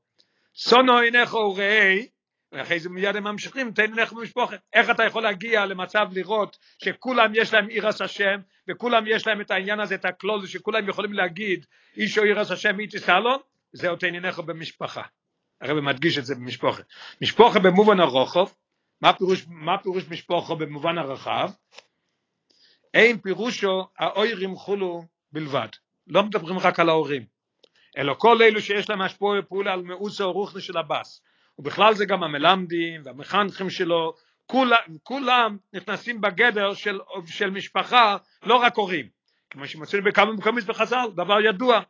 צונו 0.54 0.98
עיניך 0.98 1.34
וראי, 1.34 2.08
ואחרי 2.56 2.80
זה 2.80 2.90
מיד 2.90 3.16
הם 3.16 3.24
ממשיכים, 3.24 3.72
תן 3.72 3.84
עיניך 3.84 4.14
במשפחה. 4.14 4.56
איך 4.74 4.90
אתה 4.90 5.04
יכול 5.04 5.24
להגיע 5.24 5.66
למצב 5.66 6.08
לראות 6.12 6.58
שכולם 6.84 7.32
יש 7.36 7.54
להם 7.54 7.68
עירס 7.68 8.02
השם, 8.02 8.40
וכולם 8.68 9.04
יש 9.08 9.28
להם 9.28 9.42
את 9.42 9.52
העניין 9.52 9.80
הזה, 9.80 9.96
את 9.96 10.06
הכלול, 10.06 10.48
שכולם 10.48 10.90
יכולים 10.90 11.14
להגיד, 11.14 11.66
איש 11.98 12.18
או 12.18 12.24
עירס 12.24 12.52
השם 12.52 12.80
איתי 12.80 13.00
סלון, 13.00 13.40
זהו 13.74 13.96
תן 13.96 14.14
עיניך 14.14 14.40
במשפחה. 14.40 15.02
הרב 15.62 15.80
מדגיש 15.80 16.18
את 16.18 16.26
זה 16.26 16.36
במשפחה. 16.36 16.82
משפחה 17.22 17.60
במובן 17.60 18.00
הרוחב, 18.00 18.46
מה 19.02 19.14
פירוש, 19.14 19.46
מה 19.48 19.78
פירוש 19.78 20.04
משפחה 20.10 20.56
במובן 20.56 20.98
הרחב? 20.98 21.50
אין 22.94 23.18
פירושו 23.18 23.88
האוירים 24.00 24.56
חולו 24.56 25.04
בלבד, 25.32 25.68
לא 26.08 26.24
מדברים 26.24 26.60
רק 26.60 26.80
על 26.80 26.90
ההורים, 26.90 27.26
אלא 27.98 28.14
כל 28.18 28.42
אלו 28.42 28.62
שיש 28.62 28.90
להם 28.90 29.02
השפוע 29.02 29.42
פעולה 29.42 29.74
על 29.74 29.82
מאוס 29.82 30.22
הרוחני 30.22 30.62
של 30.62 30.78
הבאס, 30.78 31.22
ובכלל 31.60 31.94
זה 31.94 32.06
גם 32.06 32.24
המלמדים 32.24 33.02
והמחנכים 33.06 33.70
שלו, 33.70 34.14
כולם, 34.46 34.78
כולם 35.04 35.58
נכנסים 35.74 36.22
בגדר 36.22 36.74
של, 36.74 37.00
של 37.26 37.50
משפחה, 37.50 38.18
לא 38.44 38.56
רק 38.56 38.76
הורים, 38.76 39.06
כמו 39.50 39.68
שמצאנו 39.68 40.04
בכמה 40.04 40.34
מקומות 40.34 40.64
בחז"ל, 40.64 41.06
דבר 41.16 41.42
ידוע, 41.42 41.82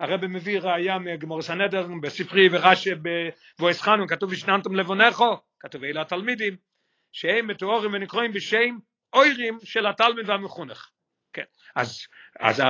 הרב 0.00 0.26
מביא 0.26 0.60
ראייה 0.60 0.98
מגמור 0.98 1.42
סנדר 1.42 1.86
בספרי 2.02 2.48
ורש"י 2.52 2.90
בבואס 2.94 3.80
חנון 3.80 4.08
כתוב 4.08 4.30
ושננתם 4.32 4.74
לבונכו 4.74 5.36
כתוב 5.60 5.84
אלה 5.84 6.00
התלמידים 6.00 6.56
שהם 7.12 7.46
מתוארים 7.46 7.92
ונקראים 7.94 8.32
בשם 8.32 8.78
אוירים 9.12 9.58
של 9.64 9.86
התלמיד 9.86 10.28
והמחונך 10.28 10.88
כן. 11.32 11.42
אז 11.74 12.06
אז 12.40 12.62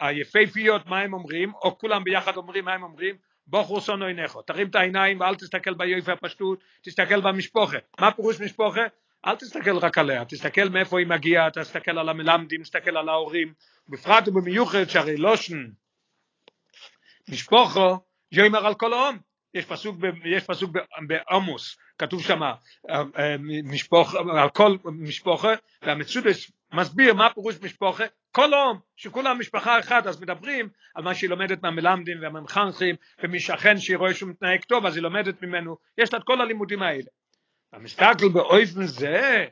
היפהפיות 0.00 0.86
מה 0.86 1.00
הם 1.00 1.14
אומרים? 1.14 1.54
או 1.54 1.78
כולם 1.78 2.04
ביחד 2.04 2.36
אומרים 2.36 2.64
מה 2.64 2.72
הם 2.74 2.82
אומרים 2.82 3.16
בוכו 3.46 3.80
סונו 3.80 4.04
עיניך. 4.04 4.38
תרים 4.46 4.68
את 4.68 4.74
העיניים 4.74 5.20
ואל 5.20 5.34
תסתכל 5.34 5.74
ביופי 5.74 6.12
הפשטות 6.12 6.58
תסתכל 6.82 7.20
במשפחה 7.20 7.76
מה 8.00 8.12
פירוש 8.12 8.40
משפחה 8.40 8.82
אל 9.26 9.36
תסתכל 9.36 9.76
רק 9.78 9.98
עליה, 9.98 10.24
תסתכל 10.24 10.68
מאיפה 10.68 10.98
היא 10.98 11.06
מגיעה, 11.06 11.50
תסתכל 11.50 11.98
על 11.98 12.08
המלמדים, 12.08 12.62
תסתכל 12.62 12.96
על 12.96 13.08
ההורים, 13.08 13.52
בפרט 13.88 14.28
ובמיוחד 14.28 14.84
שהרי 14.88 15.16
לושן 15.16 15.66
משפוחו 17.28 17.96
יאמר 18.32 18.66
על 18.66 18.74
כל 18.74 18.92
העם, 18.92 19.18
יש 19.54 19.64
פסוק, 19.64 19.96
יש 20.24 20.44
פסוק 20.44 20.70
בעמוס, 21.06 21.76
כתוב 21.98 22.22
שם 22.22 22.42
אה, 22.42 22.52
אה, 22.90 23.36
משפוח, 23.64 24.14
על 24.14 24.50
כל 24.50 24.76
משפוחה, 24.84 25.54
והמצודס 25.82 26.50
מסביר 26.76 27.14
מה 27.14 27.30
פירוש 27.34 27.54
משפוחה, 27.62 28.04
כל 28.32 28.54
העם, 28.54 28.76
שכולם 28.96 29.38
משפחה 29.38 29.78
אחת, 29.78 30.06
אז 30.06 30.20
מדברים 30.20 30.68
על 30.94 31.04
מה 31.04 31.14
שהיא 31.14 31.30
לומדת 31.30 31.62
מהמלמדים 31.62 32.22
והמחנכים, 32.22 32.96
ומשכן 33.22 33.78
שהיא 33.78 33.96
רואה 33.96 34.14
שהוא 34.14 34.30
מתנהג 34.30 34.64
טוב, 34.64 34.86
אז 34.86 34.96
היא 34.96 35.02
לומדת 35.02 35.42
ממנו, 35.42 35.76
יש 35.98 36.12
לה 36.12 36.18
את 36.18 36.24
כל 36.24 36.40
הלימודים 36.40 36.82
האלה. 36.82 37.10
המסתכל 37.72 38.28
באויפן 38.32 38.86
זה, 38.86 39.46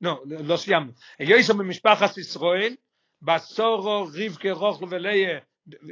לא, 0.00 0.22
לא 0.26 0.56
סיימנו, 0.56 0.92
יויסו 1.20 1.54
במשפחת 1.54 2.18
ישראל, 2.18 2.74
בסורו 3.22 4.06
רבקה 4.14 4.52
רוחל 4.52 4.84
וליה, 4.90 5.38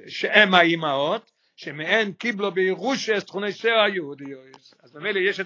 שהם 0.08 0.54
האימהות, 0.54 1.32
שמהן 1.56 2.12
קיבלו 2.12 2.52
בירושה 2.52 3.20
תכוני 3.20 3.52
שיער 3.52 3.80
היהודיות. 3.80 4.74
אז 4.82 4.92
במילא 4.92 5.18
יש 5.18 5.40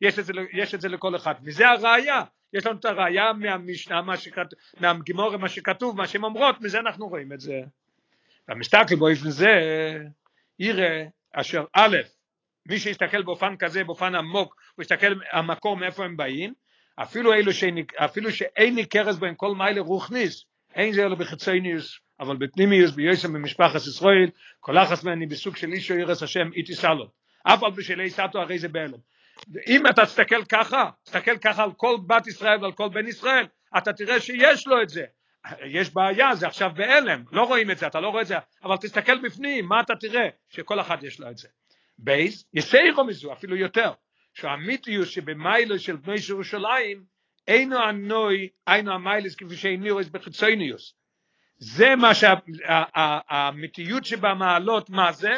יש 0.00 0.18
יש 0.52 0.74
את 0.74 0.80
זה 0.80 0.88
לכל 0.88 1.16
אחד. 1.16 1.34
וזה 1.44 1.68
הראיה, 1.68 2.22
יש 2.52 2.66
לנו 2.66 2.78
את 2.78 2.84
הראיה 2.84 3.32
מהמשנה, 3.32 4.02
מה 4.02 4.16
שכתוב, 4.16 4.58
מהגימורה, 4.80 5.36
מה 5.36 5.48
שכתוב, 5.48 5.96
מה 5.96 6.06
שהן 6.06 6.24
אומרות, 6.24 6.60
מזה 6.60 6.78
אנחנו 6.78 7.08
רואים 7.08 7.32
את 7.32 7.40
זה. 7.40 7.60
והמסתכל 8.48 8.96
באופן 8.96 9.30
זה, 9.30 9.60
יראה 10.58 11.04
אשר 11.32 11.64
א', 11.72 11.96
מי 12.66 12.78
שיסתכל 12.78 13.22
באופן 13.22 13.56
כזה, 13.56 13.84
באופן 13.84 14.14
עמוק, 14.14 14.56
הוא 14.74 14.82
יסתכל 14.82 15.14
המקור 15.32 15.76
מאיפה 15.76 16.04
הם 16.04 16.16
באים, 16.16 16.54
אפילו 17.02 17.34
אלו 17.34 17.52
שאין, 17.52 17.78
אפילו 17.96 18.32
שאין 18.32 18.74
ניכרס 18.74 19.16
בהם 19.16 19.34
כל 19.34 19.54
מיילה 19.54 19.80
רוחניס, 19.80 20.44
אין 20.74 20.92
זה 20.92 21.06
אלו 21.06 21.16
בחיצוניוס, 21.16 21.98
אבל 22.20 22.36
בפנימיוס 22.36 22.90
ביוסם 22.90 23.32
במשפחת 23.32 23.76
ישראל, 23.76 24.30
כל 24.60 24.78
אחת 24.78 25.04
מהני 25.04 25.26
בסוג 25.26 25.56
של 25.56 25.72
אישו 25.72 25.94
ירס 25.94 26.22
השם 26.22 26.50
איתי 26.52 26.74
סלו. 26.74 27.08
אף 27.42 27.62
על 27.62 27.70
בשלי 27.70 28.10
סטו 28.10 28.38
הרי 28.38 28.58
זה 28.58 28.68
בהלם. 28.68 28.98
אם 29.66 29.86
אתה 29.86 30.06
תסתכל 30.06 30.44
ככה, 30.44 30.90
תסתכל 31.04 31.38
ככה 31.38 31.64
על 31.64 31.72
כל 31.76 31.96
בת 32.06 32.26
ישראל 32.26 32.62
ועל 32.62 32.72
כל 32.72 32.88
בן 32.88 33.06
ישראל, 33.06 33.46
אתה 33.78 33.92
תראה 33.92 34.20
שיש 34.20 34.66
לו 34.66 34.82
את 34.82 34.88
זה. 34.88 35.04
יש 35.66 35.94
בעיה, 35.94 36.34
זה 36.34 36.46
עכשיו 36.46 36.70
בהלם, 36.74 37.24
לא 37.32 37.42
רואים 37.42 37.70
את 37.70 37.78
זה, 37.78 37.86
אתה 37.86 38.00
לא 38.00 38.08
רואה 38.08 38.22
את 38.22 38.26
זה, 38.26 38.36
אבל 38.64 38.76
תסתכל 38.76 39.18
בפנים, 39.18 39.66
מה 39.66 39.80
אתה 39.80 39.96
תראה? 39.96 40.28
שכל 40.48 40.80
אחד 40.80 41.04
יש 41.04 41.20
לו 41.20 41.30
את 41.30 41.38
זה. 41.38 41.48
בייס, 41.98 42.44
יסיירו 42.54 43.04
מזו, 43.04 43.32
אפילו 43.32 43.56
יותר, 43.56 43.92
שהמיתיוס 44.34 45.08
שבמיילו 45.08 45.78
של 45.78 45.96
בני 45.96 46.14
ירושלים, 46.28 47.04
אינו 47.48 47.78
הנוי, 47.78 48.48
אינו 48.68 48.92
המיילס 48.92 49.34
כפי 49.34 49.56
שאינו 49.56 49.98
בחיצוניוס. 50.12 50.94
זה 51.58 51.96
מה 51.96 52.10
שהאמיתיות 52.14 54.04
שבמעלות, 54.04 54.90
מה 54.90 55.12
זה? 55.12 55.32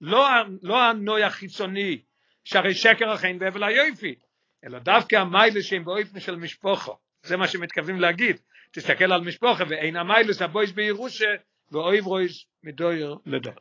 לא, 0.00 0.28
לא 0.62 0.82
הנוי 0.82 1.24
החיצוני, 1.24 2.02
שהרי 2.46 2.74
שקר 2.74 3.10
החיים 3.10 3.38
והבל 3.40 3.64
היופי, 3.64 4.14
אלא 4.64 4.78
דווקא 4.78 5.16
המיילה 5.16 5.62
שהם 5.62 5.84
באופן 5.84 6.20
של 6.20 6.36
משפוחו, 6.36 6.96
זה 7.22 7.36
מה 7.36 7.48
שמתכוונים 7.48 8.00
להגיד, 8.00 8.40
תסתכל 8.70 9.12
על 9.12 9.20
משפוחה 9.20 9.64
ואין 9.68 9.96
המיילס 9.96 10.42
הבויס 10.42 10.70
בירושה 10.70 11.34
ואויב 11.70 12.06
רויס 12.06 12.44
מדויר 12.62 13.16
לדור. 13.26 13.54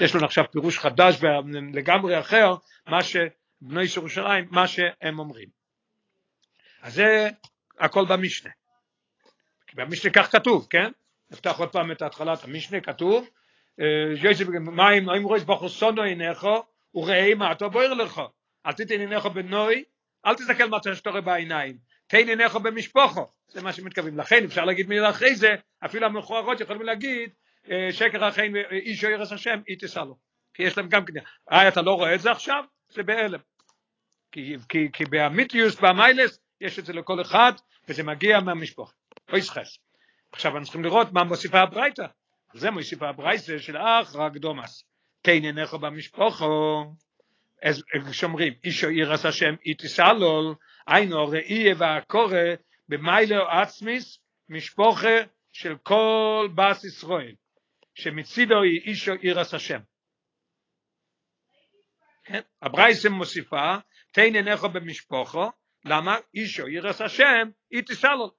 יש 0.00 0.14
לנו 0.14 0.24
עכשיו 0.24 0.44
פירוש 0.52 0.78
חדש 0.78 1.18
ולגמרי 1.20 2.20
אחר, 2.20 2.54
מה 2.86 3.02
שבני 3.02 3.82
ירושלים, 3.96 4.48
מה 4.50 4.68
שהם 4.68 5.18
אומרים. 5.18 5.48
אז 6.82 6.94
זה 6.94 7.28
הכל 7.78 8.04
במשנה. 8.08 8.50
במשנה 9.74 10.12
כך 10.12 10.32
כתוב, 10.32 10.66
כן? 10.70 10.90
נפתח 11.30 11.58
עוד 11.58 11.72
פעם 11.72 11.92
את 11.92 12.02
התחלת 12.02 12.44
המשנה, 12.44 12.80
כתוב, 12.80 13.28
מים, 14.60 15.10
אם 15.10 15.22
רואה 15.22 15.40
בחור 15.40 15.68
סונו 15.68 16.02
עיניך, 16.02 16.46
וראה 16.96 17.52
אתה 17.52 17.68
בוער 17.68 17.94
לך. 17.94 18.22
אל 18.66 18.72
תתן 18.72 19.00
עיניך 19.00 19.26
בנוי, 19.26 19.84
אל 20.26 20.34
תסתכל 20.34 20.68
מה 20.68 20.78
שאתה 20.94 21.10
רואה 21.10 21.20
בעיניים. 21.20 21.78
תן 22.06 22.28
עיניך 22.28 22.56
במשפחו, 22.56 23.26
זה 23.48 23.62
מה 23.62 23.72
שמתכוונים. 23.72 24.18
לכן 24.18 24.44
אפשר 24.44 24.64
להגיד 24.64 24.88
מילה 24.88 25.10
אחרי 25.10 25.34
זה, 25.34 25.54
אפילו 25.84 26.06
המכוערות 26.06 26.60
יכולים 26.60 26.82
להגיד, 26.82 27.30
שקר 27.90 28.24
החיים 28.24 28.56
איש 28.70 29.04
או 29.04 29.10
ירס 29.10 29.32
השם, 29.32 29.60
היא 29.66 29.78
תישא 29.78 29.98
לו. 29.98 30.16
כי 30.54 30.62
יש 30.62 30.78
להם 30.78 30.88
גם 30.88 31.04
כן, 31.04 31.12
אה, 31.52 31.68
אתה 31.68 31.82
לא 31.82 31.94
רואה 31.94 32.14
את 32.14 32.20
זה 32.20 32.30
עכשיו? 32.30 32.64
זה 32.88 33.02
בהלם. 33.02 33.38
כי, 34.32 34.56
כי, 34.68 34.88
כי 34.92 35.04
באמיתיוס, 35.04 35.80
במיילס, 35.80 36.38
יש 36.60 36.78
את 36.78 36.86
זה 36.86 36.92
לכל 36.92 37.20
אחד, 37.20 37.52
וזה 37.88 38.02
מגיע 38.02 38.40
מהמשפחה. 38.40 38.92
אוי 39.32 39.42
סחס. 39.42 39.78
עכשיו 40.32 40.52
אנחנו 40.52 40.64
צריכים 40.64 40.84
לראות 40.84 41.12
מה 41.12 41.24
מוסיפה 41.24 41.60
הברייתא. 41.60 42.06
זה 42.54 42.70
מוסיפה 42.70 43.08
הברייתא 43.08 43.58
של 43.58 43.76
אח 43.76 44.16
רק 44.16 44.32
דומאס. 44.32 44.84
תן 45.26 45.44
עיניך 45.44 45.74
במשפחו. 45.74 46.84
אז 47.62 47.82
שומרים, 48.12 48.54
אישו 48.64 48.90
ירס 48.90 49.24
השם 49.24 49.54
איתיסלול, 49.66 50.54
היינו 50.86 51.28
ראי 51.28 51.74
והקורא 51.74 52.38
במיילו 52.88 53.48
עצמיס, 53.50 54.18
משפחה 54.48 55.16
של 55.52 55.76
כל 55.82 56.48
בס 56.54 56.84
ישראל, 56.84 57.34
שמצידו 57.94 58.62
היא 58.62 58.80
אישו 58.80 59.12
ירס 59.22 59.54
השם. 59.54 59.80
כן? 62.24 62.40
הברייסם 62.62 63.12
מוסיפה, 63.12 63.76
תן 64.12 64.34
עיניך 64.34 64.64
במשפחו, 64.64 65.50
למה? 65.84 66.16
אישו 66.34 66.68
ירס 66.68 67.00
השם, 67.00 67.50
איתיסלול. 67.72 68.30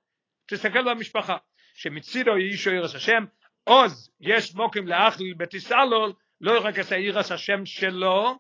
תסתכל 0.48 0.94
במשפחה. 0.94 1.38
שמצידו 1.74 2.36
אישו 2.36 2.70
ירס 2.70 2.96
השם, 2.96 3.26
עוז 3.64 4.12
יש 4.20 4.56
מוקים 4.56 4.88
לאכליל 4.88 5.34
בתיסלול, 5.38 6.14
לא 6.42 6.60
רק 6.64 6.80
את 6.80 6.92
הירס 6.92 7.32
השם 7.32 7.66
שלו, 7.66 8.38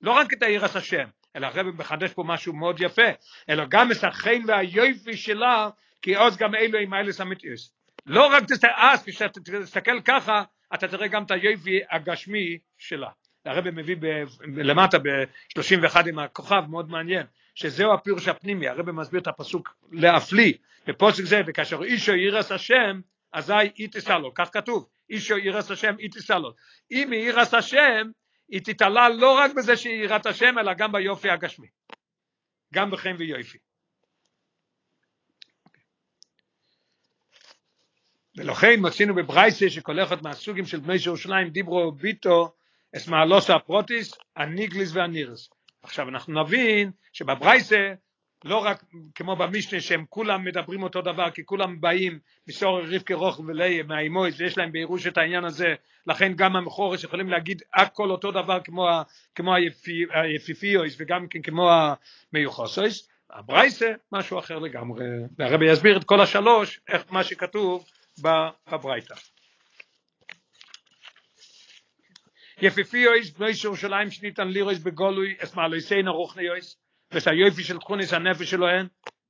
לא 0.00 0.10
רק 0.10 0.32
את 0.32 0.42
הירס 0.42 0.76
השם, 0.76 1.08
אלא 1.36 1.46
הרב 1.46 1.66
מחדש 1.66 2.12
פה 2.12 2.22
משהו 2.26 2.52
מאוד 2.52 2.80
יפה, 2.80 3.08
אלא 3.48 3.64
גם 3.68 3.92
את 3.92 4.04
החן 4.04 4.40
והיופי 4.46 5.16
שלה, 5.16 5.68
כי 6.02 6.16
עוז 6.16 6.36
גם 6.36 6.54
אלו 6.54 6.78
עם 6.78 6.94
אילס 6.94 7.20
אמיתיוס. 7.20 7.72
לא 8.06 8.26
רק 8.26 8.42
אז 8.76 9.04
כשאתה 9.04 9.40
תסתכל 9.40 10.00
ככה, 10.00 10.42
אתה 10.74 10.88
תראה 10.88 11.08
גם 11.08 11.22
את 11.22 11.30
היופי 11.30 11.80
הגשמי 11.90 12.58
שלה. 12.78 13.08
הרב 13.44 13.70
מביא 13.70 13.96
ב, 14.00 14.06
למטה 14.56 14.98
ב-31 14.98 16.08
עם 16.08 16.18
הכוכב, 16.18 16.62
מאוד 16.68 16.90
מעניין, 16.90 17.26
שזהו 17.54 17.94
הפירוש 17.94 18.28
הפנימי, 18.28 18.68
הרב 18.68 18.90
מסביר 18.90 19.20
את 19.20 19.26
הפסוק 19.26 19.74
להפליא, 19.92 20.52
בפוסק 20.86 21.24
זה, 21.24 21.40
וכאשר 21.46 21.82
אישו 21.82 22.14
ירס 22.14 22.52
השם, 22.52 23.00
אזי 23.32 23.52
היא 23.74 23.88
תישא 23.88 24.12
לו, 24.12 24.34
כך 24.34 24.50
כתוב, 24.52 24.88
אישו 25.10 25.38
ירס 25.38 25.70
השם 25.70 25.94
היא 25.98 26.10
לו. 26.38 26.54
אם 26.90 27.12
היא 27.12 27.20
ירס 27.20 27.54
השם, 27.54 28.10
היא 28.48 28.60
תתעלה 28.64 29.08
לא 29.08 29.38
רק 29.38 29.50
בזה 29.56 29.76
שהיא 29.76 30.04
יראת 30.04 30.26
השם, 30.26 30.58
אלא 30.58 30.74
גם 30.74 30.92
ביופי 30.92 31.30
הגשמי. 31.30 31.66
גם 32.74 32.90
בחן 32.90 33.14
ויופי. 33.18 33.58
ולכן 38.36 38.74
מצינו 38.78 39.14
בברייסה 39.14 39.70
שכל 39.70 40.02
אחד 40.02 40.22
מהסוגים 40.22 40.66
של 40.66 40.80
בני 40.80 40.94
ירושלים 41.06 41.48
דיברו 41.48 41.92
ביטו 41.92 42.52
אס 42.96 43.08
מעלוס 43.08 43.50
הפרוטיס, 43.50 44.14
הניגליס 44.36 44.90
והנירס. 44.94 45.50
עכשיו 45.82 46.08
אנחנו 46.08 46.42
נבין 46.42 46.90
שבברייסה 47.12 47.92
לא 48.44 48.56
רק 48.56 48.84
כמו 49.14 49.36
במשנה 49.36 49.80
שהם 49.80 50.04
כולם 50.08 50.44
מדברים 50.44 50.82
אותו 50.82 51.02
דבר 51.02 51.30
כי 51.30 51.44
כולם 51.44 51.80
באים 51.80 52.18
מסור 52.48 52.80
רבקי 52.80 53.14
רוך 53.14 53.40
וליה 53.40 53.82
מהאימויס 53.82 54.40
ויש 54.40 54.58
להם 54.58 54.72
בירוש 54.72 55.06
את 55.06 55.18
העניין 55.18 55.44
הזה. 55.44 55.74
לכן 56.06 56.32
גם 56.36 56.56
המכורס 56.56 57.04
יכולים 57.04 57.28
להגיד 57.28 57.62
הכל 57.74 58.10
אותו 58.10 58.30
דבר 58.30 58.60
כמו, 58.64 58.88
כמו 59.34 59.54
היפיפיות 60.12 60.96
וגם 60.98 61.26
כן 61.28 61.42
כמו 61.42 61.70
המיוחסות 62.32 63.08
הברייתא 63.30 63.92
משהו 64.12 64.38
אחר 64.38 64.58
לגמרי. 64.58 65.04
והרבי 65.38 65.72
יסביר 65.72 65.96
את 65.96 66.04
כל 66.04 66.20
השלוש 66.20 66.80
איך 66.88 67.02
מה 67.10 67.24
שכתוב 67.24 67.84
בברייתא. 68.18 69.14
יפיפיות 72.62 73.30
בני 73.30 73.50
ירושלים 73.64 74.10
שניתן 74.10 74.48
לראות 74.48 74.78
בגלוי 74.78 75.36
את 75.38 75.52
מעלותיהן 75.52 76.08
הרוחניות 77.10 77.26
ושהיופי 77.26 77.64
של 77.64 77.78
תכונת 77.78 78.12
הנפש 78.12 78.50
שלהם, 78.50 78.86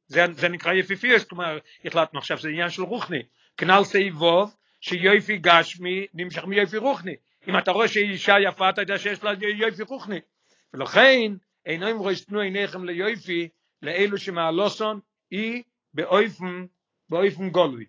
זה, 0.06 0.24
זה 0.32 0.48
נקרא 0.48 0.72
יפיפיות, 0.72 1.24
כלומר, 1.24 1.58
החלטנו 1.84 2.18
עכשיו 2.18 2.38
שזה 2.38 2.48
עניין 2.48 2.70
של 2.70 2.82
רוחני. 2.82 3.22
כנ"ל 3.56 3.84
סעיף 3.84 4.25
ב', 4.25 4.56
שיופי 4.80 5.38
גשמי 5.38 6.06
נמשך 6.14 6.44
מיופי 6.44 6.76
רוחני. 6.76 7.16
אם 7.48 7.58
אתה 7.58 7.70
רואה 7.70 7.88
שהיא 7.88 8.10
אישה 8.10 8.34
יפה, 8.40 8.70
אתה 8.70 8.80
יודע 8.80 8.98
שיש 8.98 9.24
לה 9.24 9.32
יופי 9.40 9.82
רוחני. 9.82 10.20
ולכן, 10.74 11.32
אינם 11.66 12.02
רשתנו 12.02 12.40
עיניכם 12.40 12.84
ליופי, 12.84 13.48
לאלו 13.82 14.18
שמעלוסון, 14.18 15.00
היא 15.30 15.62
באופן, 15.94 16.66
באופן 17.08 17.50
גולוי. 17.50 17.84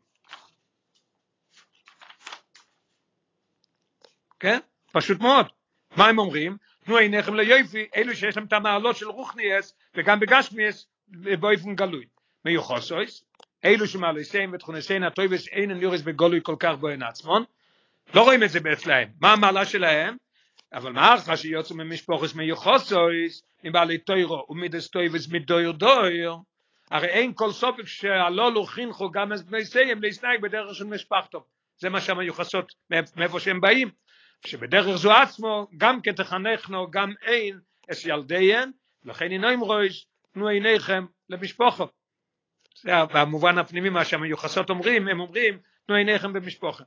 כן? 4.39 4.59
פשוט 4.91 5.19
מאוד. 5.19 5.45
מה 5.97 6.07
הם 6.07 6.19
אומרים? 6.19 6.57
תנו 6.85 6.97
עיניכם 6.97 7.35
ליופי, 7.35 7.87
אלו 7.95 8.15
שיש 8.15 8.37
להם 8.37 8.45
את 8.45 8.53
המעלות 8.53 8.95
של 8.95 9.07
רוחניאס 9.07 9.73
וגם 9.95 10.19
בגשמיאס 10.19 10.87
באופן 11.39 11.75
גלוי. 11.75 12.05
מיוחסויס 12.45 13.23
אלו 13.65 13.87
שמעליסיהם 13.87 14.51
ותכונסיין 14.53 15.03
הטויבס 15.03 15.47
אין 15.47 15.71
ניורס 15.71 16.01
בגולוי 16.01 16.39
כל 16.43 16.55
כך 16.59 16.75
בוין 16.79 17.03
עצמון. 17.03 17.43
לא 18.13 18.21
רואים 18.21 18.43
את 18.43 18.49
זה 18.49 18.59
אצלהם 18.73 19.09
מה 19.21 19.33
המעלה 19.33 19.65
שלהם? 19.65 20.17
אבל 20.73 20.91
מה 20.91 21.15
אחר 21.15 21.35
שיוצאו 21.35 21.75
ממשפחות 21.75 22.35
מיוחסות? 22.35 23.43
מבעלי 23.63 23.97
תורה 23.97 24.45
ומידות 24.49 24.87
טובות 24.87 25.27
מדור 25.27 25.71
דור. 25.71 26.35
הרי 26.91 27.07
אין 27.07 27.31
כל 27.35 27.51
סופק 27.51 27.85
שהללו 27.85 28.63
חינכו 28.63 29.11
גם 29.11 29.33
את 29.33 29.41
בנותיהם 29.41 30.01
להתנהג 30.01 30.41
בדרך 30.41 30.75
של 30.75 30.85
משפחתו. 30.85 31.45
זה 31.77 31.89
מה 31.89 32.01
שהמיוחסות 32.01 32.73
מאיפה 33.15 33.39
שהם 33.39 33.61
באים. 33.61 33.89
שבדרך 34.45 34.95
זו 34.95 35.11
עצמו 35.11 35.67
גם 35.77 36.01
כן 36.01 36.11
תחנכנה 36.11 36.91
גם 36.91 37.13
הן 37.21 37.59
את 37.91 38.05
ילדיהן 38.05 38.71
לכן 39.05 39.31
הן 39.31 39.59
אומרות 39.59 40.07
תנו 40.33 40.47
עיניכם 40.47 41.05
למשפחה. 41.29 41.87
זה 42.81 42.91
במובן 43.13 43.57
הפנימי 43.57 43.89
מה 43.89 44.05
שהמיוחסות 44.05 44.69
אומרים 44.69 45.07
הם 45.07 45.19
אומרים 45.19 45.59
תנו 45.87 45.95
עיניכם 45.95 46.33
במשפוחה 46.33 46.83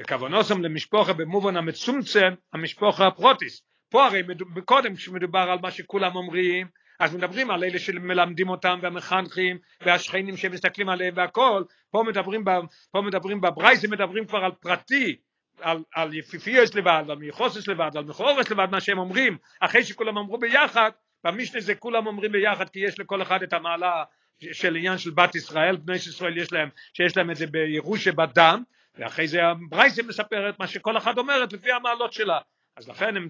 וכוונוסם 0.00 0.62
למשפוחה 0.62 1.12
במובן 1.12 1.56
המצומצם 1.56 2.34
המשפוחה 2.52 3.06
הפרוטיס. 3.06 3.62
פה 3.88 4.06
הרי 4.06 4.22
קודם 4.64 4.94
כשמדובר 4.94 5.38
על 5.50 5.58
מה 5.62 5.70
שכולם 5.70 6.16
אומרים 6.16 6.66
אז 7.00 7.14
מדברים 7.14 7.50
על 7.50 7.64
אלה 7.64 7.78
שמלמדים 7.78 8.48
אותם 8.48 8.78
והמחנכים 8.82 9.58
והשכנים 9.80 10.36
שמסתכלים 10.36 10.88
עליהם 10.88 11.14
והכל. 11.16 11.64
פה 11.90 12.02
מדברים, 12.02 12.44
פה 12.90 13.00
מדברים 13.00 13.40
בברייסים 13.40 13.90
מדברים 13.90 14.26
כבר 14.26 14.38
על 14.38 14.52
פרטי 14.52 15.16
על, 15.60 15.82
על 15.94 16.14
יפיפיוס 16.14 16.74
לבד, 16.74 17.04
על 17.10 17.16
מיוחוסס 17.16 17.68
לבד, 17.68 17.90
על 17.96 18.04
מכורס 18.04 18.50
לבד, 18.50 18.66
מה 18.70 18.80
שהם 18.80 18.98
אומרים, 18.98 19.38
אחרי 19.60 19.84
שכולם 19.84 20.18
אמרו 20.18 20.38
ביחד, 20.38 20.90
במשנה 21.26 21.60
זה 21.60 21.74
כולם 21.74 22.06
אומרים 22.06 22.32
ביחד, 22.32 22.68
כי 22.68 22.80
יש 22.80 23.00
לכל 23.00 23.22
אחד 23.22 23.42
את 23.42 23.52
המעלה 23.52 24.04
של 24.52 24.76
עניין 24.76 24.98
של 24.98 25.10
בת 25.10 25.34
ישראל, 25.34 25.76
בני 25.76 25.96
ישראל 25.96 26.38
יש 26.38 26.52
להם, 26.52 26.68
שיש 26.94 27.16
להם 27.16 27.30
את 27.30 27.36
זה 27.36 27.46
בירושה 27.46 28.12
בדם, 28.12 28.62
ואחרי 28.98 29.28
זה 29.28 29.44
הברייסה 29.44 30.02
מספרת 30.02 30.58
מה 30.58 30.66
שכל 30.66 30.96
אחד 30.96 31.18
אומרת 31.18 31.52
לפי 31.52 31.72
המעלות 31.72 32.12
שלה. 32.12 32.38
אז 32.76 32.88
לכן 32.88 33.16
הם, 33.16 33.28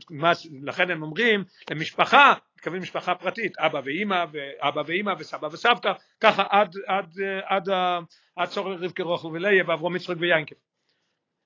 לכן 0.62 0.90
הם 0.90 1.02
אומרים 1.02 1.44
למשפחה, 1.70 2.34
מתכוונים 2.56 2.82
משפחה 2.82 3.14
פרטית, 3.14 3.58
אבא 3.58 3.80
ואימא, 3.84 4.24
ואבא 4.32 4.82
ואימא 4.86 5.14
וסבא 5.18 5.46
וסבתא, 5.52 5.92
ככה 6.20 6.44
עד, 6.50 6.74
עד, 6.86 7.12
עד, 7.46 7.68
עד, 7.68 8.04
עד 8.36 8.48
צורך 8.48 8.80
רבקי 8.82 9.02
רוחל 9.02 9.28
וליה 9.28 9.64
ואברום 9.66 9.96
יצחק 9.96 10.14
ויינקב. 10.18 10.54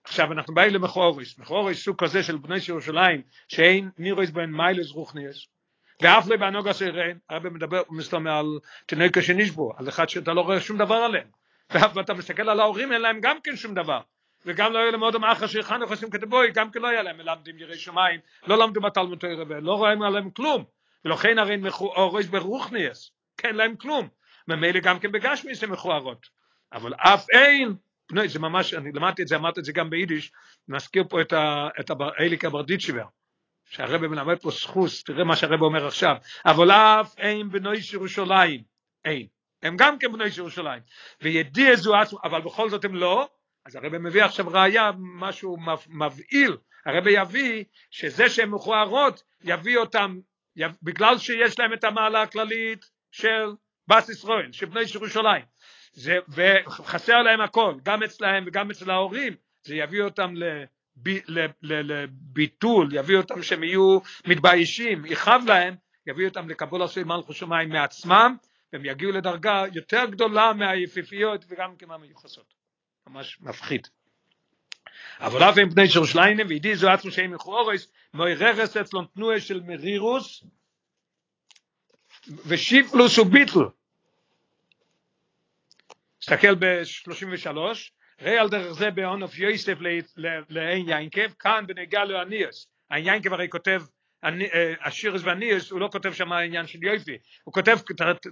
עכשיו 0.05 0.33
אנחנו 0.33 0.55
באים 0.55 0.75
למכוריס, 0.75 1.39
מכוריס 1.39 1.85
סוג 1.85 2.05
כזה 2.05 2.23
של 2.23 2.37
בני 2.37 2.57
ירושלים, 2.69 3.23
שאין 3.49 3.91
נירויס 3.99 4.31
בין 4.31 4.53
מיילס 4.53 4.91
רוחניאס, 4.91 5.47
ואף 6.03 6.29
לא 6.29 6.37
בענוג 6.37 6.69
הסרן, 6.69 7.19
הרבה 7.31 7.51
מדבר 7.51 7.83
מסתום 7.91 8.27
על 8.27 8.47
תינוקה 8.87 9.23
שנשבו, 9.23 9.73
על 9.77 9.89
אחד 9.89 10.09
שאתה 10.09 10.33
לא 10.33 10.41
רואה 10.41 10.61
שום 10.61 10.79
דבר 10.79 10.95
עליהם, 10.95 11.29
ואתה 11.71 12.15
מסתכל 12.15 12.49
על 12.49 12.61
ההורים, 12.61 12.93
אין 12.93 13.01
להם 13.01 13.21
גם 13.21 13.37
כן 13.45 13.57
שום 13.57 13.75
דבר, 13.75 14.01
וגם 14.47 14.73
לא 14.73 14.79
היה 14.79 14.91
להם 14.91 15.01
עוד 15.01 15.17
מאחר 15.17 15.47
שחנוך 15.47 15.91
עושים 15.91 16.11
כתבוי, 16.11 16.51
גם 16.51 16.71
כן 16.71 16.81
לא 16.81 16.89
היה 16.89 17.03
להם 17.03 17.17
מלמדים 17.17 17.59
ירי 17.59 17.79
שמיים, 17.79 18.21
לא 18.47 18.59
למדו 18.59 18.81
בתלמוד 18.81 19.19
תורה, 19.19 19.61
לא 19.61 19.73
רואים 19.73 20.03
עליהם 20.03 20.31
כלום, 20.31 20.65
ולכן 21.05 21.39
הרי 21.39 21.57
מכוריס 21.57 22.27
ברוחניאס, 22.27 23.11
כן 23.37 23.57
להם 23.57 23.77
כלום, 23.77 24.09
ממילא 24.49 24.81
גם 24.81 24.99
כן 24.99 25.13
בגשמיס 25.13 25.65
הם 25.65 25.73
מכוערות, 25.73 26.27
אבל 26.73 26.95
אף 26.95 27.27
אין. 27.31 27.75
זה 28.27 28.39
ממש, 28.39 28.75
אני 28.75 28.93
למדתי 28.93 29.23
את 29.23 29.29
זה, 29.29 29.37
אמרתי 29.37 29.61
את 29.61 29.65
זה 29.65 29.73
גם 29.73 29.91
ביידיש, 29.91 30.33
נזכיר 30.69 31.05
פה 31.09 31.21
את, 31.21 31.33
ה, 31.33 31.69
את 31.81 31.91
האליקה 32.19 32.51
ברדיצ'יבר, 32.51 33.05
שהרבא 33.71 34.09
מלמד 34.09 34.39
פה 34.39 34.51
סחוס, 34.51 35.05
תראה 35.05 35.25
מה 35.25 35.37
שהרבא 35.37 35.65
אומר 35.65 35.87
עכשיו, 35.87 36.17
אבל 36.47 36.71
אף 36.71 37.19
אין 37.19 37.51
בנוי 37.51 37.79
ירושלים, 37.93 38.63
אין, 39.05 39.27
הם 39.63 39.77
גם 39.77 39.99
כן 39.99 40.13
בנוי 40.13 40.29
ירושלים, 40.39 40.83
וידיע 41.23 41.77
זו 41.77 41.97
עצמו, 41.97 42.19
אבל 42.25 42.41
בכל 42.41 42.71
זאת 42.71 42.85
הם 42.85 42.95
לא, 42.95 43.29
אז 43.67 43.77
הרבא 43.77 43.99
מביא 43.99 44.25
עכשיו 44.25 44.47
ראייה, 44.49 44.91
משהו 44.99 45.57
מבהיל, 45.89 46.57
הרבא 46.87 47.11
יביא 47.11 47.65
שזה 47.91 48.29
שהן 48.29 48.49
מכוערות, 48.49 49.23
יביא 49.45 49.79
אותם, 49.79 50.19
יב, 50.57 50.73
בגלל 50.83 51.19
שיש 51.19 51.59
להם 51.59 51.73
את 51.73 51.85
המעלה 51.85 52.23
הכללית 52.23 52.85
של 53.11 53.53
בס 53.89 54.09
ישראל, 54.09 54.53
של 54.53 54.67
בני 54.67 54.81
ירושלים, 54.95 55.45
זה, 55.93 56.19
וחסר 56.29 57.23
להם 57.23 57.41
הכל, 57.41 57.75
גם 57.83 58.03
אצלהם 58.03 58.45
וגם 58.47 58.71
אצל 58.71 58.91
ההורים, 58.91 59.35
זה 59.63 59.75
יביא 59.75 60.03
אותם 60.03 60.35
לב, 61.07 61.51
לביטול, 61.63 62.89
יביא 62.93 63.17
אותם 63.17 63.43
שהם 63.43 63.65
יהיו 63.65 63.99
מתביישים, 64.27 65.07
יכאב 65.07 65.43
להם, 65.47 65.75
יביא 66.07 66.29
אותם 66.29 66.49
לקבול 66.49 66.83
עשוי 66.83 67.05
מלכו 67.05 67.33
שמיים 67.33 67.69
מעצמם, 67.69 68.37
והם 68.73 68.85
יגיעו 68.85 69.13
לדרגה 69.13 69.65
יותר 69.75 70.05
גדולה 70.11 70.53
מהיפיפיות 70.53 71.45
וגם 71.49 71.77
כמהמיוחסות. 71.77 72.55
ממש 73.07 73.39
מפחיד. 73.41 73.89
אבל 75.21 75.43
אף 75.43 75.59
הם 75.59 75.69
בני 75.69 75.85
ירושלים 75.95 76.37
וידי 76.49 76.77
זו 76.77 76.91
עצמו 76.91 77.11
שהם 77.11 77.35
מכוערס 77.35 77.93
מויררס 78.15 78.77
אצלם 78.77 79.05
תנועה 79.15 79.41
של 79.41 79.61
מרירוס 79.61 80.45
ושיפלוס 82.47 83.19
וביטל 83.19 83.61
תסתכל 86.19 86.55
ב-33, 86.55 87.57
ראה 88.23 88.41
על 88.41 88.49
דרך 88.49 88.73
זה 88.73 88.91
בעון 88.91 89.23
אוף 89.23 89.39
יוסף 89.39 89.79
לעין 90.49 90.89
יינקב, 90.89 91.33
כאן 91.39 91.65
בנגע 91.67 92.05
לאניאס, 92.05 92.67
היינקב 92.91 93.33
הרי 93.33 93.49
כותב 93.49 93.83
השירס 94.81 95.23
והניאס, 95.25 95.71
הוא 95.71 95.81
לא 95.81 95.89
כותב 95.93 96.13
שם 96.13 96.33
העניין 96.33 96.67
של 96.67 96.85
יופי, 96.85 97.19
הוא 97.45 97.55
כותב, 97.55 97.79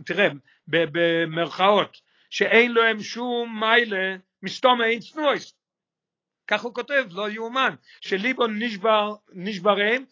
תראה, 0.07 0.29
במרכאות, 0.69 1.97
שאין 2.31 2.73
להם 2.73 3.03
שום 3.03 3.61
מיילה 3.61 4.17
מסתום 4.43 4.83
אין 4.83 5.01
צנועס, 5.01 5.55
כך 6.47 6.63
הוא 6.63 6.75
כותב, 6.75 7.05
לא 7.11 7.31
יאומן, 7.31 7.75
שליבון 8.01 8.63
נשבר, 8.63 9.15
נשברם, 9.33 10.05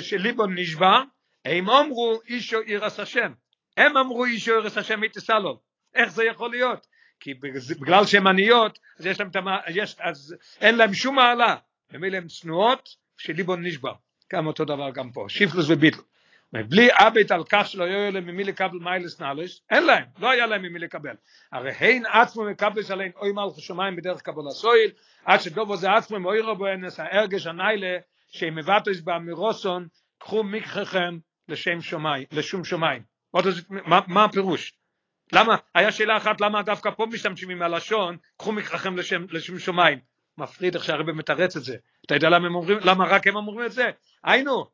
שליבון 0.00 0.58
נשבר, 0.58 1.02
הם 1.44 1.70
אמרו 1.70 2.20
אישו 2.28 2.60
עירס 2.60 3.00
השם, 3.00 3.32
הם 3.76 3.96
אמרו 3.96 4.24
אישו 4.24 4.52
עירס 4.52 4.78
השם 4.78 5.00
מתסלול, 5.00 5.56
איך 5.94 6.08
זה 6.08 6.24
יכול 6.24 6.50
להיות? 6.50 6.93
כי 7.20 7.34
בגלל 7.80 8.06
שהן 8.06 8.26
עניות, 8.26 8.78
אז 8.98 9.06
יש 9.06 9.20
להם 9.20 9.28
את 9.28 9.36
יש, 9.68 9.96
אז 10.00 10.36
אין 10.60 10.76
להם 10.76 10.94
שום 10.94 11.16
מעלה, 11.16 11.56
במילא 11.92 12.16
הן 12.16 12.28
צנועות, 12.28 12.88
שליבון 13.16 13.66
נשבר, 13.66 13.92
גם 14.32 14.46
אותו 14.46 14.64
דבר 14.64 14.90
גם 14.90 15.10
פה, 15.10 15.26
שיפלוס 15.28 15.66
וביטל. 15.68 16.00
בלי 16.52 16.88
אבית 16.92 17.30
על 17.30 17.44
כך 17.48 17.66
שלא 17.66 17.84
יהיו 17.84 18.12
להם 18.12 18.26
ממי 18.26 18.44
לקבל 18.44 18.78
מיילס 18.78 19.20
נאלס, 19.20 19.60
אין 19.70 19.86
להם, 19.86 20.04
לא 20.18 20.30
היה 20.30 20.46
להם 20.46 20.62
ממי 20.62 20.78
לקבל. 20.78 21.14
הרי 21.52 21.70
הן 21.70 22.02
עצמו 22.06 22.44
מקבלס 22.44 22.90
עליהן 22.90 23.10
אוי 23.16 23.32
מלכו 23.32 23.60
שמיים 23.60 23.96
בדרך 23.96 24.22
קבול 24.22 24.48
הסויל, 24.48 24.90
עד 25.24 25.40
שדובו 25.40 25.76
זה 25.76 25.92
עצמו 25.92 26.20
מאוי 26.20 26.40
רבו 26.40 26.66
אנס 26.66 27.00
ההרגש 27.00 27.46
הניילה, 27.46 27.98
שהם 28.28 28.54
מבטוס 28.54 29.00
באמירוסון, 29.00 29.88
קחו 30.18 30.42
מקחכם 30.42 31.18
לשם 31.48 31.80
שמיים, 31.80 32.24
לשום 32.32 32.64
שמיים. 32.64 33.02
מה, 33.70 34.00
מה 34.06 34.24
הפירוש? 34.24 34.72
למה, 35.32 35.56
היה 35.74 35.92
שאלה 35.92 36.16
אחת, 36.16 36.40
למה 36.40 36.62
דווקא 36.62 36.90
פה 36.90 37.06
משתמשים 37.06 37.50
עם 37.50 37.62
הלשון, 37.62 38.16
קחו 38.36 38.52
מקרחם 38.52 38.96
לשם, 38.96 39.26
לשם 39.30 39.58
שמיים. 39.58 39.98
מפריד 40.38 40.74
איך 40.74 40.84
שהרבא 40.84 41.12
מתרץ 41.12 41.56
את 41.56 41.64
זה. 41.64 41.76
אתה 42.06 42.14
יודע 42.14 42.28
למה 42.28 42.46
הם 42.46 42.54
אומרים, 42.54 42.78
למה 42.82 43.04
רק 43.04 43.26
הם 43.26 43.36
אומרים 43.36 43.66
את 43.66 43.72
זה? 43.72 43.90
היינו, 44.24 44.66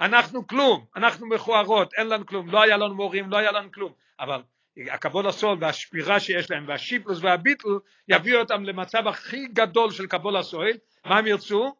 אנחנו 0.00 0.46
כלום, 0.46 0.86
אנחנו 0.96 1.28
מכוערות, 1.28 1.94
אין 1.94 2.08
לנו 2.08 2.26
כלום, 2.26 2.50
לא 2.50 2.62
היה 2.62 2.76
לנו 2.76 2.94
מורים, 2.94 3.30
לא 3.30 3.36
היה 3.36 3.52
לנו 3.52 3.72
כלום. 3.72 3.92
אבל 4.20 4.42
הקבול 4.90 5.28
הסול 5.28 5.58
והשפירה 5.60 6.20
שיש 6.20 6.50
להם 6.50 6.64
והשיפלוס 6.68 7.18
והביטל 7.22 7.68
יביאו 8.08 8.40
אותם 8.40 8.64
למצב 8.64 9.08
הכי 9.08 9.46
גדול 9.46 9.90
של 9.90 10.06
קבול 10.06 10.36
הסול, 10.36 10.70
מה 11.04 11.18
הם 11.18 11.26
ירצו? 11.26 11.74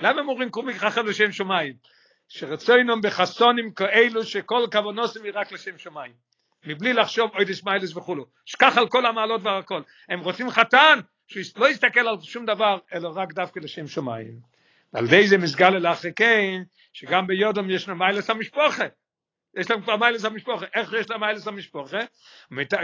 למה 0.00 0.20
הם 0.20 0.28
אומרים 0.28 0.50
קחו 0.50 0.62
מקחכם 0.62 1.06
לשם 1.06 1.32
שמיים? 1.32 1.74
שרצונן 2.28 3.00
בחתנים 3.02 3.72
כאלו 3.72 4.24
שכל 4.24 4.66
כוונתם 4.72 5.24
היא 5.24 5.32
רק 5.34 5.52
לשם 5.52 5.78
שמיים. 5.78 6.25
מבלי 6.66 6.92
לחשוב 6.92 7.30
אודות 7.34 7.44
מעלות 7.44 7.96
וכולי. 7.96 8.26
שכחו 8.44 8.78
על 8.78 8.88
כל 8.88 9.06
המעלות 9.06 9.40
והכל. 9.44 9.82
הם 10.08 10.20
רוצים 10.20 10.50
חתן 10.50 10.98
שלא 11.28 11.70
יסתכל 11.70 12.08
על 12.08 12.20
שום 12.20 12.46
דבר, 12.46 12.78
אלא 12.94 13.12
רק 13.14 13.32
דווקא 13.32 13.60
לשם 13.60 13.86
שמיים. 13.86 14.40
ועל 14.92 15.04
ידי 15.04 15.28
זה 15.28 15.38
מתגלה 15.38 15.86
לכן, 15.86 16.62
שגם 16.92 17.26
בידם 17.26 17.70
יש 17.70 17.88
לנו 17.88 17.98
מעלת 17.98 18.30
המשפחה. 18.30 18.84
יש 19.56 19.70
להם 19.70 19.82
כבר 19.82 19.96
מעלת 19.96 20.24
המשפחה. 20.24 20.66
איך 20.74 20.92
יש 21.00 21.10
להם 21.10 21.20
מעלת 21.20 21.46
המשפחה? 21.46 21.98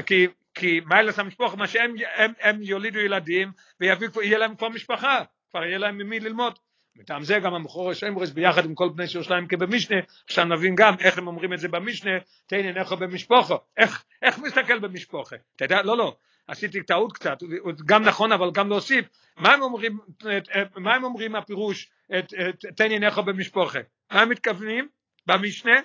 כי, 0.07 0.26
כי 0.55 0.80
מעלת 0.86 1.18
המשפחה, 1.18 1.57
מה 1.57 1.66
שהם 1.66 1.95
הם, 2.16 2.33
הם 2.41 2.62
יולידו 2.62 2.99
ילדים, 2.99 3.53
ויהיה 3.80 4.39
להם 4.39 4.57
כבר 4.57 4.68
משפחה, 4.68 5.22
כבר 5.51 5.64
יהיה 5.64 5.78
להם 5.78 5.99
ממי 5.99 6.20
ללמוד. 6.20 6.59
מטעם 6.97 7.24
זה 7.24 7.38
גם 7.38 7.55
המכור 7.55 7.90
השמרס 7.90 8.30
ביחד 8.30 8.64
עם 8.64 8.74
כל 8.74 8.88
בני 8.88 9.05
ירושלים 9.14 9.47
כבמשנה, 9.47 9.97
עכשיו 10.24 10.45
נבין 10.45 10.74
גם 10.74 10.95
איך 11.01 11.18
הם 11.18 11.26
אומרים 11.26 11.53
את 11.53 11.59
זה 11.59 11.68
במשנה, 11.68 12.11
תן 12.47 12.57
עיניך 12.57 12.93
במשפוחו, 12.93 13.55
איך, 13.76 14.05
איך 14.22 14.38
מסתכל 14.38 14.78
במשפוחה, 14.78 15.36
אתה 15.57 15.64
יודע, 15.64 15.82
לא 15.82 15.97
לא, 15.97 16.16
עשיתי 16.47 16.82
טעות 16.82 17.12
קצת, 17.12 17.38
גם 17.86 18.03
נכון 18.03 18.32
אבל 18.32 18.51
גם 18.55 18.68
להוסיף, 18.68 19.07
מה 19.36 19.53
הם 19.53 19.62
אומרים, 19.62 19.99
מה 20.76 20.95
הם 20.95 21.05
אומרים 21.05 21.36
הפירוש, 21.36 21.90
תן 22.76 22.90
עיניך 22.90 23.18
במשפוחה, 23.18 23.78
מה 24.12 24.24
מתכוונים? 24.24 24.88
במשנה? 25.26 25.80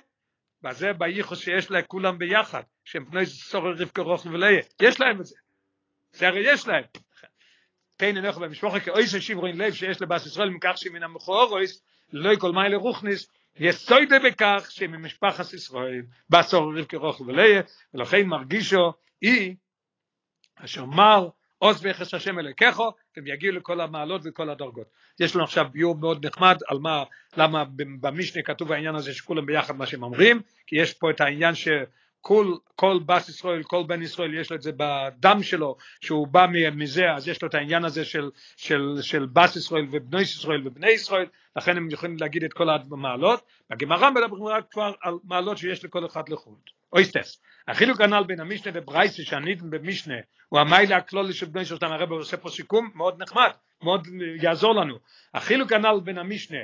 בזה 0.62 0.93
בייחוס 0.93 1.39
שיש 1.39 1.72
לכולם 1.72 2.18
ביחד, 2.18 2.62
שהם 2.86 3.05
פנוי 3.05 3.26
סורר 3.26 3.74
רבקה 3.78 4.01
רוחל 4.01 4.30
וליה, 4.30 4.62
יש 4.82 4.99
להם 4.99 5.22
את 5.22 5.26
זה, 5.26 5.36
זה 6.12 6.28
הרי 6.28 6.53
יש 6.53 6.68
להם. 6.68 6.84
תן 7.98 8.18
אנך 8.18 8.38
במשפחה 8.38 8.80
כאויס 8.80 9.16
שיברין 9.16 9.58
לב 9.58 9.74
שיש 9.74 10.02
לבאס 10.02 10.26
ישראל 10.26 10.50
מכך 10.50 10.74
שמן 10.76 11.04
המכורויס 11.04 11.82
לא 12.14 12.36
כל 12.36 12.52
מייל 12.52 12.76
רוחניס 12.76 13.28
יסויד 13.60 14.10
בכך 14.26 14.68
שממשפחת 14.70 15.54
ישראל 15.54 16.02
בסור 16.30 16.74
רבקה 16.78 16.98
רוחל 16.98 17.24
וליה 17.24 17.62
ולכן 17.93 18.26
מרגישו 18.26 18.93
אי 19.22 19.56
אשר 20.56 20.86
מר 20.86 21.30
עוז 21.58 21.86
ויחס 21.86 22.14
השם 22.14 22.39
אלוקיכו, 22.39 22.91
הם 23.18 23.28
יגיעו 23.28 23.56
לכל 23.56 23.82
המעלות 23.82 24.22
וכל 24.26 24.50
הדרגות. 24.50 24.88
יש 25.20 25.36
לנו 25.36 25.43
עכשיו 25.43 25.66
ביור 25.72 25.95
מאוד 25.95 26.26
נחמד 26.26 26.58
על 26.68 26.78
מה, 26.80 27.04
למה 27.38 27.64
במשנה 28.02 28.43
כתוב 28.43 28.72
העניין 28.72 28.95
הזה 28.95 29.14
שכולם 29.14 29.45
ביחד 29.45 29.76
מה 29.76 29.86
שהם 29.86 30.04
אומרים, 30.04 30.41
כי 30.68 30.76
יש 30.76 30.93
פה 30.93 31.10
את 31.10 31.22
העניין 31.22 31.56
שכל 31.56 31.74
כל 32.76 32.99
בס 33.05 33.30
ישראל, 33.30 33.63
כל 33.63 33.84
בן 33.88 34.01
ישראל 34.01 34.34
יש 34.34 34.49
לו 34.49 34.55
את 34.55 34.61
זה 34.61 34.72
בדם 34.78 35.43
שלו, 35.43 35.76
שהוא 36.01 36.28
בא 36.28 36.45
מזה, 36.76 37.11
אז 37.11 37.28
יש 37.28 37.41
לו 37.41 37.47
את 37.47 37.55
העניין 37.55 37.86
הזה 37.86 38.05
של, 38.05 38.30
של, 38.57 38.95
של 39.01 39.26
בס 39.26 39.55
ישראל 39.55 39.88
ובני 39.91 40.22
ישראל 40.22 40.68
ובני 40.68 40.89
ישראל, 40.89 41.26
לכן 41.55 41.78
הם 41.78 41.91
יכולים 41.91 42.18
להגיד 42.20 42.43
את 42.43 42.53
כל 42.53 42.70
המעלות. 42.70 43.41
בגמרא 43.70 44.09
מדברים 44.09 44.43
כבר 44.72 44.91
על 45.01 45.13
מעלות 45.24 45.57
שיש 45.57 45.86
לכל 45.86 46.05
אחד 46.05 46.30
לחוד. 46.30 46.59
אויסטס. 46.93 47.41
החילוק 47.68 48.01
הנ"ל 48.01 48.24
בין 48.24 48.39
המשנה 48.39 48.72
וברייסה 48.76 49.24
שעניתם 49.24 49.70
במשנה 49.70 50.15
הוא 50.49 50.59
המיילה 50.59 50.97
הכלולי 50.97 51.34
של 51.34 51.45
בני 51.45 51.65
שלושתם 51.65 51.91
הרב 51.91 52.11
עושה 52.11 52.38
פה 52.38 52.49
סיכום 52.49 52.89
מאוד 52.95 53.22
נחמד, 53.22 53.49
מאוד 53.84 54.07
יעזור 54.41 54.76
לנו. 54.76 54.95
החילוק 55.34 55.72
הנ"ל 55.72 55.99
בין 56.03 56.18
המשנה 56.18 56.57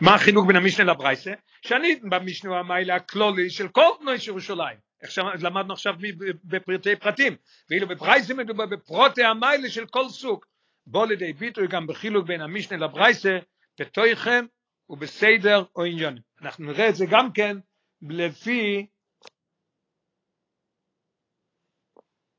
מה 0.00 0.14
החילוק 0.14 0.46
בין 0.46 0.56
המשנה 0.56 0.92
לברייסה? 0.92 1.32
שעניתם 1.62 2.10
במשנה 2.10 2.58
המיילה 2.58 2.94
הכלולי 2.94 3.50
של 3.50 3.68
כל 3.68 3.88
בני 4.00 4.12
ירושלים. 4.28 4.76
איך 5.02 5.10
למדנו 5.42 5.72
עכשיו 5.72 5.94
בפרטי 6.44 6.96
פרטים, 6.96 7.36
ואילו 7.70 7.88
בברייסה 7.88 8.34
מדובר 8.34 8.66
בפרוטי 8.66 9.24
המיילה 9.24 9.70
של 9.70 9.86
כל 9.86 10.08
סוג. 10.08 10.44
בוא 10.86 11.06
לידי 11.06 11.32
ביטוי 11.32 11.66
גם 11.66 11.86
בחילוק 11.86 12.26
בין 12.26 12.40
המשנה 12.40 12.78
לברייסה 12.78 13.38
בתויכם 13.80 14.44
ובסדר 14.88 15.64
או 15.76 15.84
עניון. 15.84 16.18
אנחנו 16.40 16.66
נראה 16.66 16.88
את 16.88 16.94
זה 16.94 17.06
גם 17.10 17.32
כן 17.32 17.56
לפי 18.02 18.86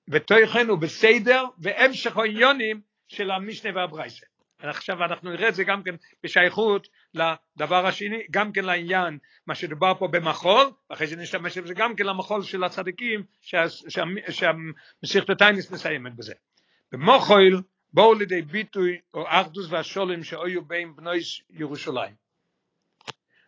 בתויכם 0.08 0.70
ובסדר 0.70 1.46
והמשך 1.58 2.18
העניונים 2.18 2.82
של 3.08 3.32
המשנה 3.32 3.76
והברייסה. 3.76 4.26
עכשיו 4.70 5.04
אנחנו 5.04 5.32
נראה 5.32 5.50
את 5.50 5.56
זה 5.56 5.64
גם 5.64 5.84
כן 5.84 5.96
בשייכות 6.24 6.88
לדבר 7.14 7.86
השני, 7.86 8.24
גם 8.32 8.52
כן 8.52 8.66
לעניין 8.66 9.18
מה 9.48 9.56
שדובר 9.56 9.94
פה 10.00 10.08
במחול, 10.08 10.72
אחרי 10.90 11.08
זה 11.08 11.16
נשתמש 11.16 11.58
בזה 11.58 11.74
גם 11.74 11.96
כן 11.96 12.06
למחול 12.06 12.44
של 12.44 12.64
הצדיקים 12.64 13.24
שהמסיכת 14.30 15.30
הטייניס 15.30 15.72
מסיימת 15.72 16.16
בזה. 16.16 16.34
במוחול 16.92 17.62
בואו 17.94 18.14
לידי 18.14 18.42
ביטוי 18.42 18.98
או 19.14 19.24
אחדוס 19.28 19.68
והשולם 19.70 20.24
שהיו 20.24 20.66
בין 20.66 20.96
בני 20.96 21.20
ירושלים. 21.50 22.14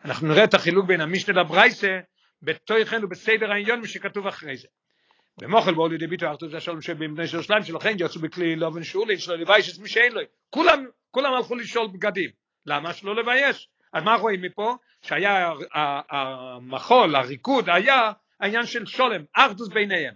אנחנו 0.06 0.28
נראה 0.28 0.44
את 0.44 0.54
החילוק 0.54 0.86
בין 0.86 1.02
המשנה 1.02 1.42
לברייסה 1.42 2.00
בתוכן 2.42 3.04
ובסדר 3.04 3.52
העניון 3.52 3.88
שכתוב 3.88 4.28
אחרי 4.28 4.58
זה. 4.58 4.68
במוחל 5.38 5.74
בואו 5.74 5.88
לידי 5.88 6.08
ביטוי 6.08 6.32
אחדוס 6.32 6.54
והשולם 6.54 6.82
שבין 6.82 7.16
בני 7.16 7.26
ירושלים 7.34 7.64
שלכן 7.64 7.96
יצאו 8.00 8.22
בכלי 8.22 8.56
לא 8.56 8.70
בן 8.70 8.84
שאולי 8.84 9.20
שלא 9.20 9.36
לבייש 9.36 9.76
את 9.76 9.80
מי 9.80 9.90
שאין 9.90 10.14
לו. 10.14 10.22
כולם, 10.50 10.86
כולם 11.16 11.34
הלכו 11.34 11.56
לשאול 11.56 11.88
בגדים. 11.88 12.30
למה? 12.66 12.94
שלא 12.94 13.16
לבייש. 13.16 13.70
אז 13.94 14.04
מה 14.04 14.16
רואים 14.16 14.42
מפה? 14.42 14.76
שהיה 15.02 15.54
המחול, 16.10 17.16
הריקוד, 17.16 17.70
היה 17.70 18.12
העניין 18.40 18.66
של 18.66 18.86
שולם, 18.86 19.24
אחדוס 19.34 19.68
ביניהם. 19.68 20.14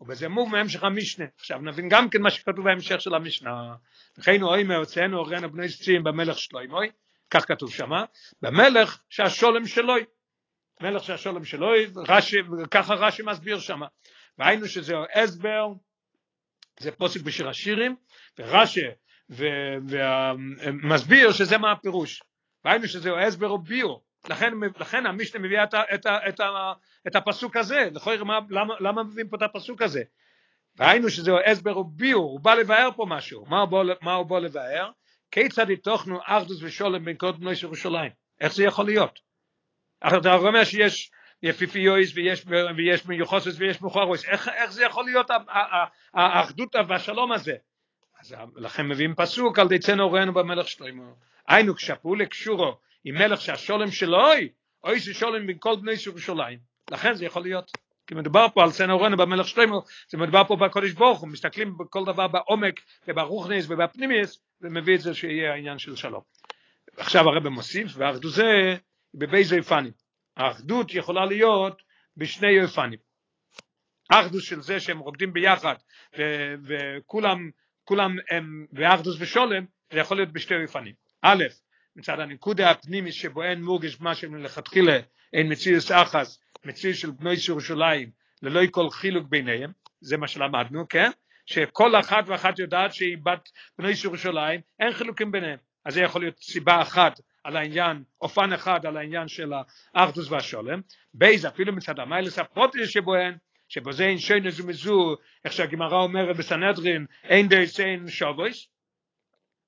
ובזה 0.00 0.28
מוב 0.28 0.52
מהמשך 0.52 0.84
המשנה. 0.84 1.24
עכשיו 1.38 1.58
נבין 1.58 1.88
גם 1.88 2.10
כן 2.10 2.22
מה 2.22 2.30
שכתוב 2.30 2.64
בהמשך 2.64 3.00
של 3.00 3.14
המשנה. 3.14 3.74
וכן 4.18 4.42
אומר, 4.42 4.76
הוצאנו 4.76 5.18
אורנו 5.18 5.52
בני 5.52 5.68
סצים 5.68 6.04
במלך 6.04 6.38
שלוימוי, 6.38 6.90
כך 7.30 7.48
כתוב 7.48 7.72
שמה, 7.72 8.04
במלך 8.42 8.98
שהשולם 9.10 9.66
שלוי. 9.66 10.04
מלך 10.80 11.04
שהשולם 11.04 11.44
שלוי, 11.44 11.86
רש"י, 12.08 12.36
ככה 12.70 12.94
רש"י 12.94 13.22
מסביר 13.22 13.58
שמה. 13.58 13.86
והיינו 14.38 14.68
שזהו 14.68 15.04
הסבר, 15.14 15.66
זה 16.80 16.92
פוסק 16.92 17.20
בשיר 17.20 17.48
השירים, 17.48 17.96
ורש"י 18.38 18.80
ומסביר 19.30 21.32
שזה 21.32 21.58
מה 21.58 21.72
הפירוש. 21.72 22.22
והיינו 22.64 22.88
שזהו 22.88 23.18
הסבר 23.18 23.48
או 23.48 23.58
ביור. 23.58 24.02
לכן, 24.28 24.52
לכן 24.80 25.06
המשנה 25.06 25.40
מביאה 25.40 25.64
את, 25.64 25.74
את, 25.94 26.06
את, 26.28 26.40
את 27.06 27.16
הפסוק 27.16 27.56
הזה, 27.56 27.88
לכוי, 27.92 28.16
למה, 28.50 28.74
למה 28.80 29.02
מביאים 29.02 29.28
פה 29.28 29.36
את 29.36 29.42
הפסוק 29.42 29.82
הזה? 29.82 30.02
והיינו 30.76 31.10
שזהו 31.10 31.36
הסבר 31.46 31.78
וביור, 31.78 32.30
הוא 32.30 32.40
בא 32.40 32.54
לבאר 32.54 32.88
פה 32.96 33.06
משהו, 33.08 33.46
מה 33.46 33.60
הוא 33.60 33.68
בא, 33.68 33.78
מה 34.02 34.14
הוא 34.14 34.26
בא 34.26 34.38
לבאר? 34.38 34.90
כיצד 35.30 35.70
יתוכנו 35.70 36.18
אחדוס 36.24 36.62
ושולם 36.62 37.04
בין 37.04 37.16
כל 37.16 37.32
בני 37.32 37.50
ירושלים? 37.62 38.10
איך 38.40 38.54
זה 38.54 38.64
יכול 38.64 38.86
להיות? 38.86 39.20
אתה 40.06 40.34
אומר 40.34 40.64
שיש 40.64 41.10
יפיפיויס 41.42 42.12
ויש, 42.14 42.44
ויש 42.76 43.06
מיוחסס 43.06 43.58
ויש 43.58 43.80
מוכרוס, 43.80 44.24
איך, 44.24 44.48
איך 44.48 44.72
זה 44.72 44.84
יכול 44.84 45.04
להיות 45.04 45.30
האחדות 46.14 46.74
והשלום 46.88 47.32
הזה? 47.32 47.56
לכן 48.56 48.88
מביאים 48.88 49.14
פסוק 49.14 49.58
על 49.58 49.68
דצנו 49.68 50.02
אורנו 50.02 50.34
במלך 50.34 50.68
שלמה. 50.68 51.02
היינו 51.48 51.74
כשפעולה 51.74 52.26
קשורו 52.26 52.78
עם 53.04 53.14
מלך 53.14 53.40
שהשולם 53.40 53.90
שלו 53.90 54.26
אוי, 54.26 54.48
אוי 54.84 55.00
ששולם 55.00 55.46
בין 55.46 55.56
כל 55.60 55.76
בני 55.76 55.92
ירושלים. 56.06 56.58
לכן 56.90 57.14
זה 57.14 57.24
יכול 57.24 57.42
להיות. 57.42 57.70
כי 58.06 58.14
מדובר 58.14 58.46
פה 58.54 58.62
על 58.62 58.70
סנורנו 58.70 59.16
במלך 59.16 59.48
שלמה, 59.48 59.76
זה 60.08 60.18
מדובר 60.18 60.44
פה 60.44 60.56
בקודש 60.56 60.92
ברוך 60.92 61.20
הוא, 61.20 61.28
מסתכלים 61.28 61.78
בכל 61.78 62.04
דבר 62.04 62.28
בעומק 62.28 62.80
וברוכניס 63.08 63.66
ובפנימיס, 63.70 64.38
ומביא 64.60 64.94
את 64.94 65.00
זה 65.00 65.14
שיהיה 65.14 65.52
העניין 65.52 65.78
של 65.78 65.96
שלום. 65.96 66.22
עכשיו 66.96 67.28
הרב 67.28 67.48
מוסיף, 67.48 67.92
והאחדות 67.96 68.32
זה 68.32 68.76
בבייז 69.14 69.52
אופנים. 69.52 69.92
האחדות 70.36 70.94
יכולה 70.94 71.24
להיות 71.24 71.82
בשני 72.16 72.62
אופנים. 72.62 72.98
האחדות 74.10 74.42
של 74.42 74.60
זה 74.60 74.80
שהם 74.80 74.98
רוקדים 74.98 75.32
ביחד, 75.32 75.74
וכולם, 76.66 77.50
כולם 77.86 78.16
הם 78.30 78.66
באחדות 78.72 79.16
ושולם, 79.18 79.64
זה 79.92 79.98
יכול 79.98 80.16
להיות 80.16 80.32
בשתי 80.32 80.54
אופנים. 80.62 80.94
א', 81.22 81.44
מצד 81.96 82.20
הנקודה 82.20 82.70
הפנימי 82.70 83.12
שבו 83.12 83.42
אין 83.42 83.62
מורגש 83.62 84.00
מה 84.00 84.14
שמלכתחילה 84.14 84.98
אין 85.32 85.52
מציאוס 85.52 85.90
אחס, 85.92 86.40
מציאוס 86.64 86.96
של 86.96 87.10
בני 87.10 87.34
ירושלים, 87.48 88.10
ללא 88.42 88.60
כל 88.70 88.90
חילוק 88.90 89.28
ביניהם, 89.28 89.72
זה 90.00 90.16
מה 90.16 90.28
שלמדנו, 90.28 90.88
כן? 90.88 91.10
שכל 91.46 92.00
אחת 92.00 92.24
ואחת 92.26 92.58
יודעת 92.58 92.94
שהיא 92.94 93.16
בת 93.22 93.48
בני 93.78 93.92
ירושלים, 94.04 94.60
אין 94.80 94.92
חילוקים 94.92 95.32
ביניהם. 95.32 95.58
אז 95.84 95.94
זה 95.94 96.00
יכול 96.00 96.20
להיות 96.20 96.38
סיבה 96.38 96.82
אחת 96.82 97.20
על 97.44 97.56
העניין, 97.56 98.02
אופן 98.20 98.52
אחד 98.52 98.86
על 98.86 98.96
העניין 98.96 99.28
של 99.28 99.52
האחדות 99.94 100.30
והשלום, 100.30 100.80
ב' 101.14 101.46
אפילו 101.46 101.72
מצד 101.72 101.98
המעלות 101.98 102.38
הפרטיות 102.38 102.86
שבהן, 102.86 103.34
שבזה 103.68 103.92
הן 103.92 104.04
שונות 104.04 104.18
זו 104.18 104.60
מזו, 104.60 105.16
איך 105.44 105.52
שהגמרא 105.52 106.02
אומרת 106.02 106.36
בסנהדרין, 106.36 107.06
אין 107.24 107.48
דעותיהן 107.48 108.08
שוות, 108.08 108.66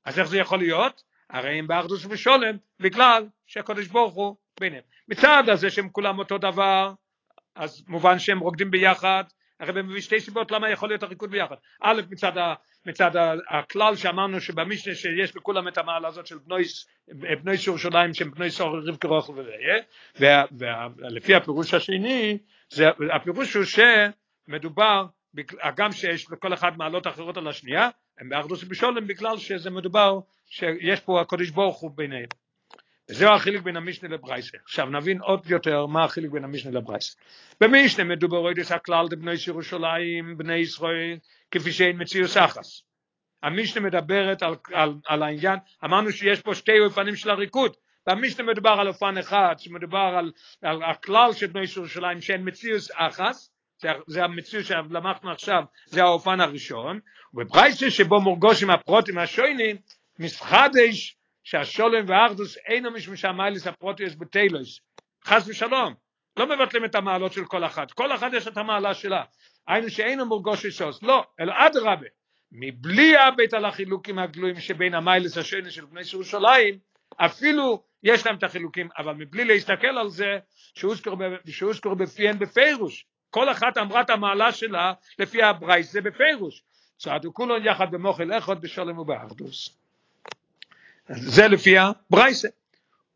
אז 0.04 0.18
איך 0.18 0.28
זה 0.28 0.38
יכול 0.38 0.58
להיות? 0.58 1.02
הרי 1.30 1.58
הם 1.58 1.66
באחדות 1.66 2.06
ושלום 2.10 2.56
בגלל 2.80 3.26
שהקדוש 3.46 3.86
ברוך 3.86 4.14
הוא 4.14 4.36
ביניהם. 4.60 4.82
מצד 5.08 5.42
הזה 5.48 5.70
שהם 5.70 5.88
כולם 5.88 6.18
אותו 6.18 6.38
דבר, 6.38 6.92
אז 7.54 7.84
מובן 7.88 8.18
שהם 8.18 8.38
רוקדים 8.38 8.70
ביחד, 8.70 9.24
הרי 9.60 9.82
מביא 9.82 10.00
שתי 10.00 10.20
סיבות 10.20 10.50
למה 10.50 10.70
יכול 10.70 10.88
להיות 10.88 11.02
הריקוד 11.02 11.30
ביחד. 11.30 11.54
א', 11.82 12.02
מצד, 12.10 12.38
ה, 12.38 12.54
מצד 12.86 13.16
ה, 13.16 13.32
הכלל 13.48 13.96
שאמרנו 13.96 14.40
שבמשנה 14.40 14.94
שיש 14.94 15.36
לכולם 15.36 15.68
את 15.68 15.78
המעלה 15.78 16.08
הזאת 16.08 16.26
של 16.26 16.38
בנוי, 16.38 16.62
בנוי 17.08 17.56
ירושלים 17.66 18.14
שהם 18.14 18.30
בנוי 18.30 18.50
סור 18.50 18.78
רבקה 18.88 19.08
רוחל 19.08 19.32
וזה, 19.32 20.40
ולפי 20.58 21.34
הפירוש 21.34 21.74
השני, 21.74 22.38
זה, 22.70 22.84
הפירוש 23.14 23.54
הוא 23.54 23.64
שמדובר, 23.64 25.06
גם 25.76 25.92
שיש 25.92 26.30
לכל 26.30 26.54
אחד 26.54 26.76
מעלות 26.76 27.06
אחרות 27.06 27.36
על 27.36 27.48
השנייה, 27.48 27.88
הם 28.18 28.28
באחדוס 28.28 28.62
ובשולם 28.62 29.06
בגלל 29.06 29.38
שזה 29.38 29.70
מדובר 29.70 30.18
שיש 30.46 31.00
פה 31.00 31.20
הקודש 31.20 31.50
ברוך 31.50 31.78
הוא 31.78 31.90
ביניהם. 31.94 32.28
וזהו 33.10 33.32
החילוק 33.32 33.62
בין 33.62 33.76
המשנה 33.76 34.08
לברייסה. 34.08 34.58
עכשיו 34.64 34.86
נבין 34.86 35.20
עוד 35.20 35.50
יותר 35.50 35.86
מה 35.86 36.04
החילוק 36.04 36.32
בין 36.32 36.44
המשנה 36.44 36.70
לברייסה. 36.70 37.16
במשנה 37.60 38.04
מדובר 38.04 38.36
עוד 38.36 38.56
הכלל 38.70 39.06
לבני 39.12 39.32
ירושלים, 39.48 40.38
בני 40.38 40.56
ישראל, 40.56 41.18
כפי 41.50 41.72
שאין 41.72 42.02
מציאוס 42.02 42.36
אחס. 42.36 42.82
המשנה 43.42 43.86
מדברת 43.86 44.42
על, 44.42 44.54
על, 44.72 44.94
על 45.06 45.22
העניין, 45.22 45.58
אמרנו 45.84 46.12
שיש 46.12 46.40
פה 46.40 46.54
שתי 46.54 46.80
אופנים 46.80 47.16
של 47.16 47.30
הריקוד, 47.30 47.76
במשנה 48.08 48.46
מדובר 48.52 48.76
על 48.80 48.88
אופן 48.88 49.18
אחד, 49.18 49.54
שמדובר 49.58 50.14
על, 50.18 50.32
על 50.62 50.82
הכלל 50.82 51.32
של 51.32 51.46
בני 51.46 51.64
ירושלים 51.76 52.20
שאין 52.20 52.48
מציאוס 52.48 52.90
אחס, 52.94 53.50
זה, 53.80 53.88
זה 54.06 54.24
המציאות 54.24 54.64
שלמדנו 54.64 55.30
עכשיו, 55.30 55.62
זה 55.86 56.02
האופן 56.02 56.40
הראשון, 56.40 57.00
ובברייסה 57.34 57.90
שבו 57.90 58.20
מורגושים 58.20 58.70
הפרוטים 58.70 59.18
השוינים, 59.18 59.76
מסחדש 60.18 61.16
שהשולם 61.42 62.04
והאחדוס 62.08 62.56
אינו 62.66 62.90
משום 62.90 63.16
שהמיילס 63.16 63.66
הפרוטיוס 63.66 64.14
בתלוס 64.14 64.80
חס 65.24 65.48
ושלום 65.48 65.94
לא 66.36 66.46
מבטלים 66.46 66.84
את 66.84 66.94
המעלות 66.94 67.32
של 67.32 67.44
כל 67.44 67.64
אחת. 67.64 67.92
כל 67.92 68.14
אחת 68.14 68.32
יש 68.32 68.48
את 68.48 68.56
המעלה 68.56 68.94
שלה. 68.94 69.22
היינו 69.68 69.90
שאינו 69.90 70.26
מורגוש 70.26 70.66
שוס 70.66 71.02
לא 71.02 71.24
אלא 71.40 71.54
אדרבה 71.66 72.06
מבלי 72.52 73.16
הבית 73.16 73.54
על 73.54 73.64
החילוקים 73.64 74.18
הגלויים 74.18 74.60
שבין 74.60 74.94
המיילס 74.94 75.38
השני 75.38 75.70
של 75.70 75.84
בני 75.84 76.00
ירושלים 76.12 76.78
אפילו 77.16 77.82
יש 78.02 78.26
להם 78.26 78.36
את 78.36 78.42
החילוקים 78.42 78.88
אבל 78.98 79.14
מבלי 79.14 79.44
להסתכל 79.44 79.98
על 79.98 80.08
זה 80.08 80.38
שהוזכר 81.44 81.94
בפיהן 81.94 82.38
בפירוש 82.38 83.06
כל 83.30 83.50
אחת 83.50 83.78
אמרה 83.78 84.00
את 84.00 84.10
המעלה 84.10 84.52
שלה 84.52 84.92
לפי 85.18 85.42
הברייס 85.42 85.92
זה 85.92 86.00
בפירוש. 86.00 86.62
צעדו 86.98 87.34
כולו 87.34 87.58
יחד 87.58 87.90
במוחל 87.90 88.38
אחד 88.38 88.60
בשלום 88.60 88.98
ובאחדוס 88.98 89.78
זה 91.08 91.48
לפי 91.48 91.78
הברייסה 91.78 92.48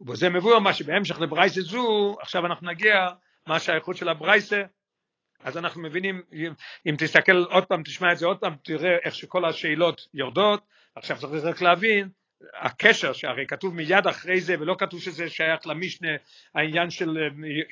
ובזה 0.01 0.29
מבואר 0.29 0.59
מה 0.59 0.73
שבהמשך 0.73 1.21
לברייסה 1.21 1.61
זו 1.61 2.17
עכשיו 2.21 2.47
אנחנו 2.47 2.71
נגיע 2.71 3.09
מה 3.47 3.61
שהאיכות 3.61 3.97
של 3.97 4.09
הברייסה 4.09 4.63
אז 5.45 5.57
אנחנו 5.57 5.83
מבינים 5.83 6.23
אם 6.87 6.95
תסתכל 6.99 7.45
עוד 7.45 7.65
פעם 7.65 7.83
תשמע 7.83 8.13
את 8.13 8.19
זה 8.19 8.27
עוד 8.27 8.39
פעם 8.39 8.55
תראה 8.63 8.97
איך 9.05 9.15
שכל 9.15 9.45
השאלות 9.45 10.07
יורדות. 10.15 10.63
עכשיו 10.95 11.19
צריך 11.19 11.45
רק 11.45 11.63
להבין 11.63 12.09
הקשר 12.61 13.13
שהרי 13.13 13.47
כתוב 13.47 13.75
מיד 13.75 14.07
אחרי 14.07 14.41
זה 14.41 14.55
ולא 14.61 14.77
כתוב 14.79 15.01
שזה 15.01 15.31
שייך 15.31 15.67
למשנה 15.67 16.09
העניין 16.55 16.91
של 16.91 17.19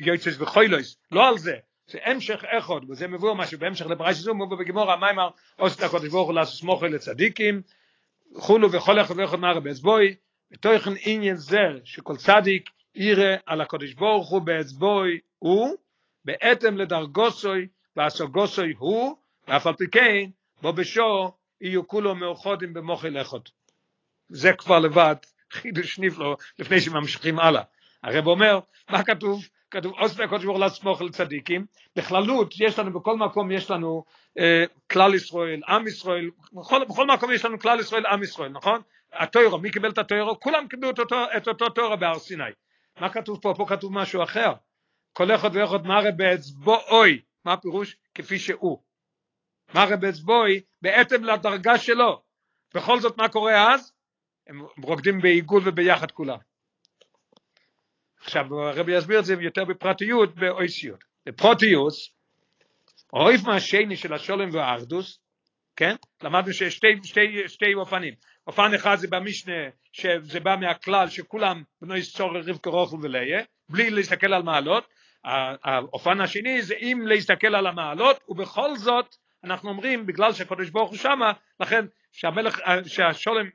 יועצס 0.00 0.36
וחוילויס. 0.38 0.96
לא 1.12 1.28
על 1.28 1.38
זה. 1.38 1.56
זה 1.86 1.98
המשך 2.04 2.44
אחד 2.44 2.80
וזה 2.88 3.08
מבואר 3.08 3.34
מה 3.34 3.46
שבהמשך 3.46 3.86
לברייס 3.86 4.18
זו 4.18 4.34
מבואר 4.34 4.58
בגמור 4.58 4.92
המיימר 4.92 5.28
עושה 5.56 5.86
הקודש 5.86 6.08
ברוך 6.08 6.26
הוא 6.26 6.34
לעשות 6.34 6.60
סמוכה 6.60 6.88
לצדיקים? 6.88 7.62
חולו 8.36 8.72
וכל 8.72 9.00
אחד 9.00 9.18
ואחד 9.18 9.38
מהרבה 9.38 9.60
באצבוי 9.60 10.14
ותוכן 10.52 10.90
עניין 11.04 11.36
זה 11.36 11.58
שכל 11.84 12.16
צדיק 12.16 12.70
יראה 12.94 13.36
על 13.46 13.60
הקודש 13.60 13.92
ברוך 13.92 14.28
הוא 14.28 14.42
באצבוי 14.42 15.18
הוא 15.38 15.76
בהתאם 16.24 16.78
לדרגוסוי 16.78 17.66
והסוגוסוי 17.96 18.74
הוא 18.78 19.16
ואף 19.48 19.66
על 19.66 19.74
פי 19.74 19.84
כן 19.92 20.30
בו 20.62 20.72
בשו 20.72 21.32
יהיו 21.60 21.88
כולו 21.88 22.14
מאוחדים 22.14 22.74
במוחל 22.74 23.20
אחד 23.20 23.38
זה 24.30 24.52
כבר 24.52 24.78
לבד 24.78 25.16
חידוש 25.52 25.98
נפלא 25.98 26.36
לפני 26.58 26.80
שממשיכים 26.80 27.38
הלאה. 27.38 27.62
הרב 28.02 28.26
אומר 28.26 28.60
מה 28.90 29.02
כתוב? 29.04 29.42
כתוב 29.70 29.92
עושה 29.98 30.24
הקודש 30.24 30.44
ברוך 30.44 30.58
הוא 30.58 30.66
לסמוך 30.66 31.02
לצדיקים 31.02 31.66
בכללות 31.96 32.54
יש 32.60 32.78
לנו 32.78 32.92
בכל 32.92 33.16
מקום 33.16 33.50
יש 33.50 33.70
לנו 33.70 34.04
אה, 34.38 34.64
כלל 34.90 35.14
ישראל 35.14 35.60
עם 35.68 35.86
ישראל 35.86 36.30
בכל, 36.52 36.84
בכל 36.88 37.06
מקום 37.06 37.32
יש 37.32 37.44
לנו 37.44 37.58
כלל 37.58 37.80
ישראל 37.80 38.06
עם 38.06 38.22
ישראל 38.22 38.48
נכון? 38.48 38.80
התוירו 39.12 39.58
מי 39.58 39.70
קיבל 39.70 39.90
את 39.90 39.98
התוירו 39.98 40.40
כולם 40.40 40.68
קיבלו 40.68 40.90
את 40.90 40.98
אותו, 40.98 41.16
את 41.36 41.48
אותו 41.48 41.68
תוירו 41.68 41.96
בהר 41.96 42.18
סיני. 42.18 42.44
מה 43.00 43.08
כתוב 43.08 43.40
פה? 43.42 43.54
פה 43.56 43.64
כתוב 43.68 43.92
משהו 43.92 44.22
אחר. 44.22 44.52
כל 45.12 45.34
אחד 45.34 45.50
ואחד 45.56 45.86
מראה 45.86 46.10
באצבעוי 46.10 47.20
מה 47.44 47.52
הפירוש? 47.52 47.96
כפי 48.14 48.38
שהוא. 48.38 48.82
מראה 49.74 49.96
באצבעוי 49.96 50.60
בהתאם 50.82 51.24
לדרגה 51.24 51.78
שלו. 51.78 52.22
בכל 52.74 53.00
זאת 53.00 53.16
מה 53.16 53.28
קורה 53.28 53.74
אז 53.74 53.92
הם 54.46 54.62
רוקדים 54.82 55.20
בעיגול 55.20 55.62
וביחד 55.64 56.10
כולם. 56.10 56.38
עכשיו 58.20 58.60
הרבי 58.60 58.96
יסביר 58.96 59.18
את 59.18 59.24
זה 59.24 59.34
יותר 59.40 59.64
בפרטיות 59.64 60.34
באויסיות. 60.34 61.04
בפרוטיוס 61.26 62.10
אויף 63.12 63.44
מהשני 63.44 63.96
של 63.96 64.12
השולם 64.12 64.48
והאחדוס 64.52 65.20
כן? 65.80 65.94
למדנו 66.22 66.52
שיש 66.52 66.74
שתי, 66.74 66.88
שתי, 67.04 67.48
שתי 67.48 67.74
אופנים. 67.74 68.14
אופן 68.46 68.74
אחד 68.74 68.96
זה 68.96 69.08
במשנה 69.10 69.52
שזה 69.92 70.40
בא 70.40 70.56
מהכלל 70.60 71.08
שכולם 71.08 71.62
בני 71.82 72.02
צור 72.02 72.38
רבקה 72.38 72.70
רוחל 72.70 72.96
וליה 73.02 73.42
בלי 73.68 73.90
להסתכל 73.90 74.34
על 74.34 74.42
מעלות. 74.42 74.84
האופן 75.24 76.20
השני 76.20 76.62
זה 76.62 76.74
אם 76.74 77.02
להסתכל 77.06 77.54
על 77.54 77.66
המעלות 77.66 78.20
ובכל 78.28 78.76
זאת 78.76 79.16
אנחנו 79.44 79.68
אומרים 79.68 80.06
בגלל 80.06 80.32
שהקדוש 80.32 80.70
ברוך 80.70 80.90
הוא 80.90 80.98
שמה 80.98 81.32
לכן 81.60 81.84
שהמלך 82.12 82.60
שהשולם 82.86 83.46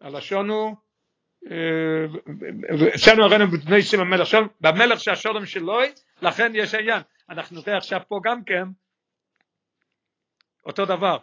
הלשון 0.00 0.48
הוא 0.48 0.76
אצלנו 2.94 3.24
הראינו 3.24 3.46
בבני 3.50 3.82
שים 3.82 4.00
המלך 4.00 4.26
שולם, 4.26 4.46
במלך 4.60 5.00
שהשולם 5.00 5.46
שלו, 5.46 5.78
לכן 6.22 6.52
יש 6.54 6.74
העניין. 6.74 7.02
אנחנו 7.30 7.60
נראה 7.60 7.76
עכשיו 7.76 8.00
פה 8.08 8.20
גם 8.24 8.44
כן 8.44 8.64
אותו 10.66 10.84
דבר. 10.84 11.18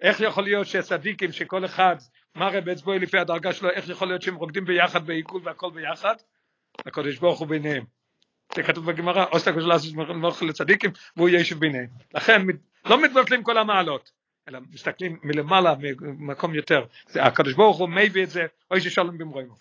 איך 0.00 0.20
יכול 0.20 0.44
להיות 0.44 0.66
שצדיקים 0.66 1.32
שכל 1.32 1.64
אחד 1.64 1.96
מראה 2.36 2.60
באצבעו 2.60 2.98
לפי 2.98 3.18
הדרגה 3.18 3.52
שלו, 3.52 3.70
איך 3.70 3.88
יכול 3.88 4.08
להיות 4.08 4.22
שהם 4.22 4.34
רוקדים 4.34 4.64
ביחד 4.64 5.06
בעיכול 5.06 5.40
והכל 5.44 5.70
ביחד? 5.70 6.14
הקדוש 6.86 7.18
ברוך 7.18 7.38
הוא 7.38 7.48
ביניהם. 7.48 7.84
זה 8.54 8.62
כתוב 8.62 8.92
בגמרא, 8.92 9.24
עושה 9.30 9.50
הקדוש 9.50 9.66
לעשות 9.66 9.94
מלך 9.94 10.42
לצדיקים 10.42 10.90
והוא 11.16 11.28
יישב 11.28 11.58
ביניהם. 11.58 11.86
לכן 12.14 12.42
לא 12.84 13.02
מתבטלים 13.02 13.42
כל 13.42 13.58
המעלות. 13.58 14.21
אלא 14.48 14.58
מסתכלים 14.72 15.18
מלמעלה 15.22 15.74
ממקום 16.00 16.54
יותר. 16.54 16.84
הקדוש 17.14 17.54
ברוך 17.54 17.78
הוא 17.78 17.88
מביא 17.88 18.22
את 18.22 18.30
זה 18.30 18.46
עושה 18.70 18.80
שלום 18.80 19.18
במרומיו 19.18 19.56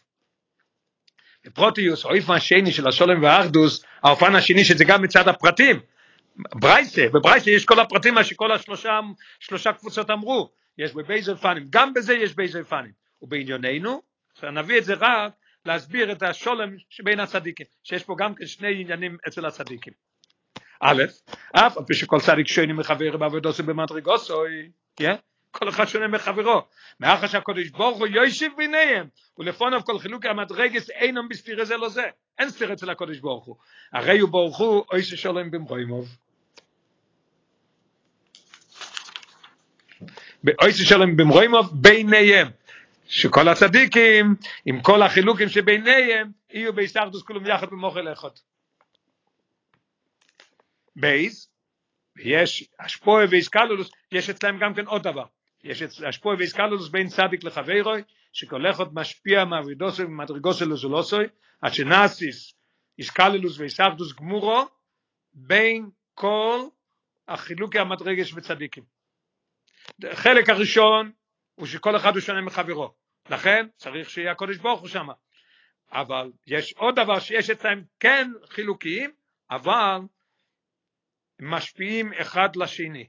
בפרטיות 1.46 2.06
האופן 2.06 2.34
השני 2.34 2.72
של 2.72 2.88
השלום 2.88 3.24
והאחדות 3.24 3.86
האופן 4.04 4.36
השני 4.36 4.64
שזה 4.66 4.84
גם 4.86 5.02
מצד 5.02 5.28
הפרטים. 5.28 5.80
ברייתא 6.36 7.06
בברייסה 7.14 7.52
יש 7.52 7.66
כל 7.66 7.80
הפרטים 7.80 8.14
מה 8.14 8.24
שכל 8.24 8.52
השלושה 8.52 9.00
שלושה 9.40 9.74
קבוצות 9.74 10.10
אמרו. 10.10 10.50
יש 10.78 10.94
בב' 10.94 11.36
אופנים 11.36 11.68
גם 11.70 11.94
בזה 11.94 12.14
יש 12.14 12.36
ב' 12.36 12.64
אופנים 12.64 12.92
ובענייננו 13.22 14.02
נביא 14.44 14.78
את 14.78 14.84
זה 14.84 14.94
רק 14.94 15.34
להסביר 15.66 16.12
את 16.12 16.24
השלום 16.24 16.76
שבין 16.90 17.20
הצדיקים 17.20 17.66
שיש 17.84 18.04
פה 18.04 18.16
גם 18.20 18.36
כן 18.36 18.48
שני 18.48 18.82
עניינים 18.82 19.18
אצל 19.28 19.46
הצדיקים 19.46 19.94
א', 20.82 21.04
אף 21.52 21.78
על 21.78 21.84
פי 21.86 21.94
שכל 21.94 22.20
צדיק 22.20 22.48
שונה 22.48 22.74
מחבר 22.74 23.18
בעבודו 23.18 23.50
במדרגוסו, 23.66 24.44
כן? 24.96 25.16
כל 25.52 25.70
אחד 25.70 25.86
שונה 25.86 26.08
מחברו. 26.08 26.62
מאחר 27.00 27.28
שהקודש 27.28 27.70
ברוך 27.70 27.98
הוא 27.98 28.08
יושיב 28.08 28.52
ביניהם, 28.58 29.08
ולפוניו 29.38 29.82
כל 29.86 30.00
חילוק 30.00 30.26
המדרגס 30.26 30.90
אינם 30.90 31.30
בסתירה 31.30 31.66
זה 31.66 31.78
לא 31.78 31.90
זה. 31.90 32.06
אין 32.40 32.50
סתירה 32.50 32.74
אצל 32.74 32.90
הקודש 32.90 33.20
ברוך 33.20 33.46
הוא. 33.46 33.56
הרי 33.94 34.20
הוא 34.20 34.30
ברוך 34.30 34.58
הוא 34.58 34.84
אוי 34.92 35.04
ששולם 35.04 35.52
במרוימוב. 35.52 36.18
אוי 40.62 40.72
ששולם 40.72 41.18
במרוימוב 41.18 41.70
ביניהם. 41.74 42.48
שכל 43.08 43.48
הצדיקים, 43.48 44.36
עם 44.66 44.82
כל 44.82 45.02
החילוקים 45.02 45.50
שביניהם, 45.50 46.32
יהיו 46.54 46.74
בהסתכדוס 46.74 47.24
כולם 47.24 47.46
יחד 47.46 47.70
במוחל 47.70 48.14
אחד. 48.14 48.30
בייז, 51.02 51.50
יש 52.20 52.70
השפועה 52.80 53.26
ואיסקלולוס, 53.30 53.92
יש 54.12 54.30
אצלם 54.30 54.60
גם 54.60 54.74
כן 54.74 54.86
עוד 54.86 55.04
דבר, 55.04 55.26
יש 55.64 55.82
השפועה 56.08 56.38
ואיסקלולוס 56.38 56.90
בין 56.90 57.08
צדיק 57.08 57.44
לחברוי, 57.44 58.02
שכל 58.34 58.70
אחד 58.70 58.94
משפיע 58.94 59.46
מעבידוסוי 59.46 60.06
ומדרגוסוי 60.06 60.68
לזולוסוי, 60.68 61.26
עד 61.62 61.74
שנאסיס 61.74 62.54
איסקלולוס 63.00 63.60
ואיסקלולוס 63.60 64.14
גמורו, 64.14 64.68
בין 65.34 65.90
כל 66.14 66.60
החילוקי 67.28 67.80
המדרגש 67.80 68.34
וצדיקים. 68.34 68.84
החלק 70.04 70.50
הראשון 70.50 71.12
הוא 71.56 71.68
שכל 71.68 71.96
אחד 71.96 72.14
הוא 72.14 72.22
שונה 72.22 72.42
מחברו, 72.42 72.94
לכן 73.30 73.68
צריך 73.78 74.10
שיהיה 74.10 74.32
הקודש 74.32 74.58
ברוך 74.58 74.82
הוא 74.82 74.90
שם. 74.90 75.08
אבל 75.92 76.32
יש 76.48 76.74
עוד 76.74 76.96
דבר 76.96 77.20
שיש 77.20 77.50
אצלם 77.50 77.82
כן 78.00 78.32
חילוקיים, 78.50 79.12
אבל 79.52 80.00
משפיעים 81.42 82.14
אחד 82.14 82.56
לשני. 82.56 83.08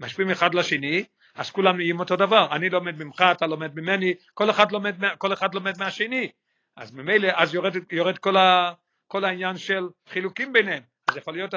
משפיעים 0.00 0.30
אחד 0.30 0.54
לשני, 0.54 1.04
אז 1.34 1.50
כולם 1.50 1.76
נהיים 1.76 2.00
אותו 2.00 2.16
דבר. 2.16 2.56
אני 2.56 2.70
לומד 2.70 3.02
ממך, 3.02 3.24
אתה 3.32 3.46
לומד 3.46 3.74
ממני, 3.74 4.14
כל 4.34 4.50
אחד 4.50 4.72
לומד, 4.72 4.94
כל 5.18 5.32
אחד 5.32 5.54
לומד 5.54 5.78
מהשני. 5.78 6.30
אז 6.76 6.92
ממילא, 6.92 7.28
אז 7.34 7.54
יורד, 7.54 7.72
יורד 7.92 8.18
כל, 8.18 8.36
ה, 8.36 8.72
כל 9.06 9.24
העניין 9.24 9.58
של 9.58 9.88
חילוקים 10.08 10.52
ביניהם. 10.52 10.82
אז 11.08 11.16
יכול 11.16 11.34
להיות 11.34 11.54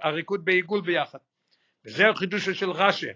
הריקוד 0.00 0.44
בעיגול 0.44 0.80
ביחד. 0.80 1.18
וזה 1.84 2.08
החידוש 2.08 2.48
של 2.48 2.70
רש"י. 2.70 3.06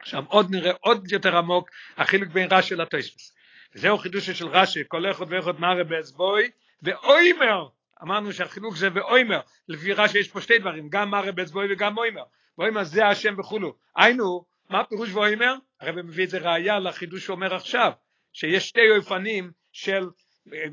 עכשיו 0.00 0.24
עוד 0.28 0.50
נראה 0.50 0.72
עוד 0.80 1.12
יותר 1.12 1.36
עמוק 1.36 1.70
החילוק 1.96 2.28
בין 2.28 2.48
רש"י 2.50 2.74
לטויספוס. 2.74 3.34
וזהו 3.74 3.98
חידוש 3.98 4.30
של 4.30 4.48
רש"י, 4.48 4.80
כל 4.88 5.10
אחד 5.10 5.26
ואחד 5.28 5.60
מראה 5.60 5.84
באצבוי, 5.84 6.50
ואוימר 6.82 7.68
אמרנו 8.02 8.32
שהחילוק 8.32 8.76
זה 8.76 8.88
ואוימר, 8.94 9.40
לפי 9.68 9.92
רש"י 9.92 10.18
יש 10.18 10.28
פה 10.28 10.40
שתי 10.40 10.58
דברים, 10.58 10.88
גם 10.88 11.10
מראה 11.10 11.32
באצבעוי 11.32 11.72
וגם 11.72 11.98
אוימר, 11.98 12.22
ואוימר 12.58 12.84
זה 12.84 13.06
השם 13.06 13.34
וכולו. 13.38 13.74
היינו, 13.96 14.44
מה 14.70 14.84
פירוש 14.84 15.12
ואוימר? 15.12 15.54
הרב 15.80 15.96
מביא 16.02 16.24
את 16.24 16.30
זה 16.30 16.38
ראייה 16.38 16.78
לחידוש 16.78 17.26
שאומר 17.26 17.54
עכשיו, 17.54 17.92
שיש 18.32 18.68
שתי 18.68 18.80
אופנים 18.98 19.50
של, 19.72 20.04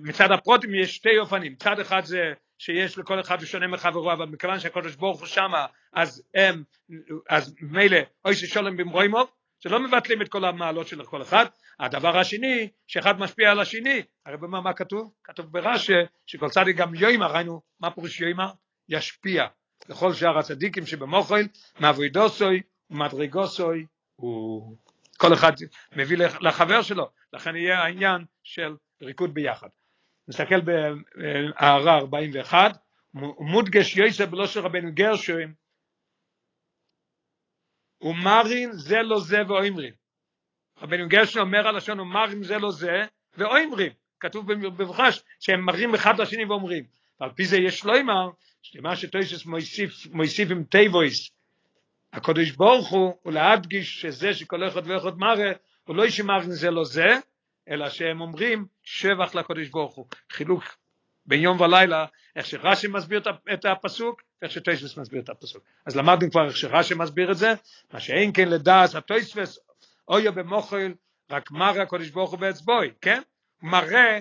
מצד 0.04 0.32
הפרוטים 0.32 0.76
יש 0.76 0.96
שתי 0.96 1.18
אופנים, 1.20 1.56
צד 1.56 1.80
אחד 1.80 2.06
זה 2.06 2.34
שיש 2.58 2.98
לכל 2.98 3.20
אחד 3.20 3.46
שונה 3.46 3.68
מחברו, 3.68 4.14
אבל 4.14 4.26
מכיוון 4.26 4.60
שהקדוש 4.60 4.96
ברוך 4.96 5.20
הוא 5.20 5.28
שמה, 5.28 5.66
אז 5.94 6.24
הם, 6.36 6.64
אז 7.30 7.56
מילא, 7.62 7.98
אוי 8.26 8.36
ששולם 8.36 8.78
במרוימוב, 8.78 9.32
שלא 9.60 9.80
מבטלים 9.80 10.22
את 10.22 10.30
כל 10.30 10.46
המעלות 10.46 10.88
של 10.88 11.06
כל 11.06 11.22
אחד, 11.22 11.46
הדבר 11.80 12.18
השני, 12.18 12.70
שאחד 12.88 13.20
משפיע 13.20 13.52
על 13.52 13.60
השני, 13.60 14.02
הרי 14.26 14.38
במה 14.38 14.62
מה 14.62 14.74
כתוב? 14.74 15.14
כתוב 15.24 15.46
ברש"י, 15.52 15.94
שכל 16.26 16.50
צדיק 16.50 16.78
גם 16.78 16.96
יוימה, 16.96 17.28
ראינו, 17.28 17.62
מה 17.80 17.92
פירוש 17.92 18.20
יוימה? 18.20 18.52
ישפיע. 18.90 19.48
לכל 19.90 20.14
שאר 20.14 20.38
הצדיקים 20.38 20.86
שבמוחל, 20.86 21.48
מאבוידוסוי 21.80 22.62
ומדרגוסוי, 22.90 23.86
הוא... 24.16 24.76
כל 25.18 25.34
אחד 25.34 25.52
מביא 25.96 26.18
לחבר 26.42 26.82
שלו, 26.82 27.10
לכן 27.34 27.56
יהיה 27.56 27.80
העניין 27.80 28.26
של 28.44 28.76
ריקוד 29.02 29.34
ביחד. 29.34 29.68
נסתכל 30.28 30.62
בהערה 30.62 31.98
41, 31.98 32.78
מודגש 33.40 33.98
יוסף 33.98 34.26
בלא 34.26 34.48
של 34.48 34.60
רבנו 34.60 34.94
גרשוין, 34.94 35.54
ומראין 38.02 38.72
זה 38.72 39.02
לזה 39.02 39.38
ואומרים. 39.48 39.99
רבנו 40.82 41.08
גרשום 41.08 41.46
אומר 41.46 41.68
הלשון 41.68 42.00
ומראין 42.00 42.44
זה 42.44 42.58
לזה 42.58 43.06
ואומרים. 43.38 43.92
כתוב 44.20 44.54
במפרש 44.54 45.24
שהם 45.40 45.62
מראים 45.62 45.96
אחד 45.96 46.22
לשני 46.22 46.46
ואומרים. 46.46 46.84
ועל 47.20 47.30
פי 47.36 47.46
זה 47.46 47.58
יש 47.58 47.86
לומר, 47.86 48.30
שמה 48.62 48.96
שתוספות 48.96 49.46
מוסיף, 49.46 50.06
מוסיף 50.12 50.52
עם 50.52 50.64
תיבות, 50.64 51.30
הקודש 52.14 52.52
ברוך 52.52 52.90
הוא, 52.90 53.14
ולהדגיש 53.26 54.02
שזה 54.02 54.34
שכל 54.34 54.68
אחד 54.68 54.82
ואחד 54.86 55.18
מראה, 55.18 55.52
הוא 55.84 55.96
לא 55.96 56.06
שמראה 56.06 56.40
זה 56.42 56.72
לזה, 56.72 57.18
אלא 57.70 57.90
שהם 57.90 58.22
אומרים 58.22 58.66
שבח 58.84 59.36
לקודש 59.36 59.68
ברוך 59.68 59.96
הוא. 59.96 60.08
חילוק 60.32 60.64
בין 61.26 61.42
יום 61.42 61.62
ולילה, 61.62 62.06
איך 62.36 62.46
שרש"י 62.46 62.88
מסביר 62.88 63.22
את 63.54 63.66
הפסוק, 63.66 64.22
איך 64.42 64.52
שטויסבס 64.52 64.98
מסביר 64.98 65.22
את 65.22 65.30
הפסוק. 65.30 65.64
אז 65.86 65.96
למדנו 65.96 66.32
כבר 66.32 66.48
איך 66.48 66.58
שרש"י 66.58 66.94
מסביר 66.94 67.32
את 67.32 67.38
זה, 67.38 67.54
מה 67.94 68.00
שאין 68.00 68.32
כן 68.34 68.48
לדעת 68.48 68.96
הטויסבס, 68.96 69.60
אויה 70.10 70.32
במוחל, 70.32 70.94
רק 71.32 71.52
מראה 71.52 71.82
הקודש 71.82 72.10
ברוך 72.10 72.32
הוא 72.32 72.40
באצבוי, 72.40 72.92
כן? 73.02 73.22
מראה, 73.62 74.20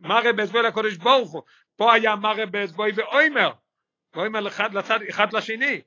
מראה 0.00 0.32
באצבוי 0.32 0.62
לקודש 0.62 0.96
ברוך 0.96 1.30
הוא. 1.30 1.42
פה 1.76 1.94
היה 1.94 2.16
מראה 2.16 2.46
באצבוי 2.46 2.92
ואוימר, 2.94 3.50
ואוימר 4.14 4.48
אחד, 4.48 4.74
לצד, 4.74 4.98
אחד 5.08 5.32
לשני. 5.32 5.80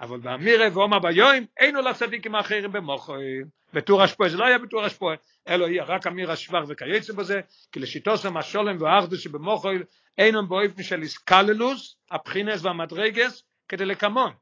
אבל 0.00 0.18
באמירה 0.20 0.66
ואומר 0.72 0.98
ביום, 0.98 1.44
אינו 1.60 1.80
לצדיקים 1.82 2.34
האחרים 2.34 2.72
במוחל. 2.72 3.20
בטור 3.72 4.02
השפוע, 4.02 4.28
זה 4.28 4.36
לא 4.36 4.44
היה 4.44 4.58
בטור 4.58 4.84
השפוע, 4.84 5.14
אלא 5.48 5.66
יהיה 5.66 5.84
רק 5.84 6.06
אמיר 6.06 6.30
השבר 6.30 6.64
וכייצא 6.68 7.12
בזה, 7.12 7.40
כי 7.72 7.80
לשיטתם 7.80 8.36
השלום 8.36 8.82
והאחדות 8.82 9.20
שבמחול 9.20 9.82
אינם 10.18 10.48
באופן 10.48 10.82
של 10.82 11.02
התכללות, 11.02 11.96
הבחינות 12.10 12.64
והמדרגות, 12.64 13.42
כדלקמן. 13.68 14.32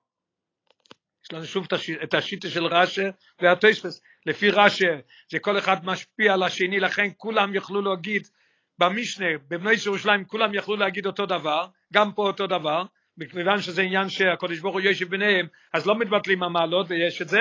יש 1.25 1.33
לנו 1.33 1.45
שוב 1.45 1.67
את 2.03 2.15
השיטה 2.15 2.51
של 2.51 2.67
רש"י 2.67 3.11
והתוספות, 3.41 4.01
לפי 4.27 4.51
רש"י 4.51 4.97
זה 5.31 5.39
כל 5.39 5.59
אחד 5.59 5.85
משפיע 5.85 6.33
על 6.33 6.43
השני, 6.43 6.81
לכן 6.81 7.09
כולם 7.17 7.55
יוכלו 7.55 7.83
להגיד 7.83 8.29
במשנה, 8.79 9.27
בבני 9.49 9.71
ירושלים 9.87 10.25
כולם 10.25 10.55
יכלו 10.55 10.77
להגיד 10.77 11.07
אותו 11.07 11.27
דבר, 11.27 11.67
גם 11.93 12.13
פה 12.13 12.27
אותו 12.27 12.47
דבר, 12.47 12.85
מכיוון 13.19 13.61
שזה 13.61 13.83
עניין 13.83 14.09
שהקדוש 14.09 14.61
ברוך 14.61 14.75
הוא 14.75 14.81
יושב 14.81 15.09
ביניהם, 15.09 15.47
אז 15.73 15.87
לא 15.87 15.99
מתבטלים 15.99 16.43
המעלות 16.43 16.87
ויש 16.89 17.23
את 17.23 17.29
זה, 17.29 17.41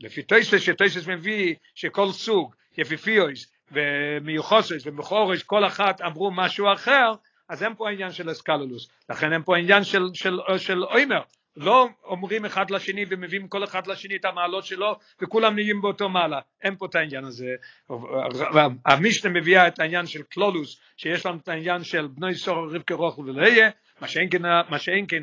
לפי 0.00 0.22
טויסס 0.22 0.60
שטויסס 0.60 1.06
מביא 1.06 1.54
שכל 1.74 2.12
סוג 2.12 2.54
יפיפיות 2.78 3.52
ומיוחסות 3.72 4.86
ומכוערות 4.86 5.42
כל 5.42 5.66
אחת 5.66 6.00
אמרו 6.00 6.30
משהו 6.30 6.72
אחר 6.72 7.12
אז 7.48 7.62
אין 7.62 7.74
פה 7.74 7.88
העניין 7.88 8.12
של 8.12 8.30
אסקלולוס. 8.30 8.88
לכן 9.10 9.32
אין 9.32 9.42
פה 9.42 9.56
העניין 9.56 9.84
של, 9.84 10.02
של, 10.14 10.38
של 10.58 10.84
אוימר 10.84 11.20
לא 11.56 11.88
אומרים 12.04 12.44
אחד 12.44 12.70
לשני 12.70 13.04
ומביאים 13.08 13.48
כל 13.48 13.64
אחד 13.64 13.86
לשני 13.86 14.16
את 14.16 14.24
המעלות 14.24 14.64
שלו 14.64 14.98
וכולם 15.22 15.54
נהיים 15.54 15.82
באותו 15.82 16.08
מעלה 16.08 16.40
אין 16.62 16.76
פה 16.76 16.86
את 16.86 16.94
העניין 16.94 17.24
הזה 17.24 17.54
המשנה 18.86 19.30
מביאה 19.30 19.68
את 19.68 19.78
העניין 19.78 20.06
של 20.06 20.22
קלולוס 20.22 20.80
שיש 20.96 21.26
לנו 21.26 21.38
את 21.42 21.48
העניין 21.48 21.84
של 21.84 22.06
בני 22.06 22.34
סור 22.34 22.74
רבקי 22.74 22.94
רוחל 22.94 23.22
ולהיה 23.22 23.70
מה 24.00 24.08
שאין 24.08 24.28
כן, 24.30 24.42
מה 24.42 24.78
כן 25.08 25.22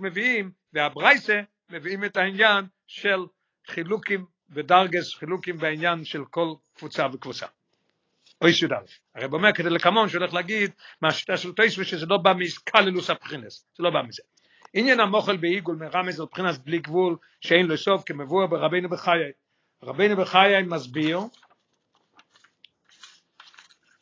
מביאים 0.00 0.50
והברייסה 0.72 1.40
מביאים 1.70 2.04
את 2.04 2.16
העניין 2.16 2.64
של 2.86 3.18
חילוקים 3.66 4.24
ודרגס, 4.50 5.14
חילוקים 5.14 5.58
בעניין 5.58 6.04
של 6.04 6.24
כל 6.24 6.48
קבוצה 6.74 7.06
וקבוצה. 7.12 7.46
אוי 8.42 8.52
ס"א. 8.52 8.66
הרי 9.14 9.28
אומר 9.32 9.52
כדי 9.52 9.70
לקמון 9.70 10.08
שהולך 10.08 10.34
להגיד 10.34 10.70
מהשיטה 11.02 11.36
של 11.36 11.52
טייסו 11.52 11.84
שזה 11.84 12.06
לא 12.06 12.16
בא 12.16 12.32
מסקללוס 12.32 13.10
הבחינס, 13.10 13.66
זה 13.76 13.82
לא 13.82 13.90
בא 13.90 14.02
מזה. 14.02 14.22
עניין 14.74 15.00
המוכל 15.00 15.36
בעיגול 15.36 15.76
מרמז 15.76 16.20
על 16.20 16.26
בחינס 16.32 16.58
בלי 16.58 16.78
גבול 16.78 17.16
שאין 17.40 17.66
לו 17.66 17.76
סוף 17.76 18.02
כמבואר 18.06 18.46
ברבינו 18.46 18.88
בחיי. 18.88 19.32
רבינו 19.82 20.16
בחיי 20.16 20.62
מסביר 20.62 21.20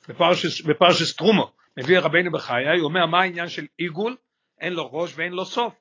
בפרשס, 0.09 0.61
בפרשס 0.61 1.17
מביא 1.77 1.99
רבינו 1.99 2.33
בחיי, 2.33 2.79
הוא 2.79 2.85
אומר 2.85 3.07
מה 3.07 3.21
העניין 3.21 3.49
של 3.49 3.67
עיגול, 3.79 4.17
אין 4.61 4.73
לו 4.73 4.93
ראש 4.93 5.13
ואין 5.17 5.33
לו 5.33 5.45
סוף, 5.45 5.75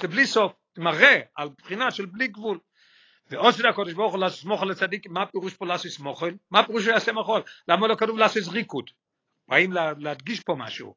זה 0.00 0.08
בלי 0.08 0.26
סוף, 0.26 0.52
מראה 0.78 1.20
על 1.34 1.48
בחינה 1.58 1.90
של 1.90 2.06
בלי 2.06 2.28
גבול. 2.28 2.58
ועושה 3.30 3.68
הקודש 3.68 3.92
ברוך 3.92 4.14
הוא 4.14 4.20
לסמוך 4.20 4.62
על 4.62 4.70
הצדיק, 4.70 5.06
מה 5.06 5.26
פירוש 5.26 5.54
פה 5.54 5.66
לעשות 5.66 5.90
סמוכל? 5.90 6.30
מה 6.50 6.66
פירוש 6.66 6.84
שיעשה 6.84 7.12
מחול? 7.12 7.42
למה 7.68 7.86
לא 7.86 7.94
כתוב 7.94 8.18
לעשות 8.18 8.42
זריקות? 8.42 8.90
באים 9.48 9.72
להדגיש 9.98 10.40
פה 10.40 10.54
משהו. 10.58 10.94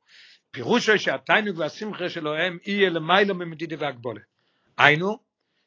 פירוש 0.56 0.90
שהתיינוג 0.90 1.60
והשמחה 1.60 2.10
שלהם 2.10 2.58
יהיה 2.66 2.90
למיילו 2.90 3.36
ממדידי 3.36 3.76
והגבולה. 3.76 4.22
היינו, 4.78 5.20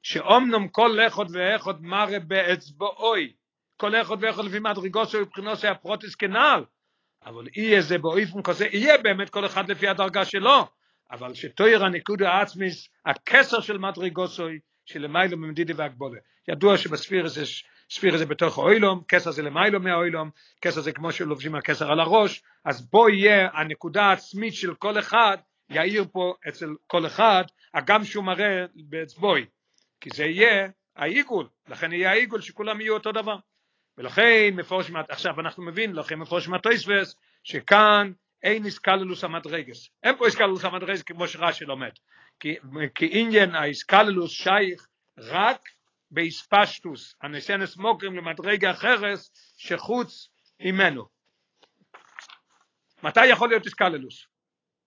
שאומנם 0.02 0.68
כל 0.68 0.98
אחד 1.06 1.24
ואחד 1.32 1.82
מראה 1.82 2.18
באצבעוי, 2.18 3.32
כל 3.76 3.94
אחד 3.94 4.16
ואחד 4.20 4.44
לפי 4.44 4.58
מדרגות 4.58 5.08
של 5.08 5.20
מבחינות 5.20 5.64
הפרוטיס 5.64 6.14
כנעל, 6.14 6.64
אבל 7.26 7.48
יהיה 7.56 7.80
זה 7.80 7.98
באופן 7.98 8.42
כזה, 8.42 8.66
יהיה 8.72 8.98
באמת 8.98 9.30
כל 9.30 9.46
אחד 9.46 9.70
לפי 9.70 9.88
הדרגה 9.88 10.24
שלו, 10.24 10.66
אבל 11.10 11.34
שתויר 11.34 11.84
הניקוד 11.84 12.22
העצמיס, 12.22 12.88
הכסר 13.06 13.60
של 13.60 13.78
מדרגוסוי, 13.78 14.58
שלמיילו 14.84 15.36
ממדידי 15.36 15.72
והגבולה. 15.72 16.18
ידוע 16.48 16.78
שבספירה 16.78 17.28
זה 17.28 17.44
ספירה 17.90 18.18
זה 18.18 18.26
בתוך 18.26 18.58
האוילום, 18.58 19.02
כסר 19.08 19.30
זה 19.30 19.42
למיילו 19.42 19.80
מהאוילום, 19.80 20.30
כסר 20.60 20.80
זה 20.80 20.92
כמו 20.92 21.12
שלובשים 21.12 21.54
הכסר 21.54 21.90
על 21.92 22.00
הראש, 22.00 22.42
אז 22.64 22.90
בו 22.90 23.08
יהיה 23.08 23.48
הנקודה 23.52 24.02
העצמית 24.02 24.54
של 24.54 24.74
כל 24.74 24.98
אחד, 24.98 25.38
יאיר 25.70 26.04
פה 26.12 26.34
אצל 26.48 26.74
כל 26.86 27.06
אחד, 27.06 27.44
הגם 27.74 28.04
שהוא 28.04 28.24
מראה 28.24 28.64
באצבוי, 28.74 29.46
כי 30.00 30.10
זה 30.14 30.24
יהיה 30.24 30.68
העיגול, 30.96 31.48
לכן 31.68 31.92
יהיה 31.92 32.10
העיגול 32.10 32.40
שכולם 32.40 32.80
יהיו 32.80 32.94
אותו 32.94 33.12
דבר. 33.12 33.36
ולכן 33.98 34.50
מפורש, 34.52 34.90
עכשיו 35.08 35.40
אנחנו 35.40 35.62
מבין, 35.62 35.92
לכן 35.92 36.14
מפורש 36.14 36.48
מהטויסבס, 36.48 37.16
שכאן 37.44 38.12
אין 38.42 38.64
איסקללוס 38.64 39.24
המדרגס. 39.24 39.90
אין 40.02 40.16
פה 40.16 40.26
איסקללוס 40.26 40.64
המדרגס 40.64 41.02
כמו 41.02 41.28
שרש"י 41.28 41.64
לומד. 41.64 41.90
כי, 42.40 42.56
כי 42.94 43.08
עניין 43.12 43.54
האיסקללוס 43.54 44.30
שייך 44.30 44.86
רק 45.18 45.68
באיספשטוס, 46.10 47.14
הנסנס 47.22 47.76
מוקרים 47.76 48.16
למדרגה 48.16 48.70
אחרס 48.70 49.30
שחוץ 49.56 50.28
ממנו. 50.60 51.04
מתי 53.02 53.26
יכול 53.26 53.48
להיות 53.48 53.64
איסקללוס? 53.64 54.26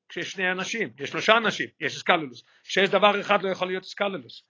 כשיש 0.10 0.32
שני 0.32 0.52
אנשים, 0.52 0.90
יש 1.00 1.10
שלושה 1.10 1.38
אנשים, 1.38 1.68
יש 1.80 1.94
איסקללוס. 1.94 2.44
כשיש 2.64 2.90
דבר 2.90 3.22
אחד 3.22 3.44
לא 3.44 3.50
יכול 3.50 3.68
להיות 3.68 3.84
איסקללוס. 3.84 4.44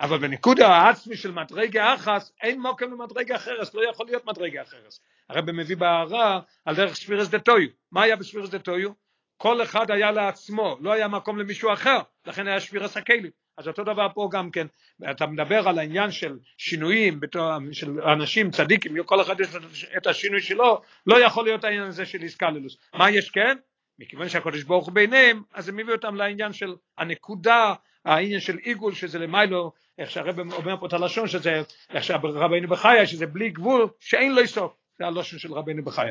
אבל 0.00 0.18
בנקודה 0.18 0.68
העצמי 0.68 1.16
של 1.16 1.30
מדרגה 1.30 1.94
אחס, 1.94 2.32
אין 2.42 2.60
מוקם 2.60 2.92
למדרגה 2.92 3.36
אחרס, 3.36 3.74
לא 3.74 3.90
יכול 3.90 4.06
להיות 4.06 4.24
מדרגה 4.24 4.62
אחרס. 4.62 5.00
הרב 5.28 5.50
מביא 5.50 5.76
בהערה 5.76 6.40
על 6.64 6.76
דרך 6.76 6.94
ספירס 6.94 7.28
דתויו. 7.28 7.68
מה 7.92 8.02
היה 8.02 8.16
בספירס 8.16 8.50
דתויו? 8.50 8.90
כל 9.36 9.62
אחד 9.62 9.90
היה 9.90 10.10
לעצמו, 10.10 10.76
לא 10.80 10.92
היה 10.92 11.08
מקום 11.08 11.38
למישהו 11.38 11.72
אחר, 11.72 11.98
לכן 12.26 12.46
היה 12.46 12.60
ספירס 12.60 12.96
הכלים. 12.96 13.30
אז 13.56 13.68
אותו 13.68 13.84
דבר 13.84 14.06
פה 14.14 14.28
גם 14.32 14.50
כן, 14.50 14.66
אתה 15.10 15.26
מדבר 15.26 15.68
על 15.68 15.78
העניין 15.78 16.10
של 16.10 16.38
שינויים 16.58 17.20
של 17.72 18.00
אנשים 18.00 18.50
צדיקים, 18.50 19.02
כל 19.02 19.20
אחד 19.20 19.40
יש 19.40 19.48
את 19.96 20.06
השינוי 20.06 20.40
שלו, 20.40 20.82
לא 21.06 21.20
יכול 21.24 21.44
להיות 21.44 21.64
העניין 21.64 21.84
הזה 21.84 22.06
של 22.06 22.22
איסקללוס. 22.22 22.76
מה 22.94 23.10
יש 23.10 23.30
כן? 23.30 23.56
מכיוון 23.98 24.28
שהקדוש 24.28 24.62
ברוך 24.62 24.86
הוא 24.86 24.94
ביניהם, 24.94 25.42
אז 25.52 25.68
הם 25.68 25.78
הביאו 25.78 25.96
אותם 25.96 26.14
לעניין 26.14 26.52
של 26.52 26.74
הנקודה, 26.98 27.74
העניין 28.04 28.40
של 28.40 28.56
עיגול, 28.56 28.94
שזה 28.94 29.18
למיילו, 29.18 29.72
איך 29.98 30.10
שהרב 30.10 30.38
אומר 30.38 30.76
פה 30.80 30.86
את 30.86 30.92
הלשון, 30.92 31.28
שזה, 31.28 31.62
איך 31.90 32.04
שהרבנו 32.04 32.68
בחיי, 32.68 33.06
שזה 33.06 33.26
בלי 33.26 33.50
גבול, 33.50 33.88
שאין 34.00 34.34
לו 34.34 34.46
סוף. 34.46 34.72
זה 34.98 35.06
הלושן 35.06 35.38
של 35.38 35.52
רבנו 35.52 35.84
בחיי. 35.84 36.10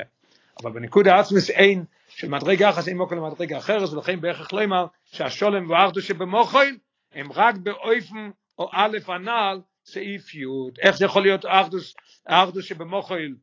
אבל 0.63 0.71
בנקודה 0.71 1.19
עצמס 1.19 1.49
אין, 1.49 1.83
של 2.07 2.29
מדרגה 2.29 2.69
אחת 2.69 2.87
אין 2.87 2.97
מוקר 2.97 3.15
למדרגה 3.15 3.57
אחרת, 3.57 3.89
ולכן 3.89 4.21
בערך 4.21 4.53
לא 4.53 4.63
אמר 4.63 4.85
שהשולם 5.05 5.69
והאחדו 5.69 6.01
שבמוחל, 6.01 6.67
הם 7.13 7.31
רק 7.31 7.55
באופן 7.55 8.29
או 8.59 8.69
א' 8.73 8.97
הנעל 9.07 9.61
סעיף 9.85 10.35
י', 10.35 10.45
איך 10.81 10.97
זה 10.97 11.05
יכול 11.05 11.21
להיות 11.21 11.45
אחדוס, 11.47 11.95
אחדוס 12.25 12.65
שבמוחל, 12.65 13.33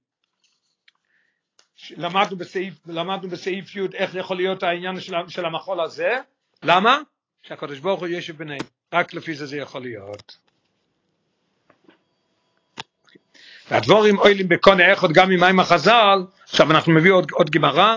למדנו 1.91 2.37
בסעיף, 2.37 2.75
למדנו 2.87 3.29
בסעיף 3.29 3.77
י' 3.77 3.81
איך 3.95 4.15
יכול 4.15 4.37
להיות 4.37 4.63
העניין 4.63 5.01
של, 5.01 5.15
של 5.29 5.45
המחול 5.45 5.81
הזה, 5.81 6.19
למה? 6.63 6.99
שהקדוש 7.43 7.79
ברוך 7.79 8.01
הוא 8.01 8.09
יושב 8.09 8.37
ביניהם, 8.37 8.61
רק 8.93 9.15
לפי 9.15 9.35
זה 9.35 9.47
זה 9.47 9.57
יכול 9.57 9.83
להיות. 9.83 10.37
והדבורים 13.71 14.19
אוילים 14.19 14.49
בקונה 14.49 14.93
אחד 14.93 15.09
גם 15.15 15.29
ממים 15.29 15.61
החז"ל, 15.61 16.19
עכשיו 16.43 16.71
אנחנו 16.71 16.93
מביא 16.93 17.13
עוד, 17.13 17.31
עוד 17.33 17.51
גמרא, 17.51 17.97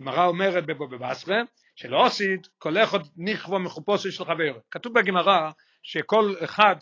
גמרא 0.00 0.26
אומרת 0.26 0.66
בבבסרה, 0.66 1.36
שלא 1.78 2.06
עשית 2.06 2.48
כל 2.58 2.78
אחד 2.78 2.98
נכבו 3.16 3.58
מחופושו 3.58 4.12
של 4.12 4.24
חבר. 4.24 4.58
כתוב 4.70 4.98
בגמרא 4.98 5.50
שכל 5.82 6.34
אחד, 6.44 6.76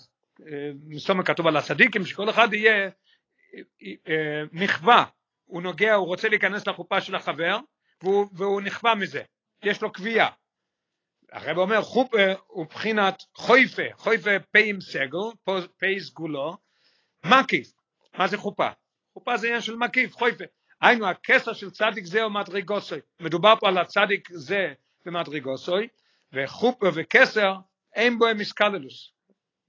אה, 0.47 0.71
מסתום 0.87 1.23
כתוב 1.23 1.47
על 1.47 1.57
הצדיקים, 1.57 2.07
שכל 2.07 2.31
אחד 2.31 2.55
יהיה 2.55 2.91
אה, 4.09 4.43
נכווה, 4.53 5.05
הוא 5.45 5.63
נוגע, 5.63 5.95
הוא 5.95 6.07
רוצה 6.07 6.29
להיכנס 6.29 6.67
לחופה 6.67 7.01
של 7.01 7.15
החבר, 7.15 7.59
והוא, 8.03 8.27
והוא 8.33 8.61
נכווה 8.61 8.95
מזה, 8.95 9.23
יש 9.63 9.83
לו 9.83 9.93
קביעה. 9.93 10.31
הרב 11.33 11.59
אומר 11.59 11.83
חופה 11.83 12.33
הוא 12.47 12.67
בחינת 12.67 13.23
חויפה, 13.35 13.83
חויפה 13.97 14.31
פי 14.53 14.71
עם 14.71 14.81
סגל, 14.81 15.55
פי 15.79 16.01
סגולו, 16.01 16.57
מקיף, 17.25 17.73
מה 18.19 18.29
זה 18.29 18.37
חופה? 18.37 18.69
חופה 19.13 19.37
זה 19.37 19.47
עניין 19.47 19.61
של 19.61 19.77
מקיף, 19.77 20.15
חויפה. 20.15 20.45
היינו 20.81 21.07
הכסר 21.07 21.53
של 21.53 21.71
צדיק 21.71 22.05
זה 22.05 22.23
או 22.23 22.31
מדרגוסוי, 22.31 23.01
מדובר 23.21 23.55
פה 23.61 23.69
על 23.69 23.79
הצדיק 23.79 24.29
זה 24.33 24.73
במדרגוסוי, 25.07 25.89
וחופה 26.33 26.87
וכסר 26.95 27.55
אין 27.95 28.19
בו 28.19 28.27
איסקללוס. 28.29 29.13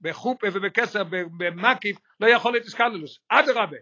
בחופה 0.00 0.46
ובכסר 0.52 1.02
במקיף 1.38 1.96
לא 2.20 2.26
יכול 2.28 2.52
להיות 2.52 2.64
איסקללוס, 2.64 3.18
אדרבה, 3.28 3.76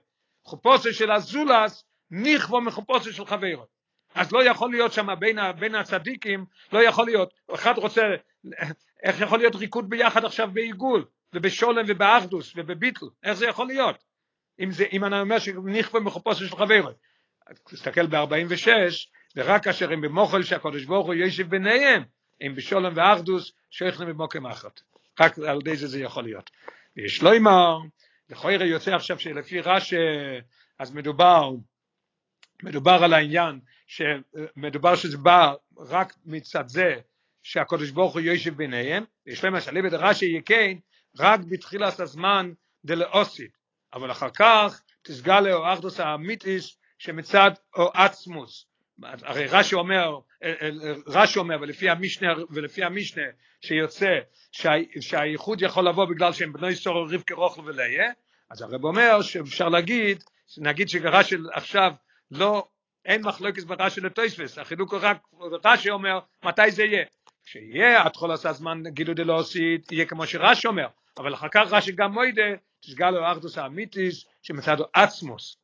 חופוסו 0.44 0.92
של 0.92 1.10
הזולס 1.10 1.84
נכבו 2.10 2.60
מחופוסו 2.60 3.12
של 3.12 3.26
חברו. 3.26 3.66
אז 4.14 4.32
לא 4.32 4.44
יכול 4.44 4.70
להיות 4.70 4.92
שם 4.92 5.08
בין, 5.18 5.38
בין 5.58 5.74
הצדיקים, 5.74 6.44
לא 6.72 6.82
יכול 6.82 7.06
להיות, 7.06 7.34
אחד 7.54 7.78
רוצה, 7.78 8.02
איך 9.02 9.20
יכול 9.20 9.38
להיות 9.38 9.54
ריקוד 9.54 9.90
ביחד 9.90 10.24
עכשיו 10.24 10.50
בעיגול, 10.52 11.04
ובשולם 11.34 11.84
ובאחדוס 11.88 12.52
ובביטל, 12.56 13.06
איך 13.22 13.32
זה 13.32 13.46
יכול 13.46 13.66
להיות? 13.66 14.04
אם, 14.60 14.70
זה, 14.70 14.84
אם 14.92 15.04
אני 15.04 15.20
אומר 15.20 15.38
שנכפה 15.38 16.00
מחופוסו 16.00 16.46
של 16.46 16.56
חברו. 16.56 16.90
תסתכל 17.70 18.06
ב-46, 18.06 18.68
ורק 19.36 19.64
כאשר 19.64 19.92
הם 19.92 20.00
במוחל 20.00 20.42
שהקדוש 20.42 20.84
ברוך 20.84 21.06
הוא 21.06 21.14
יושב 21.14 21.48
ביניהם, 21.48 22.02
הם 22.40 22.54
בשולם 22.54 22.92
ואחדוס, 22.96 23.52
שייכים 23.70 24.08
במוקם 24.08 24.46
אחת. 24.46 24.80
רק 25.20 25.38
על 25.38 25.58
ידי 25.60 25.76
זה 25.76 25.86
זה 25.86 26.00
יכול 26.00 26.24
להיות. 26.24 26.50
ויש 26.96 27.22
לו 27.22 27.36
אמר, 27.36 27.78
לכוירא 28.30 28.64
יוצא 28.64 28.94
עכשיו 28.94 29.18
שלפי 29.18 29.60
רש"י, 29.60 29.96
אז 30.78 30.94
מדובר, 30.94 31.50
מדובר 32.62 33.04
על 33.04 33.12
העניין 33.12 33.60
שמדובר 33.86 34.96
שזה 34.96 35.18
בא 35.18 35.54
רק 35.76 36.14
מצד 36.24 36.68
זה 36.68 36.94
שהקדוש 37.42 37.90
ברוך 37.90 38.12
הוא 38.12 38.20
יושב 38.20 38.56
ביניהם, 38.56 39.04
יש 39.26 39.44
להם 39.44 39.54
השליב 39.54 39.84
את 39.84 39.92
רש"י 39.92 40.26
יקן 40.26 40.78
רק 41.18 41.40
בתחילת 41.40 42.00
הזמן 42.00 42.52
דלאוסית, 42.84 43.56
אבל 43.94 44.10
אחר 44.10 44.30
כך 44.30 44.80
תסגל 45.02 45.40
לו 45.40 45.72
אחדוס 45.72 46.00
האמיתיס 46.00 46.76
שמצד 46.98 47.50
או 47.76 47.90
עצמוס. 47.94 48.66
הרי 49.02 49.46
רש"י 49.46 49.74
אומר, 49.74 50.18
רש"י 51.06 51.38
אומר 51.38 51.56
ולפי 51.60 51.90
המשנה, 51.90 52.28
ולפי 52.50 52.84
המשנה 52.84 53.22
שיוצא 53.60 54.18
שה, 54.52 54.72
שהייחוד 55.00 55.62
יכול 55.62 55.88
לבוא 55.88 56.04
בגלל 56.04 56.32
שהם 56.32 56.52
בני 56.52 56.74
סורו 56.74 57.02
רבקה 57.02 57.34
רוכל 57.34 57.60
וליה, 57.64 58.10
אז 58.50 58.62
הרב 58.62 58.84
אומר 58.84 59.22
שאפשר 59.22 59.68
להגיד, 59.68 60.24
נגיד 60.58 60.88
שרש"י 60.88 61.36
עכשיו 61.52 61.92
לא 62.30 62.68
אין 63.04 63.22
מחלוקת 63.22 63.62
ברש"י 63.62 64.00
לטויספס, 64.00 64.58
החילוק 64.58 64.92
הוא 64.92 65.00
רק, 65.02 65.18
רש"י 65.64 65.90
אומר, 65.90 66.18
מתי 66.44 66.70
זה 66.70 66.84
יהיה? 66.84 67.04
כשיהיה 67.44 68.10
כל 68.10 68.32
עשה 68.32 68.52
זמן 68.52 68.82
גילו 68.86 69.14
דלא 69.14 69.40
עשית, 69.40 69.92
יהיה 69.92 70.06
כמו 70.06 70.26
שרש"י 70.26 70.66
אומר, 70.66 70.86
אבל 71.18 71.34
אחר 71.34 71.48
כך 71.48 71.66
רש"י 71.70 71.92
גם 71.92 72.12
מוידה, 72.12 72.42
תסגל 72.80 73.10
לו 73.10 73.32
אחדוס 73.32 73.58
האמיתיס, 73.58 74.24
שמצדו 74.42 74.84
עצמוס, 74.92 75.56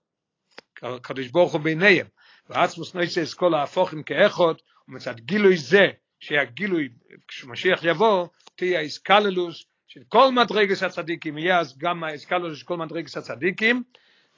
קדוש 1.03 1.29
ברוך 1.29 1.53
הוא 1.53 1.61
ביניהם, 1.61 2.07
ועצמוס 2.51 2.95
נויסס 2.95 3.35
כל 3.35 3.55
ההפוכים 3.55 4.03
כאחות, 4.03 4.63
ומצד 4.89 5.21
גילוי 5.21 5.57
זה, 5.57 5.87
שיהיה 6.21 6.45
גילוי, 6.45 6.89
כשמשיח 7.29 7.85
יבוא, 7.85 8.27
תהיה 8.57 8.81
איסקללוס, 8.81 9.65
של 9.89 10.01
כל 10.09 10.33
מדרגס 10.33 10.83
הצדיקים, 10.83 11.39
יהיה 11.39 11.59
אז 11.61 11.79
גם 11.79 12.05
האיסקללוס 12.05 12.59
של 12.59 12.67
כל 12.67 12.77
מדרגס 12.77 13.17
הצדיקים, 13.17 13.83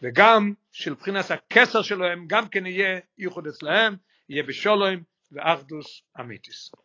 וגם 0.03 0.53
של 0.73 0.95
בחינת 0.95 1.31
הכסר 1.31 1.83
שלהם 1.83 2.27
גם 2.27 2.49
כן 2.49 2.67
יהיה 2.67 3.01
ייחוד 3.19 3.47
אצלהם, 3.47 3.97
יהיה 4.29 4.43
בשולוים 4.43 5.03
ואחדוס 5.33 6.03
אמיתיס. 6.21 6.84